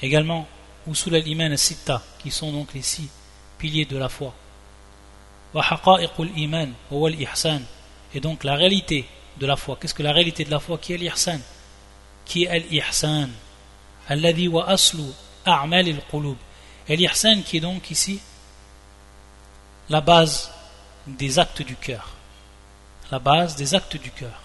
Également, 0.00 0.46
Usul 0.86 1.14
al-Iman 1.14 1.52
al-Sitta, 1.52 2.02
qui 2.18 2.30
sont 2.30 2.50
donc 2.50 2.72
les 2.74 2.82
six 2.82 3.08
piliers 3.58 3.84
de 3.84 3.96
la 3.96 4.08
foi. 4.08 4.34
Wa 5.54 5.64
iman 6.36 6.72
ihsan 7.18 7.60
Et 8.14 8.20
donc 8.20 8.42
la 8.42 8.54
réalité 8.54 9.06
de 9.38 9.46
la 9.46 9.56
foi. 9.56 9.76
Qu'est-ce 9.80 9.94
que 9.94 10.02
la 10.02 10.12
réalité 10.12 10.44
de 10.44 10.50
la 10.50 10.60
foi? 10.60 10.78
Qui 10.78 10.94
est 10.94 10.96
l'ihsan? 10.96 11.40
Qui 12.25 12.45
est 12.45 12.59
l'ihsan 12.59 13.29
Alladhi 14.09 14.47
wa 14.47 14.69
aslu 14.69 15.03
a'mal 15.45 15.87
al-qulub. 15.87 16.37
Et 16.87 16.95
l'ihsan 16.95 17.43
qui 17.43 17.57
est 17.57 17.61
donc 17.61 17.91
ici 17.91 18.19
la 19.89 20.01
base 20.01 20.51
des 21.05 21.39
actes 21.39 21.61
du 21.61 21.75
cœur. 21.75 22.09
La 23.11 23.19
base 23.19 23.55
des 23.55 23.73
actes 23.75 23.97
du 23.97 24.11
cœur. 24.11 24.41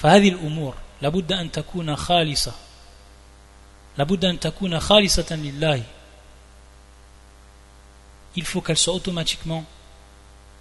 فهذه 0.00 0.28
الأمور 0.28 0.74
لابد 1.02 1.32
أن 1.32 1.52
تكون 1.52 1.96
خالصة 1.96 2.52
لابد 3.98 4.24
أن 4.24 4.40
تكون 4.40 4.80
خالصة 4.80 5.36
لله 5.36 5.82
il 8.36 8.44
faut 8.44 8.60
qu'elle 8.60 8.78
soit 8.78 8.94
automatiquement 8.94 9.64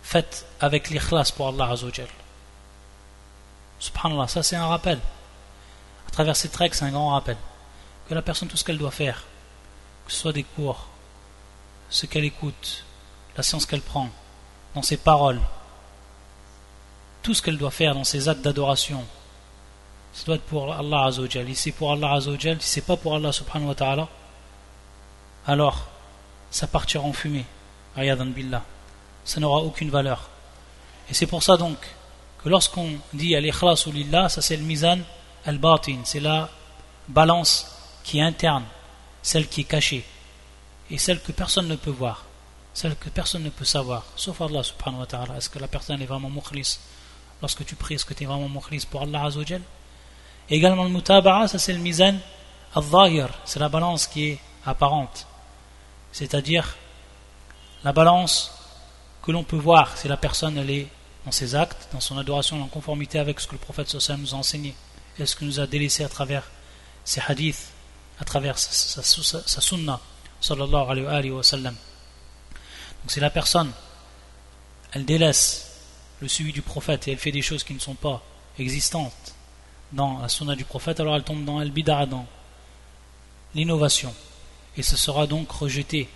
faite 0.01 0.45
avec 0.59 0.89
l'ikhlas 0.89 1.31
pour 1.35 1.49
Allah 1.49 1.69
Azzawajal. 1.71 2.07
Subhanallah, 3.84 4.28
ça 4.28 4.42
c'est 4.42 4.56
un 4.56 4.66
rappel. 4.66 4.98
À 6.08 6.10
travers 6.10 6.36
cette 6.36 6.56
règle, 6.56 6.74
c'est 6.74 6.86
un 6.86 6.90
grand 6.90 7.10
rappel. 7.10 7.36
Que 8.08 8.14
la 8.14 8.22
personne, 8.22 8.48
tout 8.48 8.56
ce 8.56 8.64
qu'elle 8.64 8.78
doit 8.78 8.90
faire, 8.90 9.24
que 10.06 10.12
ce 10.12 10.20
soit 10.20 10.32
des 10.32 10.44
cours, 10.44 10.86
ce 11.90 12.06
qu'elle 12.06 12.24
écoute, 12.24 12.82
la 13.36 13.42
science 13.42 13.66
qu'elle 13.66 13.82
prend, 13.82 14.08
dans 14.74 14.80
ses 14.80 14.96
paroles, 14.96 15.40
tout 17.22 17.34
ce 17.34 17.42
qu'elle 17.42 17.58
doit 17.58 17.70
faire 17.70 17.94
dans 17.94 18.04
ses 18.04 18.26
actes 18.26 18.40
d'adoration, 18.40 19.04
ça 20.14 20.24
doit 20.24 20.36
être 20.36 20.44
pour 20.44 20.72
Allah 20.72 21.04
Azzawajal. 21.04 21.46
Si 21.48 21.54
c'est 21.56 21.72
pour 21.72 21.92
Allah 21.92 22.12
Azzawajal, 22.12 22.62
si 22.62 22.68
c'est 22.70 22.86
pas 22.86 22.96
pour 22.96 23.14
Allah 23.14 23.32
subhanahu 23.32 23.68
wa 23.68 23.74
ta'ala, 23.74 24.08
alors 25.46 25.88
ça 26.50 26.66
partira 26.66 27.04
en 27.04 27.12
fumée. 27.12 27.44
Ayadan 27.96 28.26
billah. 28.26 28.62
Ça 29.26 29.40
n'aura 29.40 29.60
aucune 29.60 29.90
valeur. 29.90 30.30
Et 31.10 31.14
c'est 31.14 31.26
pour 31.26 31.42
ça 31.42 31.58
donc 31.58 31.76
que 32.44 32.50
lorsqu'on 32.50 32.98
dit 33.14 33.34
al-ikhlas 33.34 33.86
lillah, 33.86 34.28
ça 34.28 34.42
c'est 34.42 34.58
le 34.58 34.62
mizan 34.64 34.98
al-batin, 35.46 36.00
c'est 36.04 36.20
la 36.20 36.50
balance 37.08 37.66
qui 38.04 38.18
est 38.18 38.22
interne, 38.22 38.64
celle 39.22 39.48
qui 39.48 39.62
est 39.62 39.64
cachée, 39.64 40.04
et 40.90 40.98
celle 40.98 41.22
que 41.22 41.32
personne 41.32 41.68
ne 41.68 41.76
peut 41.76 41.90
voir, 41.90 42.26
celle 42.74 42.96
que 42.96 43.08
personne 43.08 43.44
ne 43.44 43.48
peut 43.48 43.64
savoir, 43.64 44.04
sauf 44.14 44.42
Allah 44.42 44.62
subhanahu 44.62 45.00
wa 45.00 45.06
ta'ala. 45.06 45.36
Est-ce 45.38 45.48
que 45.48 45.58
la 45.58 45.68
personne 45.68 46.02
est 46.02 46.06
vraiment 46.06 46.28
mukhlis 46.28 46.78
Lorsque 47.40 47.64
tu 47.64 47.76
pries, 47.76 47.94
est-ce 47.94 48.04
que 48.04 48.12
tu 48.12 48.24
es 48.24 48.26
vraiment 48.26 48.48
mukhlis 48.48 48.86
pour 48.90 49.02
Allah 49.02 49.24
Azzawajal 49.24 49.62
Également 50.50 50.84
le 50.84 50.90
mutaba'a, 50.90 51.48
ça 51.48 51.58
c'est 51.58 51.72
le 51.72 51.78
mizan 51.78 52.16
al-zahir, 52.74 53.30
c'est 53.46 53.58
la 53.58 53.70
balance 53.70 54.06
qui 54.06 54.28
est 54.28 54.38
apparente. 54.66 55.26
C'est-à-dire 56.12 56.76
la 57.84 57.94
balance 57.94 58.52
que 59.22 59.32
l'on 59.32 59.44
peut 59.44 59.56
voir 59.56 59.96
si 59.96 60.08
la 60.08 60.18
personne 60.18 60.58
elle 60.58 60.70
est 60.70 60.88
dans 61.24 61.32
ses 61.32 61.54
actes, 61.54 61.88
dans 61.92 62.00
son 62.00 62.18
adoration, 62.18 62.60
en 62.62 62.66
conformité 62.66 63.18
avec 63.18 63.40
ce 63.40 63.46
que 63.46 63.52
le 63.52 63.58
prophète 63.58 63.88
sallallahu 63.88 64.22
nous 64.22 64.34
a 64.34 64.38
enseigné 64.38 64.74
et 65.18 65.26
ce 65.26 65.36
que 65.36 65.44
nous 65.44 65.60
a 65.60 65.66
délaissé 65.66 66.04
à 66.04 66.08
travers 66.08 66.50
ses 67.04 67.20
hadiths, 67.26 67.70
à 68.20 68.24
travers 68.24 68.58
sa, 68.58 69.02
sa, 69.02 69.60
sallallahu 70.40 71.06
alayhi 71.08 71.30
wa 71.30 71.42
sallam. 71.42 71.74
Donc 73.02 73.10
si 73.10 73.20
la 73.20 73.30
personne 73.30 73.70
elle 74.92 75.04
délaisse 75.04 75.72
le 76.20 76.28
suivi 76.28 76.52
du 76.52 76.62
prophète 76.62 77.08
et 77.08 77.12
elle 77.12 77.18
fait 77.18 77.32
des 77.32 77.42
choses 77.42 77.64
qui 77.64 77.74
ne 77.74 77.80
sont 77.80 77.94
pas 77.94 78.22
existantes 78.58 79.34
dans 79.92 80.18
la 80.18 80.28
sunna 80.28 80.54
du 80.54 80.64
prophète, 80.64 81.00
alors 81.00 81.16
elle 81.16 81.24
tombe 81.24 81.44
dans 81.44 81.58
al-bid'a, 81.58 82.06
dans 82.06 82.26
l'innovation. 83.54 84.14
Et 84.76 84.82
ce 84.82 84.96
sera 84.96 85.26
donc 85.26 85.50
rejeté. 85.50 86.08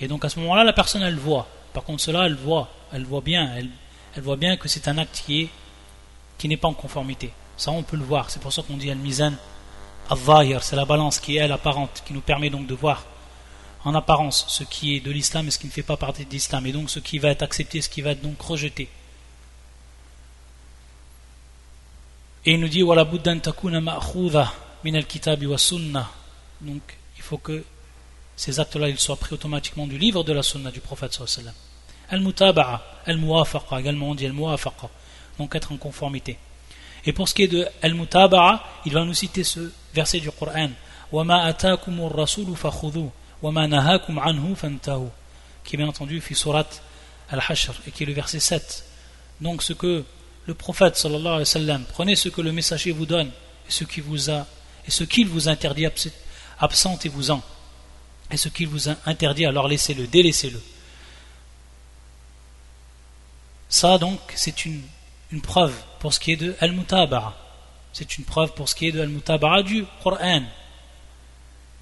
Et 0.00 0.08
donc 0.08 0.24
à 0.24 0.28
ce 0.28 0.38
moment-là, 0.40 0.64
la 0.64 0.72
personne 0.72 1.02
elle 1.02 1.18
voit. 1.18 1.48
Par 1.72 1.84
contre, 1.84 2.02
cela, 2.02 2.26
elle 2.26 2.34
voit, 2.36 2.68
elle 2.92 3.04
voit 3.04 3.20
bien, 3.20 3.54
elle 4.16 4.22
voit 4.22 4.36
bien 4.36 4.56
que 4.56 4.68
c'est 4.68 4.88
un 4.88 4.98
acte 4.98 5.22
qui 5.26 5.42
est 5.42 5.50
qui 6.38 6.48
n'est 6.48 6.56
pas 6.56 6.68
en 6.68 6.74
conformité. 6.74 7.32
Ça, 7.56 7.70
on 7.70 7.82
peut 7.82 7.96
le 7.96 8.04
voir. 8.04 8.30
C'est 8.30 8.40
pour 8.40 8.52
ça 8.52 8.62
qu'on 8.62 8.76
dit 8.76 8.90
al-mizan 8.90 9.34
al 10.10 10.62
c'est 10.62 10.76
la 10.76 10.84
balance 10.84 11.18
qui 11.18 11.36
est 11.36 11.40
elle 11.40 11.52
apparente, 11.52 12.02
qui 12.04 12.12
nous 12.12 12.20
permet 12.20 12.50
donc 12.50 12.66
de 12.66 12.74
voir 12.74 13.04
en 13.84 13.94
apparence 13.94 14.44
ce 14.48 14.64
qui 14.64 14.96
est 14.96 15.00
de 15.00 15.10
l'islam 15.10 15.46
et 15.46 15.50
ce 15.50 15.58
qui 15.58 15.66
ne 15.66 15.72
fait 15.72 15.82
pas 15.82 15.96
partie 15.96 16.24
de 16.24 16.30
l'islam, 16.30 16.66
et 16.66 16.72
donc 16.72 16.90
ce 16.90 16.98
qui 16.98 17.18
va 17.18 17.28
être 17.28 17.42
accepté, 17.42 17.80
ce 17.80 17.88
qui 17.88 18.02
va 18.02 18.10
être 18.10 18.22
donc 18.22 18.40
rejeté. 18.40 18.88
Et 22.46 22.54
il 22.54 22.60
nous 22.60 22.68
dit 22.68 22.82
wala 22.82 23.06
takuna 23.40 23.80
ma'khudha 23.80 24.52
min 24.84 24.94
al-kitab 24.94 25.42
wa 25.44 25.56
sunnah. 25.56 26.10
Donc 26.60 26.82
il 27.16 27.22
faut 27.22 27.38
que 27.38 27.64
ces 28.36 28.60
actes-là 28.60 28.88
ils 28.88 28.98
soient 28.98 29.16
pris 29.16 29.34
automatiquement 29.34 29.86
du 29.86 29.96
livre 29.96 30.24
de 30.24 30.32
la 30.32 30.42
sunna 30.42 30.70
du 30.70 30.80
prophète 30.80 31.12
sallallahu. 31.14 31.54
Al-mutaba'a, 32.09 32.81
al-muwafaqa, 33.05 33.79
également 33.79 34.09
on 34.09 34.15
dit 34.15 34.25
al-muwafaqa, 34.25 34.89
donc 35.37 35.55
être 35.55 35.71
en 35.71 35.77
conformité. 35.77 36.37
Et 37.05 37.13
pour 37.13 37.27
ce 37.29 37.33
qui 37.33 37.43
est 37.43 37.47
de 37.47 37.67
al-mutaba'a, 37.81 38.63
il 38.85 38.93
va 38.93 39.03
nous 39.05 39.13
citer 39.13 39.43
ce 39.43 39.71
verset 39.93 40.19
du 40.19 40.31
Coran 40.31 40.69
وَمَا 41.11 41.49
أَتَاكُمُ 41.49 41.99
الرَّسُولُ 41.99 42.55
فَخُذُوهُ 42.55 43.11
وَمَا 43.41 43.67
نَهَاكُمْ 43.67 44.19
عَنْهُ 44.19 44.55
فَانْتَهُ 44.55 45.09
qui 45.63 45.75
est 45.75 45.77
bien 45.77 45.87
entendu 45.87 46.19
fi 46.21 46.35
surat 46.35 46.67
al-Hashr 47.29 47.73
et 47.87 47.91
qui 47.91 48.03
est 48.03 48.05
le 48.05 48.13
verset 48.13 48.39
7. 48.39 48.85
Donc 49.41 49.61
ce 49.61 49.73
que 49.73 50.03
le 50.45 50.53
prophète 50.53 50.95
sallallahu 50.95 51.27
alayhi 51.27 51.39
wa 51.39 51.45
sallam, 51.45 51.83
prenez 51.89 52.15
ce 52.15 52.29
que 52.29 52.41
le 52.41 52.51
messager 52.51 52.91
vous 52.91 53.05
donne 53.05 53.27
et 53.27 53.71
ce 53.71 53.83
qu'il 53.83 54.03
vous 54.03 54.31
a 54.31 54.47
et 54.87 54.91
ce 54.91 55.03
qu'il 55.03 55.27
vous 55.27 55.47
interdit 55.47 55.85
absentez-vous-en 56.59 57.41
et 58.31 58.37
ce 58.37 58.49
qu'il 58.49 58.67
vous 58.67 58.89
interdit 59.05 59.45
alors 59.45 59.67
laissez-le, 59.67 60.07
délaissez-le. 60.07 60.59
Ça 63.68 63.98
donc 63.98 64.20
c'est 64.34 64.64
une, 64.64 64.82
une, 65.32 65.40
preuve 65.40 65.74
pour 66.00 66.14
ce 66.14 66.20
qui 66.20 66.32
est 66.32 66.36
de 66.36 66.54
al-mutabara. 66.60 67.36
C'est 67.92 68.18
une 68.18 68.24
preuve 68.24 68.52
pour 68.54 68.68
ce 68.68 68.74
qui 68.74 68.88
est 68.88 68.92
de 68.92 69.00
al-mutabara 69.00 69.62
du 69.62 69.84
Coran. 70.02 70.42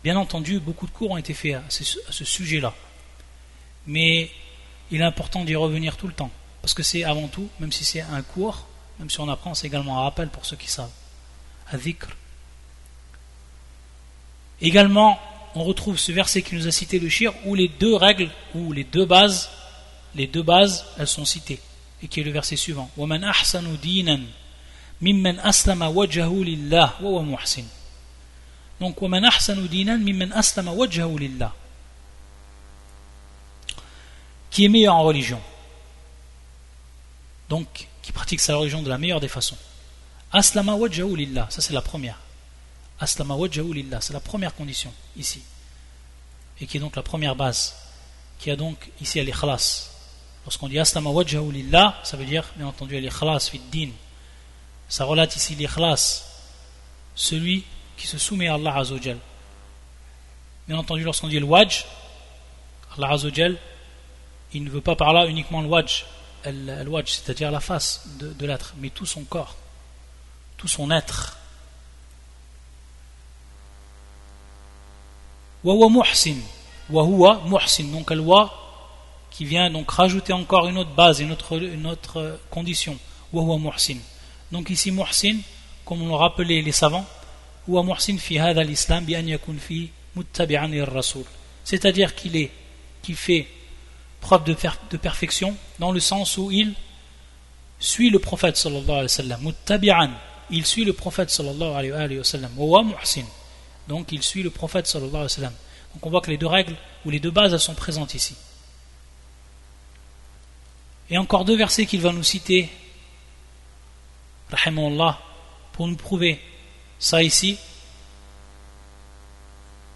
Bien 0.04 0.16
entendu, 0.16 0.58
beaucoup 0.58 0.86
de 0.86 0.92
cours 0.92 1.12
ont 1.12 1.16
été 1.16 1.34
faits 1.34 1.54
à 1.54 1.62
ce 1.68 2.24
sujet-là. 2.24 2.74
Mais 3.86 4.30
il 4.90 5.00
est 5.00 5.04
important 5.04 5.44
d'y 5.44 5.56
revenir 5.56 5.96
tout 5.96 6.06
le 6.06 6.12
temps. 6.12 6.30
Parce 6.60 6.74
que 6.74 6.82
c'est 6.82 7.02
avant 7.02 7.28
tout, 7.28 7.48
même 7.58 7.72
si 7.72 7.84
c'est 7.84 8.00
un 8.00 8.22
cours, 8.22 8.66
même 8.98 9.10
si 9.10 9.18
on 9.20 9.28
apprend, 9.28 9.54
c'est 9.54 9.66
également 9.66 9.98
un 9.98 10.02
rappel 10.02 10.28
pour 10.28 10.44
ceux 10.46 10.56
qui 10.56 10.70
savent. 10.70 10.90
Adhikr. 11.72 12.08
Également, 14.60 15.18
on 15.54 15.64
retrouve 15.64 15.98
ce 15.98 16.12
verset 16.12 16.42
qui 16.42 16.54
nous 16.54 16.68
a 16.68 16.70
cité 16.70 16.98
le 16.98 17.08
shir, 17.08 17.32
où 17.46 17.54
les 17.54 17.68
deux 17.68 17.96
règles, 17.96 18.30
ou 18.54 18.72
les 18.72 18.84
deux 18.84 19.04
bases, 19.04 19.50
les 20.14 20.26
deux 20.26 20.42
bases, 20.42 20.84
elles 20.98 21.08
sont 21.08 21.24
citées 21.24 21.60
Et 22.03 22.07
qui 22.07 22.21
est 22.21 22.23
le 22.23 22.31
verset 22.31 22.55
suivant. 22.55 22.89
وَمَنْ 22.97 23.23
أَحْسَنُ 23.23 23.77
دِينًا 23.77 24.21
مِمَّنْ 25.01 25.39
أَسْلَمَ 25.39 25.81
وَجْهَهُ 25.81 26.43
لِلَّهِ 26.43 27.01
وَهُوَ 27.01 27.23
مُحْسِنٌ 27.23 27.65
Donc, 28.79 29.01
وَمَنْ 29.01 29.25
أَحْسَنُ 29.25 29.67
دِينًا 29.67 29.95
مِمَّنْ 29.97 30.33
أَسْلَمَ 30.33 30.67
وَجْهَهُ 30.67 31.19
لِلَّهِ 31.19 31.51
Qui 34.51 34.65
est 34.65 34.69
meilleur 34.69 34.95
en 34.95 35.03
religion 35.03 35.41
donc 37.49 37.87
qui 38.01 38.11
pratique 38.11 38.39
sa 38.39 38.55
religion 38.55 38.81
de 38.81 38.89
la 38.89 38.97
meilleure 38.97 39.19
des 39.19 39.27
façons. 39.27 39.57
Aslama 40.31 40.75
wajjahu 40.75 41.15
lillah, 41.15 41.47
ça 41.49 41.61
c'est 41.61 41.73
la 41.73 41.81
première. 41.81 42.19
Aslama 42.99 43.35
wajjahu 43.35 43.73
lillah, 43.73 44.01
c'est 44.01 44.13
la 44.13 44.19
première 44.19 44.53
condition 44.53 44.93
ici. 45.15 45.41
Et 46.59 46.67
qui 46.67 46.77
est 46.77 46.79
donc 46.79 46.95
la 46.95 47.03
première 47.03 47.35
base, 47.35 47.75
qui 48.39 48.51
a 48.51 48.55
donc 48.55 48.91
ici 48.99 49.19
al-ikhlas. 49.19 49.90
Lorsqu'on 50.44 50.68
dit 50.68 50.78
aslama 50.78 51.10
wajjahu 51.10 51.52
lillah, 51.52 52.00
ça 52.02 52.16
veut 52.16 52.24
dire 52.24 52.44
bien 52.56 52.66
entendu 52.66 52.96
al-ikhlas 52.96 53.48
fit 53.50 53.60
din. 53.70 53.90
Ça 54.88 55.04
relate 55.04 55.36
ici 55.36 55.54
l'ikhlas, 55.54 56.24
celui 57.14 57.64
qui 57.96 58.06
se 58.06 58.18
soumet 58.18 58.48
à 58.48 58.54
Allah 58.54 58.76
azawajal. 58.76 59.18
Bien 60.66 60.78
entendu, 60.78 61.02
lorsqu'on 61.02 61.28
dit 61.28 61.38
le 61.38 61.46
wajj, 61.46 61.86
Allah 62.96 63.10
azawajal, 63.10 63.56
il 64.52 64.64
ne 64.64 64.70
veut 64.70 64.80
pas 64.80 64.96
par 64.96 65.12
là 65.12 65.26
uniquement 65.26 65.62
le 65.62 65.68
wajj, 65.68 66.04
al 66.44 66.88
c'est-à-dire 67.06 67.50
la 67.50 67.60
face 67.60 68.06
de, 68.18 68.46
l'être, 68.46 68.74
mais 68.78 68.90
tout 68.90 69.06
son 69.06 69.22
corps, 69.24 69.56
tout 70.56 70.68
son 70.68 70.90
être. 70.90 71.38
Wawa 75.64 75.88
muhsin, 75.88 76.38
wahuwa 76.90 77.42
muhsin, 77.46 77.84
donc 77.84 78.10
al 78.10 78.20
qui 79.32 79.44
vient 79.44 79.70
donc 79.70 79.90
rajouter 79.90 80.32
encore 80.32 80.68
une 80.68 80.78
autre 80.78 80.94
base, 80.94 81.20
une 81.20 81.32
autre, 81.32 81.58
une 81.58 81.86
autre 81.86 82.38
condition. 82.50 82.96
Wahuwa 83.32 83.58
muhsin. 83.58 83.96
Donc 84.52 84.68
ici 84.70 84.90
muhsin, 84.90 85.38
comme 85.84 86.06
l'ont 86.06 86.18
rappelé 86.18 86.60
les 86.60 86.72
savants, 86.72 87.06
huwa 87.66 87.82
muhsin 87.82 88.18
fi 88.18 88.38
hada 88.38 88.62
l'islam 88.62 89.04
bi 89.04 89.16
an 89.16 89.26
yakun 89.26 89.56
fi 89.58 89.90
muttabi'an 90.14 90.70
rasul. 90.84 91.24
C'est-à-dire 91.64 92.14
qu'il 92.14 92.36
est, 92.36 92.50
qui 93.02 93.14
fait 93.14 93.48
preuve 94.20 94.44
de, 94.44 94.54
de, 94.90 94.96
perfection 94.98 95.56
dans 95.78 95.92
le 95.92 96.00
sens 96.00 96.36
où 96.36 96.50
il 96.50 96.74
suit 97.78 98.10
le 98.10 98.18
prophète 98.18 98.56
sallallahu 98.56 98.90
alayhi 98.90 99.02
wa 99.02 99.08
sallam 99.08 99.42
muttabi'an 99.42 100.10
il 100.50 100.64
suit 100.66 100.84
le 100.84 100.92
prophète 100.92 101.30
sallallahu 101.30 101.74
alayhi 101.74 102.18
wa 102.18 102.24
sallam 102.24 102.52
muhsin 102.56 103.24
donc 103.88 104.12
il 104.12 104.22
suit 104.22 104.44
le 104.44 104.50
prophète 104.50 104.86
sallallahu 104.86 105.10
alayhi 105.10 105.24
wa 105.24 105.28
sallam 105.28 105.52
donc 105.94 106.06
on 106.06 106.10
voit 106.10 106.20
que 106.20 106.30
les 106.30 106.36
deux 106.36 106.46
règles 106.46 106.76
ou 107.04 107.10
les 107.10 107.18
deux 107.18 107.32
bases 107.32 107.52
elles 107.52 107.58
sont 107.58 107.74
présentes 107.74 108.14
ici 108.14 108.36
et 111.10 111.18
encore 111.18 111.44
deux 111.44 111.56
versets 111.56 111.86
qu'il 111.86 112.00
va 112.00 112.12
nous 112.12 112.22
citer. 112.22 112.70
Rahimahullah 114.50 115.18
pour 115.72 115.88
nous 115.88 115.96
prouver 115.96 116.40
ça 116.98 117.22
ici. 117.22 117.58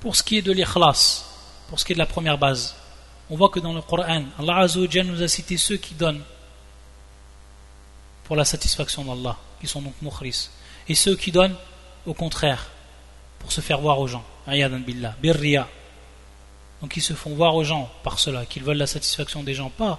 Pour 0.00 0.16
ce 0.16 0.22
qui 0.22 0.38
est 0.38 0.42
de 0.42 0.52
l'ikhlas 0.52 1.24
pour 1.68 1.80
ce 1.80 1.84
qui 1.84 1.92
est 1.92 1.96
de 1.96 2.00
la 2.00 2.06
première 2.06 2.38
base 2.38 2.76
on 3.28 3.36
voit 3.36 3.48
que 3.48 3.58
dans 3.58 3.72
le 3.72 3.82
Coran, 3.82 4.24
Allah 4.38 4.58
Azzawajal 4.58 5.06
nous 5.06 5.22
a 5.22 5.28
cité 5.28 5.56
ceux 5.56 5.76
qui 5.76 5.94
donnent 5.94 6.22
pour 8.24 8.36
la 8.36 8.44
satisfaction 8.44 9.04
d'Allah, 9.04 9.36
qui 9.60 9.66
sont 9.66 9.82
donc 9.82 9.94
mukhris, 10.00 10.48
et 10.88 10.94
ceux 10.94 11.16
qui 11.16 11.32
donnent 11.32 11.56
au 12.06 12.14
contraire, 12.14 12.70
pour 13.40 13.50
se 13.50 13.60
faire 13.60 13.80
voir 13.80 13.98
aux 13.98 14.06
gens, 14.06 14.24
billah, 14.46 15.16
birriya. 15.20 15.68
Donc 16.80 16.96
ils 16.96 17.02
se 17.02 17.14
font 17.14 17.34
voir 17.34 17.54
aux 17.56 17.64
gens 17.64 17.90
par 18.04 18.18
cela, 18.18 18.46
qu'ils 18.46 18.62
veulent 18.62 18.76
la 18.76 18.86
satisfaction 18.86 19.42
des 19.42 19.54
gens, 19.54 19.70
pas 19.70 19.98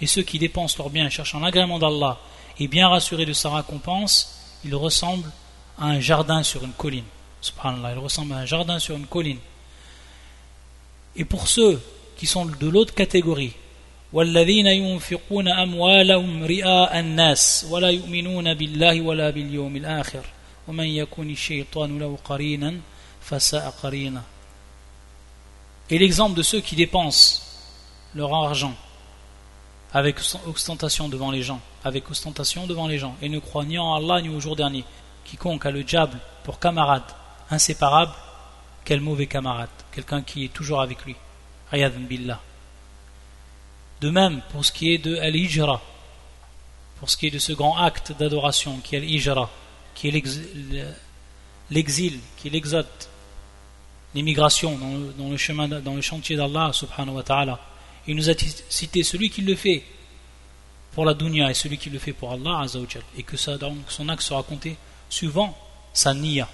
et 0.00 0.06
ceux 0.06 0.22
qui 0.22 0.38
dépensent 0.38 0.76
leurs 0.78 0.90
biens 0.90 1.08
cherchant 1.08 1.40
l'agrément 1.40 1.78
d'Allah 1.78 2.18
et 2.58 2.68
bien 2.68 2.88
rassurés 2.88 3.26
de 3.26 3.32
sa 3.32 3.50
récompense, 3.50 4.36
ils 4.64 4.74
ressemblent 4.74 5.30
à 5.78 5.86
un 5.86 6.00
jardin 6.00 6.42
sur 6.42 6.64
une 6.64 6.72
colline. 6.72 7.04
Subhanallah, 7.40 7.92
ils 7.92 7.98
ressemblent 7.98 8.34
à 8.34 8.38
un 8.38 8.46
jardin 8.46 8.78
sur 8.78 8.96
une 8.96 9.06
colline. 9.06 9.38
Et 11.16 11.24
pour 11.24 11.48
ceux 11.48 11.80
qui 12.16 12.26
sont 12.26 12.46
de 12.46 12.68
l'autre 12.68 12.94
catégorie, 12.94 13.52
والذين 14.14 14.66
ينفقون 14.66 15.48
أموالهم 15.48 16.44
رئاء 16.44 17.00
الناس 17.00 17.66
ولا 17.70 17.88
يؤمنون 17.88 18.54
بالله 18.54 19.00
ولا 19.00 19.30
باليوم 19.30 19.76
الآخر 19.76 20.22
Et 25.90 25.98
l'exemple 25.98 26.34
de 26.34 26.42
ceux 26.42 26.60
qui 26.60 26.74
dépensent 26.74 27.42
leur 28.14 28.34
argent 28.34 28.74
avec 29.93 30.19
ostentation 30.45 31.09
devant 31.09 31.31
les 31.31 31.41
gens, 31.41 31.61
avec 31.83 32.09
ostentation 32.11 32.67
devant 32.67 32.87
les 32.87 32.99
gens, 32.99 33.15
et 33.21 33.29
ne 33.29 33.39
croient 33.39 33.65
ni 33.65 33.77
en 33.77 33.95
Allah 33.95 34.21
ni 34.21 34.29
au 34.29 34.39
jour 34.39 34.55
dernier. 34.55 34.83
Quiconque 35.25 35.65
a 35.65 35.71
le 35.71 35.83
diable 35.83 36.19
pour 36.43 36.59
camarade 36.59 37.03
inséparable, 37.49 38.13
quel 38.85 39.01
mauvais 39.01 39.27
camarade, 39.27 39.69
quelqu'un 39.91 40.21
qui 40.21 40.45
est 40.45 40.53
toujours 40.53 40.81
avec 40.81 41.05
lui. 41.05 41.15
billah. 41.71 42.39
De 44.01 44.09
même, 44.09 44.41
pour 44.51 44.63
ce 44.63 44.71
qui 44.71 44.93
est 44.93 44.97
de 44.97 45.17
al-hijra, 45.17 45.81
pour 46.99 47.09
ce 47.09 47.17
qui 47.17 47.27
est 47.27 47.31
de 47.31 47.39
ce 47.39 47.53
grand 47.53 47.77
acte 47.77 48.13
d'adoration 48.17 48.77
qui 48.83 48.95
est 48.95 48.99
al-hijra, 48.99 49.49
qui 49.95 50.07
est 50.07 50.11
l'exil, 51.71 52.19
qui 52.37 52.47
est 52.47 52.51
l'exode, 52.51 52.87
l'immigration 54.15 54.77
dans 54.77 55.93
le 55.95 56.01
chantier 56.01 56.35
d'Allah 56.35 56.71
subhanahu 56.73 57.15
wa 57.15 57.23
ta'ala. 57.23 57.59
Il 58.07 58.15
nous 58.15 58.29
a 58.29 58.33
cité 58.69 59.03
celui 59.03 59.29
qui 59.29 59.41
le 59.41 59.55
fait 59.55 59.83
pour 60.91 61.05
la 61.05 61.13
dunya 61.13 61.49
et 61.49 61.53
celui 61.53 61.77
qui 61.77 61.89
le 61.89 61.99
fait 61.99 62.13
pour 62.13 62.31
Allah 62.31 62.65
et 63.17 63.23
que 63.23 63.37
son 63.37 64.09
acte 64.09 64.21
sera 64.21 64.43
compté 64.43 64.77
suivant 65.09 65.57
sa 65.93 66.13
niya, 66.13 66.47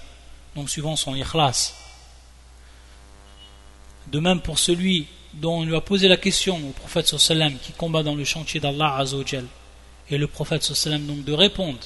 donc 0.54 0.70
suivant 0.70 0.96
son 0.96 1.14
ikhlas. 1.14 1.74
De 4.08 4.20
même 4.20 4.40
pour 4.40 4.58
celui 4.58 5.06
dont 5.34 5.58
on 5.58 5.64
lui 5.64 5.76
a 5.76 5.80
posé 5.80 6.08
la 6.08 6.16
question 6.16 6.56
au 6.56 6.72
prophète 6.72 7.06
sallam 7.06 7.58
qui 7.58 7.72
combat 7.72 8.02
dans 8.02 8.14
le 8.14 8.24
chantier 8.24 8.60
d'Allah 8.60 9.04
et 10.08 10.18
le 10.18 10.26
prophète 10.26 10.62
sallam 10.62 11.06
donc 11.06 11.24
de 11.24 11.32
répondre 11.32 11.80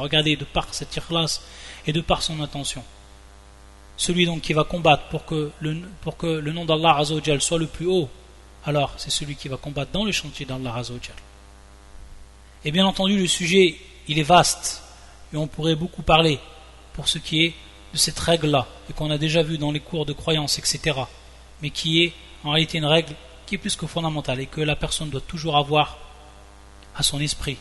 regardez 0.00 0.36
de 0.36 0.44
par 0.44 0.74
cette 0.74 0.96
ikhlas 0.96 1.40
et 1.86 1.92
de 1.92 2.00
par 2.00 2.22
son 2.22 2.42
attention 2.42 2.82
celui 3.96 4.26
donc 4.26 4.40
qui 4.42 4.52
va 4.52 4.64
combattre 4.64 5.04
pour 5.04 5.24
que 5.24 5.50
le, 5.60 5.80
pour 6.00 6.16
que 6.16 6.26
le 6.26 6.52
nom 6.52 6.64
d'Allah 6.64 7.02
soit 7.38 7.58
le 7.58 7.66
plus 7.66 7.86
haut, 7.86 8.08
alors 8.64 8.94
c'est 8.96 9.10
celui 9.10 9.36
qui 9.36 9.48
va 9.48 9.56
combattre 9.56 9.92
dans 9.92 10.04
le 10.04 10.12
chantier 10.12 10.46
d'Allah 10.46 10.74
Azzawajal. 10.76 11.16
Et 12.64 12.72
bien 12.72 12.86
entendu, 12.86 13.18
le 13.18 13.26
sujet, 13.26 13.76
il 14.08 14.18
est 14.18 14.24
vaste, 14.24 14.82
et 15.32 15.36
on 15.36 15.46
pourrait 15.46 15.74
beaucoup 15.74 16.02
parler 16.02 16.38
pour 16.94 17.08
ce 17.08 17.18
qui 17.18 17.44
est 17.44 17.54
de 17.92 17.98
cette 17.98 18.18
règle-là, 18.18 18.66
et 18.88 18.92
qu'on 18.92 19.10
a 19.10 19.18
déjà 19.18 19.42
vu 19.42 19.58
dans 19.58 19.70
les 19.70 19.80
cours 19.80 20.06
de 20.06 20.12
croyance, 20.12 20.58
etc., 20.58 20.98
mais 21.62 21.70
qui 21.70 22.02
est 22.02 22.12
en 22.42 22.50
réalité 22.50 22.78
une 22.78 22.86
règle 22.86 23.14
qui 23.46 23.56
est 23.56 23.58
plus 23.58 23.76
que 23.76 23.86
fondamentale, 23.86 24.40
et 24.40 24.46
que 24.46 24.60
la 24.60 24.76
personne 24.76 25.10
doit 25.10 25.20
toujours 25.20 25.56
avoir 25.56 25.98
à 26.96 27.02
son 27.02 27.20
esprit, 27.20 27.58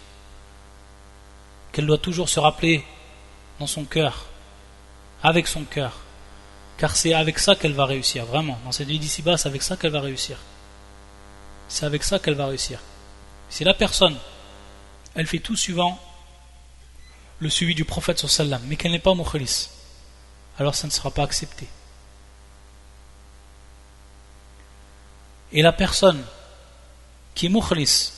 qu'elle 1.71 1.85
doit 1.85 1.97
toujours 1.97 2.29
se 2.29 2.39
rappeler 2.39 2.83
dans 3.59 3.67
son 3.67 3.83
cœur, 3.83 4.25
avec 5.21 5.47
son 5.47 5.63
cœur, 5.63 5.97
car 6.77 6.95
c'est 6.95 7.13
avec 7.13 7.39
ça 7.39 7.55
qu'elle 7.55 7.73
va 7.73 7.85
réussir, 7.85 8.25
vraiment. 8.25 8.59
Dans 8.65 8.71
cette 8.71 8.87
vie 8.87 8.99
d'ici-bas, 8.99 9.37
c'est 9.37 9.47
avec 9.47 9.61
ça 9.61 9.77
qu'elle 9.77 9.91
va 9.91 10.01
réussir. 10.01 10.37
C'est 11.67 11.85
avec 11.85 12.03
ça 12.03 12.19
qu'elle 12.19 12.35
va 12.35 12.47
réussir. 12.47 12.79
Si 13.49 13.63
la 13.63 13.73
personne, 13.73 14.17
elle 15.15 15.27
fait 15.27 15.39
tout 15.39 15.55
suivant 15.55 15.99
le 17.39 17.49
suivi 17.49 17.75
du 17.75 17.85
prophète 17.85 18.25
sallam, 18.27 18.61
mais 18.65 18.75
qu'elle 18.75 18.91
n'est 18.91 18.99
pas 18.99 19.15
mukhlis, 19.15 19.69
alors 20.57 20.75
ça 20.75 20.87
ne 20.87 20.91
sera 20.91 21.11
pas 21.11 21.23
accepté. 21.23 21.67
Et 25.51 25.61
la 25.61 25.73
personne 25.73 26.23
qui 27.35 27.45
est 27.45 27.49
mukhlis, 27.49 28.11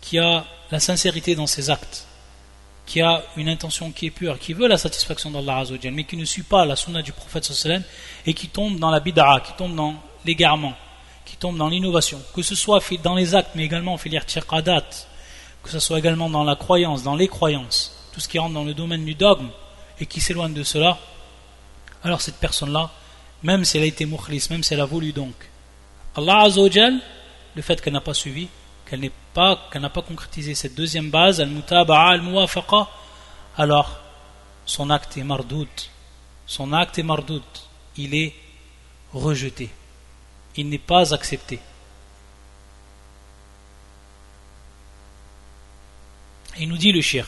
qui 0.00 0.18
a 0.18 0.44
la 0.70 0.80
sincérité 0.80 1.34
dans 1.34 1.46
ses 1.46 1.70
actes, 1.70 2.06
qui 2.86 3.00
a 3.00 3.22
une 3.36 3.48
intention 3.48 3.90
qui 3.90 4.06
est 4.06 4.10
pure, 4.10 4.38
qui 4.38 4.52
veut 4.52 4.68
la 4.68 4.76
satisfaction 4.76 5.30
d'Allah 5.30 5.58
Azzawajal, 5.58 5.92
mais 5.94 6.04
qui 6.04 6.16
ne 6.16 6.24
suit 6.24 6.42
pas 6.42 6.64
la 6.64 6.76
sunna 6.76 7.02
du 7.02 7.12
prophète 7.12 7.44
sallam 7.44 7.82
et 8.26 8.34
qui 8.34 8.48
tombe 8.48 8.78
dans 8.78 8.90
la 8.90 9.00
bid'a, 9.00 9.40
qui 9.44 9.52
tombe 9.54 9.74
dans 9.74 9.94
l'égarement, 10.24 10.74
qui 11.24 11.36
tombe 11.36 11.56
dans 11.56 11.68
l'innovation, 11.68 12.20
que 12.34 12.42
ce 12.42 12.54
soit 12.54 12.80
dans 13.02 13.14
les 13.14 13.34
actes, 13.34 13.52
mais 13.54 13.64
également 13.64 13.96
filière 13.96 14.26
tirqadat, 14.26 14.84
que 15.62 15.70
ce 15.70 15.78
soit 15.78 15.98
également 15.98 16.28
dans 16.28 16.44
la 16.44 16.56
croyance, 16.56 17.02
dans 17.02 17.16
les 17.16 17.28
croyances, 17.28 17.96
tout 18.12 18.20
ce 18.20 18.28
qui 18.28 18.38
rentre 18.38 18.54
dans 18.54 18.64
le 18.64 18.74
domaine 18.74 19.04
du 19.04 19.14
dogme 19.14 19.48
et 19.98 20.06
qui 20.06 20.20
s'éloigne 20.20 20.52
de 20.52 20.62
cela, 20.62 20.98
alors 22.02 22.20
cette 22.20 22.36
personne-là, 22.36 22.90
même 23.42 23.64
si 23.64 23.78
elle 23.78 23.84
a 23.84 23.86
été 23.86 24.04
mukhlis, 24.04 24.46
même 24.50 24.62
si 24.62 24.74
elle 24.74 24.80
a 24.80 24.84
voulu 24.84 25.12
donc, 25.12 25.34
Allah 26.16 26.42
Azzawajal, 26.42 27.00
le 27.54 27.62
fait 27.62 27.80
qu'elle 27.80 27.94
n'a 27.94 28.00
pas 28.02 28.14
suivi, 28.14 28.48
qu'elle 28.88 29.00
n'est 29.00 29.12
pas, 29.34 29.68
qu'elle 29.70 29.82
n'a 29.82 29.90
pas 29.90 30.02
concrétisé 30.02 30.54
cette 30.54 30.74
deuxième 30.74 31.10
base, 31.10 31.40
al-mutaba'a, 31.40 32.12
al-muwafaqa, 32.12 32.88
alors 33.56 33.98
son 34.64 34.90
acte 34.90 35.16
est 35.16 35.24
mardout. 35.24 35.90
Son 36.46 36.72
acte 36.72 36.98
est 36.98 37.02
mardout. 37.02 37.42
Il 37.96 38.14
est 38.14 38.34
rejeté. 39.12 39.68
Il 40.56 40.68
n'est 40.68 40.78
pas 40.78 41.12
accepté. 41.12 41.58
il 46.58 46.68
nous 46.68 46.76
dit 46.76 46.92
le 46.92 47.00
shir 47.00 47.26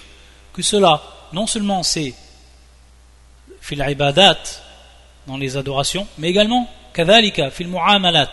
que 0.53 0.63
cela, 0.63 1.03
non 1.33 1.47
seulement 1.47 1.83
c'est 1.83 2.15
fil 3.61 3.85
ibadat 3.87 4.39
dans 5.27 5.37
les 5.37 5.57
adorations, 5.57 6.07
mais 6.19 6.31
également 6.31 6.71
kadhalika 6.95 7.51
fil 7.51 7.69
mu'amalat 7.69 8.33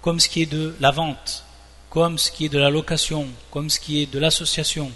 comme 0.00 0.20
ce 0.20 0.28
qui 0.28 0.42
est 0.42 0.46
de 0.46 0.74
la 0.80 0.90
vente, 0.90 1.44
comme 1.90 2.18
ce 2.18 2.30
qui 2.30 2.46
est 2.46 2.48
de 2.48 2.58
la 2.58 2.70
location, 2.70 3.26
comme 3.50 3.68
ce 3.68 3.80
qui 3.80 4.00
est 4.00 4.06
de 4.06 4.18
l'association, 4.18 4.90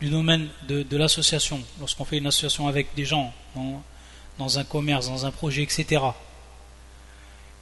du 0.00 0.08
domaine 0.08 0.48
de, 0.66 0.96
l'association, 0.96 1.62
lorsqu'on 1.78 2.04
fait 2.04 2.18
une 2.18 2.26
association 2.26 2.68
avec 2.68 2.94
des 2.94 3.04
gens 3.04 3.32
dans, 4.38 4.58
un 4.58 4.64
commerce, 4.64 5.08
dans 5.08 5.26
un 5.26 5.30
projet, 5.30 5.62
etc. 5.62 6.02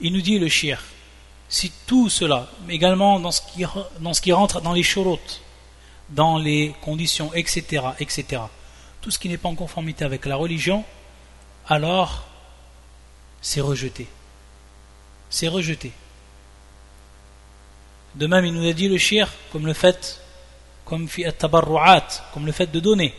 Il 0.00 0.12
nous 0.12 0.20
dit 0.20 0.38
le 0.38 0.48
shir, 0.48 0.82
si 1.48 1.72
tout 1.86 2.08
cela, 2.08 2.48
mais 2.66 2.74
également 2.74 3.18
dans 3.18 3.32
ce 3.32 3.42
qui, 3.42 3.64
dans 4.00 4.14
ce 4.14 4.20
qui 4.20 4.32
rentre 4.32 4.60
dans 4.60 4.72
les 4.72 4.82
chorotes, 4.82 5.42
dans 6.10 6.38
les 6.38 6.74
conditions, 6.80 7.34
etc., 7.34 7.82
etc., 7.98 8.42
tout 9.00 9.10
ce 9.10 9.18
qui 9.18 9.28
n'est 9.28 9.36
pas 9.36 9.48
en 9.48 9.54
conformité 9.54 10.04
avec 10.04 10.26
la 10.26 10.36
religion, 10.36 10.84
alors 11.68 12.24
c'est 13.42 13.60
rejeté. 13.60 14.06
C'est 15.28 15.48
rejeté. 15.48 15.92
De 18.14 18.26
même, 18.26 18.44
il 18.44 18.54
nous 18.54 18.68
a 18.68 18.72
dit 18.72 18.88
le 18.88 18.96
shir, 18.96 19.28
comme 19.50 19.66
le 19.66 19.72
fait, 19.72 20.20
comme 20.84 21.08
comme 22.32 22.46
le 22.46 22.52
fait 22.52 22.70
de 22.70 22.80
donner, 22.80 23.14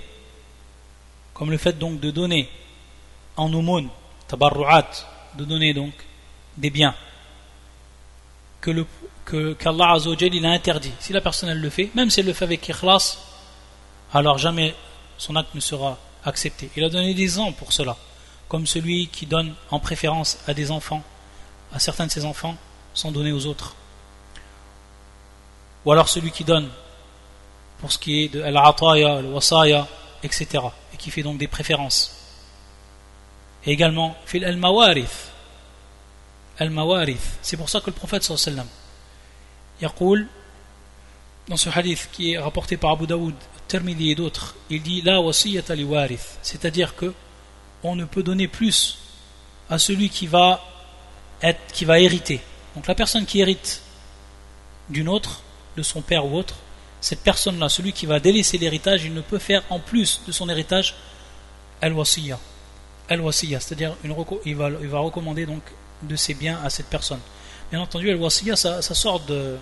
comme 1.34 1.52
le 1.52 1.58
fait 1.58 1.78
donc 1.78 2.00
de 2.00 2.12
donner 2.12 2.50
en 3.36 3.52
aumône, 3.54 3.90
tabarru'at, 4.28 4.90
de 5.38 5.44
donner 5.44 5.74
donc 5.74 5.94
des 6.56 6.70
biens, 6.70 6.96
que 8.62 8.72
le 8.72 8.86
que 9.26 9.54
qu'Allah 9.54 9.98
il 10.22 10.46
a 10.46 10.52
interdit. 10.52 10.92
Si 11.00 11.12
la 11.12 11.20
personne 11.20 11.52
le 11.52 11.70
fait, 11.70 11.90
même 11.96 12.10
si 12.12 12.20
elle 12.20 12.28
le 12.28 12.34
fait 12.34 12.46
avec 12.46 12.68
ikhlas, 12.70 13.18
alors 14.14 14.38
jamais 14.38 14.76
son 15.18 15.36
acte 15.36 15.56
ne 15.56 15.60
sera 15.60 15.98
accepté. 16.24 16.70
Il 16.76 16.84
a 16.84 16.90
donné 16.90 17.14
des 17.14 17.24
exemples 17.24 17.58
pour 17.58 17.74
cela, 17.74 17.98
comme 18.48 18.68
celui 18.68 19.08
qui 19.08 19.26
donne 19.26 19.56
en 19.72 19.80
préférence 19.80 20.38
à 20.48 20.54
des 20.54 20.72
enfants, 20.72 21.04
à 21.74 21.80
certains 21.80 22.06
de 22.06 22.12
ses 22.12 22.24
enfants, 22.24 22.56
sans 22.94 23.12
donner 23.12 23.32
aux 23.32 23.48
autres 23.48 23.76
ou 25.86 25.92
alors 25.92 26.10
celui 26.10 26.32
qui 26.32 26.44
donne 26.44 26.70
pour 27.80 27.92
ce 27.92 27.98
qui 27.98 28.24
est 28.24 28.30
de 28.30 28.42
al-ataya, 28.42 29.18
al-wasaya, 29.18 29.88
etc. 30.24 30.48
et 30.94 30.98
qui 30.98 31.12
fait 31.12 31.24
donc 31.24 31.38
des 31.38 31.48
préférences. 31.48 32.16
Et 33.66 33.72
également, 33.72 34.16
fil 34.26 34.44
al-mawarith. 34.44 35.32
Al-mawarith. 36.58 37.38
C'est 37.42 37.58
pour 37.58 37.70
ça 37.70 37.82
que 37.82 37.88
le 37.88 37.94
prophète 37.94 38.24
sallallahu 38.24 38.66
alayhi 39.82 40.28
dans 41.48 41.58
ce 41.58 41.70
hadith 41.70 42.10
qui 42.12 42.34
est 42.34 42.40
rapporté 42.40 42.78
par 42.78 42.92
Abu 42.92 43.06
Daoud, 43.06 43.36
Tirmidhi 43.68 44.12
et 44.12 44.16
d'autres, 44.16 44.56
il 44.70 44.82
dit 44.82 45.02
la 45.02 45.22
wasiyata 45.22 45.76
li 45.76 45.84
warith, 45.84 46.40
c'est-à-dire 46.42 46.96
que 46.96 47.14
on 47.84 47.96
ne 47.96 48.06
peut 48.06 48.24
donner 48.24 48.48
plus 48.48 48.98
à 49.70 49.78
celui 49.78 50.10
qui 50.10 50.28
va 50.28 50.64
être 51.42 51.72
qui 51.72 51.86
va 51.86 52.00
hériter. 52.00 52.42
Donc 52.76 52.88
la 52.88 52.96
personne 52.96 53.26
qui 53.26 53.42
hérite 53.42 53.82
d'une 54.90 55.08
autre 55.08 55.42
de 55.78 55.84
son 55.84 56.02
père 56.02 56.26
ou 56.26 56.38
autre, 56.38 56.56
cette 57.02 57.20
personne-là, 57.20 57.70
celui 57.70 57.94
qui 57.94 58.06
va 58.06 58.20
délaisser 58.20 58.58
l'héritage, 58.58 59.04
il 59.04 59.14
ne 59.14 59.22
peut 59.22 59.38
faire 59.38 59.62
en 59.70 59.80
plus 59.80 60.22
de 60.26 60.32
son 60.32 60.50
héritage 60.50 60.96
al-wasiya. 61.82 62.40
Al-wasiya, 63.10 63.60
c'est-à-dire 63.60 63.96
il 64.04 64.56
va, 64.56 64.70
il 64.82 64.88
va 64.88 65.00
recommander 65.00 65.46
donc 65.46 65.62
de 66.02 66.16
ses 66.16 66.34
biens 66.34 66.60
à 66.64 66.70
cette 66.70 66.88
personne. 66.88 67.20
Bien 67.72 67.80
entendu, 67.82 68.10
al-wasiya, 68.10 68.56
ça, 68.56 68.82
sort 68.82 69.20
de, 69.20 69.58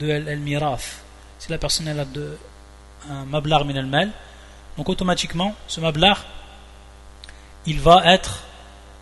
de 0.00 0.10
al-mirath. 0.10 1.02
Si 1.38 1.50
la 1.50 1.58
personne 1.58 1.88
elle 1.88 2.00
a 2.00 2.04
de, 2.04 2.38
un 3.10 3.24
mablar 3.24 3.64
min 3.64 3.76
al-mal, 3.76 4.10
donc 4.78 4.88
automatiquement, 4.88 5.54
ce 5.68 5.80
mablar, 5.80 6.24
il 7.66 7.80
va 7.80 8.02
être 8.12 8.42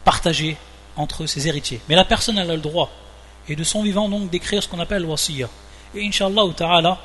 partagé 0.05 0.57
entre 0.97 1.27
ses 1.27 1.47
héritiers. 1.47 1.81
Mais 1.89 1.95
la 1.95 2.05
personne 2.05 2.39
elle 2.39 2.51
a 2.51 2.55
le 2.55 2.61
droit, 2.61 2.91
et 3.49 3.57
de 3.57 3.65
son 3.65 3.83
vivant 3.83 4.09
donc 4.09 4.31
d'écrire 4.31 4.63
ce 4.63 4.69
qu'on 4.69 4.81
appelle 4.81 5.03
al-wasiya. 5.03 5.49
Et 5.95 6.07
Inch'Allah 6.07 6.43
ta'ala, 6.57 6.99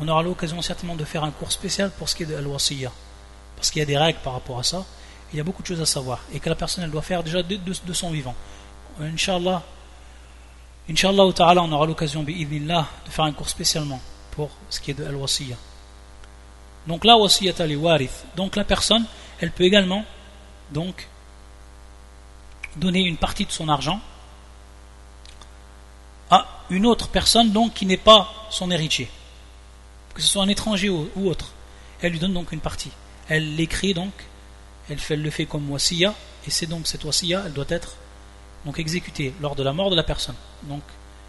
on 0.00 0.08
aura 0.08 0.22
l'occasion 0.22 0.60
certainement 0.62 0.96
de 0.96 1.04
faire 1.04 1.24
un 1.24 1.30
cours 1.30 1.52
spécial 1.52 1.90
pour 1.90 2.08
ce 2.08 2.16
qui 2.16 2.24
est 2.24 2.26
de 2.26 2.36
Al-Wasiyya. 2.36 2.90
Parce 3.56 3.70
qu'il 3.70 3.80
y 3.80 3.82
a 3.82 3.86
des 3.86 3.98
règles 3.98 4.18
par 4.20 4.32
rapport 4.32 4.58
à 4.58 4.62
ça. 4.62 4.84
Il 5.32 5.36
y 5.36 5.40
a 5.40 5.44
beaucoup 5.44 5.62
de 5.62 5.66
choses 5.66 5.80
à 5.80 5.86
savoir. 5.86 6.20
Et 6.32 6.40
que 6.40 6.48
la 6.48 6.54
personne, 6.54 6.84
elle 6.84 6.90
doit 6.90 7.02
faire 7.02 7.22
déjà 7.22 7.42
de, 7.42 7.92
son 7.92 8.10
vivant. 8.10 8.34
Inch'Allah, 9.00 9.62
Inch'Allah 10.90 11.32
ta'ala, 11.32 11.62
on 11.62 11.72
aura 11.72 11.86
l'occasion, 11.86 12.22
de 12.22 12.32
faire 13.10 13.24
un 13.24 13.32
cours 13.32 13.48
spécialement 13.48 14.00
pour 14.32 14.50
ce 14.70 14.80
qui 14.80 14.92
est 14.92 14.94
de 14.94 15.04
Al-Wasiyya. 15.04 15.56
Donc 16.88 17.04
la 17.04 17.16
wasiyata 17.16 17.66
li 17.66 17.76
warith. 17.76 18.24
Donc 18.34 18.56
la 18.56 18.64
personne, 18.64 19.04
elle 19.40 19.50
peut 19.50 19.64
également 19.64 20.04
donc 20.72 21.06
donner 22.76 23.00
une 23.00 23.18
partie 23.18 23.44
de 23.44 23.52
son 23.52 23.68
argent 23.68 24.00
à 26.30 26.46
une 26.70 26.86
autre 26.86 27.08
personne 27.08 27.52
donc 27.52 27.74
qui 27.74 27.86
n'est 27.86 27.96
pas 27.96 28.32
son 28.50 28.70
héritier, 28.70 29.08
que 30.14 30.22
ce 30.22 30.28
soit 30.28 30.42
un 30.42 30.48
étranger 30.48 30.88
ou, 30.88 31.08
autre. 31.28 31.52
Elle 32.00 32.12
lui 32.12 32.18
donne 32.18 32.34
donc 32.34 32.52
une 32.52 32.60
partie. 32.60 32.90
Elle 33.28 33.56
l'écrit 33.56 33.94
donc, 33.94 34.12
elle, 34.88 34.98
fait, 34.98 35.16
le 35.16 35.30
fait 35.30 35.46
comme 35.46 35.70
wasiya, 35.70 36.14
et 36.46 36.50
c'est 36.50 36.66
donc 36.66 36.86
cette 36.86 37.04
wasiya, 37.04 37.42
elle 37.46 37.52
doit 37.52 37.66
être 37.68 37.96
donc 38.64 38.78
exécutée 38.78 39.34
lors 39.40 39.54
de 39.54 39.62
la 39.62 39.72
mort 39.72 39.90
de 39.90 39.96
la 39.96 40.02
personne. 40.02 40.36
Donc, 40.64 40.82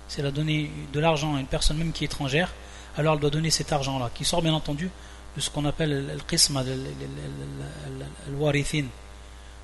c'est 0.08 0.22
elle 0.22 0.28
a 0.28 0.32
donné 0.32 0.72
de 0.91 1.00
l'argent 1.00 1.36
à 1.36 1.39
une 1.39 1.47
personne 1.47 1.78
même 1.78 1.91
qui 1.91 2.04
est 2.04 2.08
étrangère, 2.08 2.54
alors 2.97 3.16
elle 3.16 3.20
doit 3.20 3.30
donner 3.30 3.50
cet 3.50 3.72
argent-là, 3.72 4.10
qui 4.14 4.26
sort 4.26 4.41
bien 4.41 4.54
entendu 4.54 4.89
de 5.36 5.41
ce 5.41 5.50
qu'on 5.50 5.66
appelle 5.66 6.08
le 6.08 6.20
qisma, 6.28 6.64
le 6.64 8.36
warithin. 8.38 8.86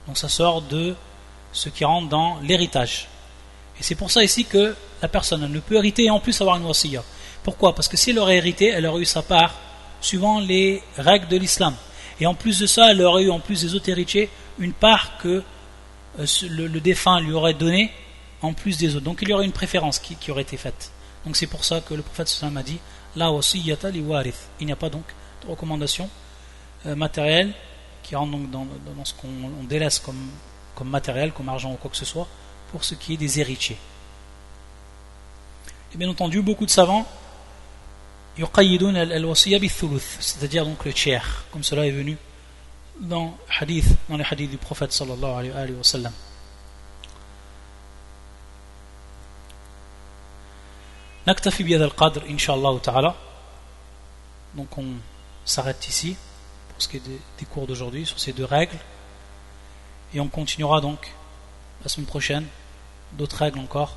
Donc 0.07 0.17
ça 0.17 0.29
sort 0.29 0.61
de 0.61 0.95
ce 1.51 1.69
qui 1.69 1.83
rentre 1.85 2.09
dans 2.09 2.39
l'héritage. 2.41 3.07
Et 3.79 3.83
c'est 3.83 3.95
pour 3.95 4.11
ça 4.11 4.23
ici 4.23 4.45
que 4.45 4.75
la 5.05 5.09
personne 5.09 5.45
ne 5.47 5.59
peut 5.59 5.75
hériter 5.75 6.05
et 6.05 6.09
en 6.09 6.19
plus 6.19 6.41
avoir 6.41 6.57
une 6.57 6.65
wasiya. 6.65 7.03
Pourquoi? 7.43 7.75
Parce 7.75 7.87
que 7.87 7.95
si 7.95 8.09
elle 8.09 8.17
aurait 8.17 8.37
hérité, 8.37 8.69
elle 8.69 8.87
aurait 8.87 9.03
eu 9.03 9.05
sa 9.05 9.21
part 9.21 9.53
suivant 10.01 10.39
les 10.39 10.81
règles 10.97 11.27
de 11.27 11.37
l'islam. 11.37 11.75
Et 12.19 12.25
en 12.25 12.33
plus 12.33 12.57
de 12.57 12.65
ça, 12.65 12.89
elle 12.89 13.03
aurait 13.03 13.25
eu, 13.25 13.29
en 13.29 13.39
plus 13.39 13.61
des 13.61 13.75
autres 13.75 13.87
héritiers, 13.87 14.31
une 14.57 14.73
part 14.73 15.19
que 15.19 15.43
euh, 16.19 16.25
le, 16.49 16.79
défunt 16.79 17.19
lui 17.19 17.33
aurait 17.33 17.53
donnée 17.53 17.91
en 18.41 18.53
plus 18.53 18.79
des 18.79 18.95
autres. 18.95 19.05
Donc 19.05 19.19
il 19.21 19.29
y 19.29 19.33
aurait 19.33 19.45
une 19.45 19.51
préférence 19.51 19.99
qui, 19.99 20.31
aurait 20.31 20.41
été 20.41 20.57
faite. 20.57 20.91
Donc 21.23 21.35
c'est 21.35 21.45
pour 21.45 21.63
ça 21.63 21.81
que 21.81 21.93
le 21.93 22.01
prophète 22.01 22.27
sallam 22.27 22.57
a 22.57 22.63
dit 22.63 22.79
La 23.15 23.31
wasiyata 23.31 23.91
li 23.91 24.01
warith. 24.01 24.41
Il 24.59 24.65
n'y 24.65 24.71
a 24.71 24.75
pas 24.75 24.89
donc 24.89 25.05
de 25.43 25.51
recommandation 25.51 26.09
euh, 26.87 26.95
matérielle 26.95 27.53
qui 28.01 28.15
rentre 28.15 28.31
donc 28.31 28.49
dans, 28.51 29.05
ce 29.05 29.13
qu'on 29.13 29.27
délaisse 29.69 29.99
comme, 29.99 30.31
comme 30.73 30.89
matériel, 30.89 31.31
comme 31.31 31.49
argent 31.49 31.71
ou 31.73 31.75
quoi 31.75 31.91
que 31.91 31.97
ce 31.97 32.05
soit, 32.05 32.27
pour 32.71 32.83
ce 32.83 32.95
qui 32.95 33.13
est 33.13 33.17
des 33.17 33.39
héritiers. 33.39 33.77
Et 35.94 35.96
bien 35.96 36.08
entendu, 36.08 36.42
beaucoup 36.42 36.66
de 36.66 36.70
savants 36.70 37.06
c'est-à-dire 40.20 40.64
donc 40.64 40.84
le 40.84 40.92
tiers, 40.92 41.44
comme 41.50 41.64
cela 41.64 41.86
est 41.86 41.90
venu 41.90 42.16
dans, 43.00 43.36
hadith, 43.58 43.86
dans 44.08 44.16
les 44.16 44.24
hadiths 44.24 44.50
du 44.50 44.56
prophète 44.56 44.92
sallallahu 44.92 45.50
alayhi 45.50 45.72
wa 45.72 45.84
sallam. 45.84 46.12
نكتفي 51.28 51.62
بهذا 51.62 51.84
القدر 51.84 52.22
إن 52.30 52.38
شاء 52.38 52.56
الله 52.56 52.78
تعالى 52.78 53.14
donc 54.56 54.78
on 54.78 54.86
s'arrête 55.44 55.86
ici 55.86 56.16
pour 56.70 56.82
ce 56.82 56.88
qui 56.88 56.96
est 56.96 57.02
des 57.38 57.44
cours 57.44 57.66
d'aujourd'hui 57.66 58.06
sur 58.06 58.18
ces 58.18 58.32
deux 58.32 58.46
règles 58.46 58.78
et 60.14 60.18
on 60.18 60.28
continuera 60.28 60.80
donc 60.80 61.12
la 61.84 61.88
semaine 61.88 62.06
prochaine 62.06 62.46
d'autres 63.12 63.36
règles 63.36 63.58
encore 63.58 63.96